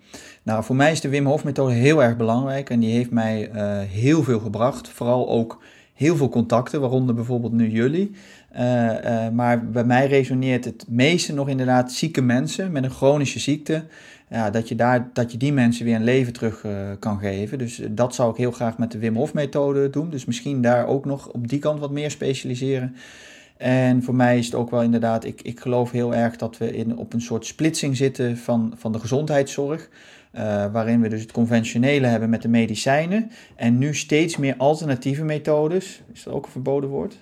nou 0.44 0.64
voor 0.64 0.76
mij 0.76 0.92
is 0.92 1.02
de 1.02 1.10
Wim 1.10 1.26
Hof 1.26 1.44
methode 1.44 1.74
heel 1.74 2.04
erg 2.04 2.18
belangrijk 2.18 2.70
en 2.70 2.80
die 2.80 2.94
heeft 2.94 3.12
mij 3.12 3.50
eh, 3.50 3.80
heel 3.80 4.24
veel 4.24 4.40
gebracht. 4.40 4.90
Vooral 4.90 5.30
ook 5.30 5.62
heel 5.94 6.16
veel 6.16 6.30
contacten, 6.30 6.82
waaronder 6.82 7.16
bijvoorbeeld 7.16 7.54
nu 7.54 7.70
jullie. 7.70 8.12
Eh, 8.52 9.30
maar 9.30 9.70
bij 9.70 9.84
mij 9.84 10.08
resoneert 10.08 10.66
het 10.66 10.86
meeste 10.88 11.34
nog 11.34 11.50
inderdaad 11.50 11.92
zieke 11.92 12.22
mensen 12.22 12.72
met 12.72 12.84
een 12.84 12.90
chronische 12.90 13.40
ziekte. 13.40 13.84
Ja, 14.32 14.50
dat, 14.50 14.68
je 14.68 14.76
daar, 14.76 15.10
dat 15.14 15.32
je 15.32 15.38
die 15.38 15.54
mensen 15.54 15.86
weer 15.86 15.96
een 15.96 16.04
leven 16.04 16.34
terug 16.34 16.64
eh, 16.64 16.72
kan 17.00 17.20
geven. 17.20 17.58
Dus 17.58 17.80
eh, 17.80 17.88
dat 17.92 18.16
zou 18.16 18.32
ik 18.32 18.38
heel 18.38 18.52
graag 18.52 18.78
met 18.78 18.92
de 18.92 18.98
Wim 18.98 19.16
Hof 19.16 19.34
methode 19.34 19.90
doen. 19.90 20.10
Dus 20.10 20.26
misschien 20.26 20.62
daar 20.62 20.88
ook 20.88 21.06
nog 21.06 21.28
op 21.28 21.48
die 21.48 21.60
kant 21.60 21.80
wat 21.80 21.92
meer 21.92 22.12
specialiseren. 22.12 22.96
En 23.58 24.04
voor 24.04 24.16
mij 24.16 24.38
is 24.38 24.46
het 24.46 24.56
ook 24.56 24.70
wel 24.70 24.82
inderdaad, 24.82 25.26
ik, 25.26 25.42
ik 25.42 25.60
geloof 25.60 25.92
heel 25.92 26.16
erg 26.16 26.36
dat 26.36 26.58
we 26.58 26.76
in, 26.76 26.98
op 26.98 27.14
een 27.14 27.22
soort 27.22 27.46
splitsing 27.46 27.98
zitten 27.98 28.38
van, 28.38 28.74
van 28.78 28.92
de 28.92 29.00
gezondheidszorg. 29.00 29.90
eh, 30.32 30.72
waarin 30.72 31.02
we 31.02 31.10
dus 31.10 31.22
het 31.22 31.32
conventionele 31.32 32.08
hebben 32.08 32.30
met 32.30 32.42
de 32.42 32.48
medicijnen. 32.48 33.32
En 33.56 33.78
nu 33.78 33.96
steeds 33.96 34.38
meer 34.38 34.56
alternatieve 34.58 35.24
methodes. 35.24 36.02
Is 36.14 36.24
dat 36.24 36.34
ook 36.34 36.46
een 36.46 36.52
verboden 36.52 36.90
woord? 36.90 37.18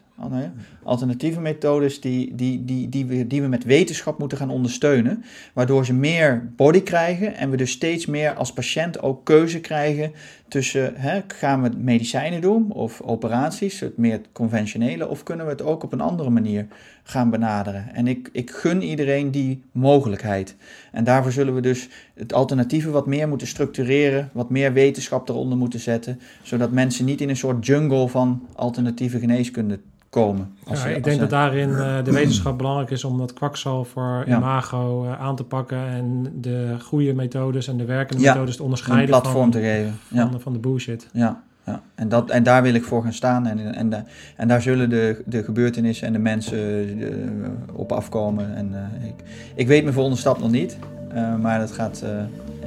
Alternatieve 0.84 1.40
methodes 1.40 2.02
die, 2.02 2.36
die, 2.36 2.66
die, 2.66 2.90
die, 2.90 3.06
we, 3.06 3.28
die 3.28 3.42
we 3.42 3.48
met 3.48 3.64
wetenschap 3.64 4.20
moeten 4.20 4.38
gaan 4.38 4.50
ondersteunen. 4.50 5.24
Waardoor 5.54 5.86
ze 5.86 5.94
meer 5.94 6.52
body 6.56 6.82
krijgen. 6.82 7.36
En 7.36 7.50
we 7.50 7.58
dus 7.58 7.72
steeds 7.72 8.06
meer 8.06 8.34
als 8.34 8.54
patiënt 8.54 9.02
ook 9.02 9.26
keuze 9.26 9.60
krijgen 9.60 10.12
tussen 10.50 10.96
hè, 10.96 11.22
gaan 11.28 11.62
we 11.62 11.70
medicijnen 11.78 12.42
doen 12.42 12.72
of 12.72 13.02
operaties, 13.02 13.80
het 13.80 13.98
meer 13.98 14.22
conventionele, 14.32 15.08
of 15.08 15.24
kunnen 15.24 15.46
we 15.46 15.52
het 15.52 15.62
ook 15.62 15.84
op 15.84 15.94
een 15.94 16.02
andere 16.02 16.30
manier 16.30 16.68
gaan 17.04 17.30
benaderen. 17.30 17.94
En 17.94 18.08
ik, 18.08 18.30
ik 18.32 18.52
gun 18.52 18.82
iedereen 18.82 19.32
die 19.32 19.64
mogelijkheid. 19.72 20.56
En 20.92 21.04
daarvoor 21.04 21.32
zullen 21.32 21.56
we 21.56 21.62
dus 21.62 21.90
het 22.14 22.34
alternatieve 22.34 22.90
wat 22.90 23.08
meer 23.08 23.28
moeten 23.28 23.48
structureren, 23.48 24.30
wat 24.34 24.50
meer 24.50 24.74
wetenschap 24.74 25.30
eronder 25.30 25.58
moeten 25.58 25.80
zetten, 25.80 26.20
zodat 26.42 26.72
mensen 26.72 27.06
niet 27.06 27.22
in 27.22 27.30
een 27.30 27.38
soort 27.38 27.66
jungle 27.66 28.08
van 28.08 28.48
alternatieve 28.56 29.20
geneeskunde 29.20 29.80
komen. 30.10 30.54
Als 30.68 30.78
Ja, 30.78 30.84
ze- 30.84 30.90
ik 30.90 30.96
als 30.96 31.04
denk 31.06 31.20
dat 31.20 31.30
daarin 31.30 31.70
eh, 31.76 32.04
de 32.04 32.12
wetenschap 32.12 32.58
belangrijk 32.58 32.90
is 32.90 33.04
om 33.04 33.18
dat 33.18 33.34
kwakzalver 33.34 34.24
Ja. 34.28 34.38
imago 34.38 35.06
eh, 35.06 35.22
aan 35.22 35.36
te 35.36 35.44
pakken 35.44 35.88
en 35.88 36.28
de 36.42 36.76
goede 36.82 37.14
methodes 37.14 37.68
en 37.68 37.78
de 37.78 37.86
werkende 37.86 38.24
Ja, 38.24 38.30
methodes 38.30 38.54
te 38.54 38.60
een 38.60 38.66
onderscheiden 38.66 39.10
platform 39.10 39.36
van, 39.36 39.52
te 39.52 39.60
geven. 39.60 39.94
Ja. 40.08 40.30
van, 40.30 40.42
van 40.42 40.54
de 40.54 40.60
bullshit. 40.60 41.08
Ja, 41.14 41.42
ja. 41.66 41.82
En, 41.96 42.10
dat, 42.10 42.30
en 42.30 42.44
daar 42.44 42.62
wil 42.62 42.74
ik 42.74 42.84
voor 42.84 43.04
gaan 43.04 43.14
staan. 43.14 43.46
En, 43.48 43.76
en, 43.76 43.90
da- 43.90 44.04
en 44.38 44.48
daar 44.48 44.62
zullen 44.62 44.90
de, 44.90 45.24
de 45.26 45.44
gebeurtenissen 45.44 46.08
en 46.08 46.14
de 46.14 46.20
mensen 46.20 46.58
eh, 47.00 47.76
op 47.76 47.92
afkomen. 47.92 48.56
En, 48.56 48.70
eh, 48.74 49.08
ik, 49.08 49.14
ik 49.56 49.68
weet 49.68 49.82
mijn 49.84 49.94
volgende 49.96 50.20
stap 50.20 50.40
nog 50.40 50.52
niet. 50.52 50.78
eh, 51.14 51.36
maar 51.36 51.60
dat 51.60 51.72
gaat, 51.72 52.02
eh, 52.06 52.10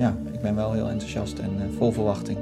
ja, 0.01 0.14
ik 0.32 0.40
ben 0.40 0.55
wel 0.55 0.72
heel 0.72 0.88
enthousiast 0.88 1.38
en 1.38 1.51
vol 1.78 1.93
verwachting. 1.93 2.38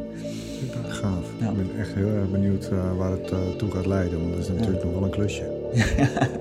Super. 0.60 0.92
Gaaf. 0.92 1.24
Ja. 1.40 1.50
Ik 1.50 1.56
ben 1.56 1.78
echt 1.78 1.94
heel 1.94 2.08
erg 2.08 2.30
benieuwd 2.30 2.68
eh, 2.68 2.96
waar 2.96 3.10
het 3.10 3.30
eh, 3.30 3.38
toe 3.58 3.70
gaat 3.70 3.86
leiden. 3.86 4.20
Want 4.20 4.30
dat 4.32 4.40
is 4.40 4.48
natuurlijk 4.48 4.84
nog 4.84 4.92
wel 4.92 5.04
een 5.04 5.10
klusje. 5.10 5.58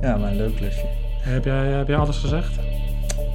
Ja, 0.00 0.16
maar 0.16 0.30
een 0.30 0.36
leuk 0.36 0.56
klusje. 0.56 0.86
Heb 1.20 1.44
jij, 1.44 1.66
heb 1.66 1.88
jij 1.88 1.96
alles 1.96 2.18
gezegd? 2.18 2.58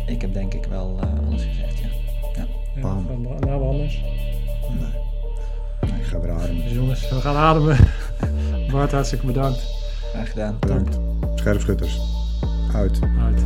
Ik 0.06 0.22
heb 0.22 0.34
denk 0.34 0.54
ik 0.54 0.66
wel 0.66 0.98
eh, 1.02 1.28
alles 1.28 1.44
gezegd, 1.44 1.78
ja. 1.78 1.88
Ja, 2.36 2.82
Bam. 2.82 3.06
Nou, 3.40 3.64
anders. 3.64 4.04
Ik 5.82 6.06
ga 6.06 6.20
weer 6.20 6.32
ademen. 6.32 6.64
Dus 6.64 6.74
jongens, 6.74 7.10
we 7.10 7.16
gaan 7.16 7.36
ademen. 7.36 7.78
Bart, 8.72 8.92
hartstikke 8.92 9.26
bedankt. 9.26 9.60
Graag 10.14 10.30
gedaan. 10.30 10.58
Bedankt. 10.60 11.00
Scherpschutters. 11.36 12.00
Uit. 12.74 13.00
Uit. 13.22 13.44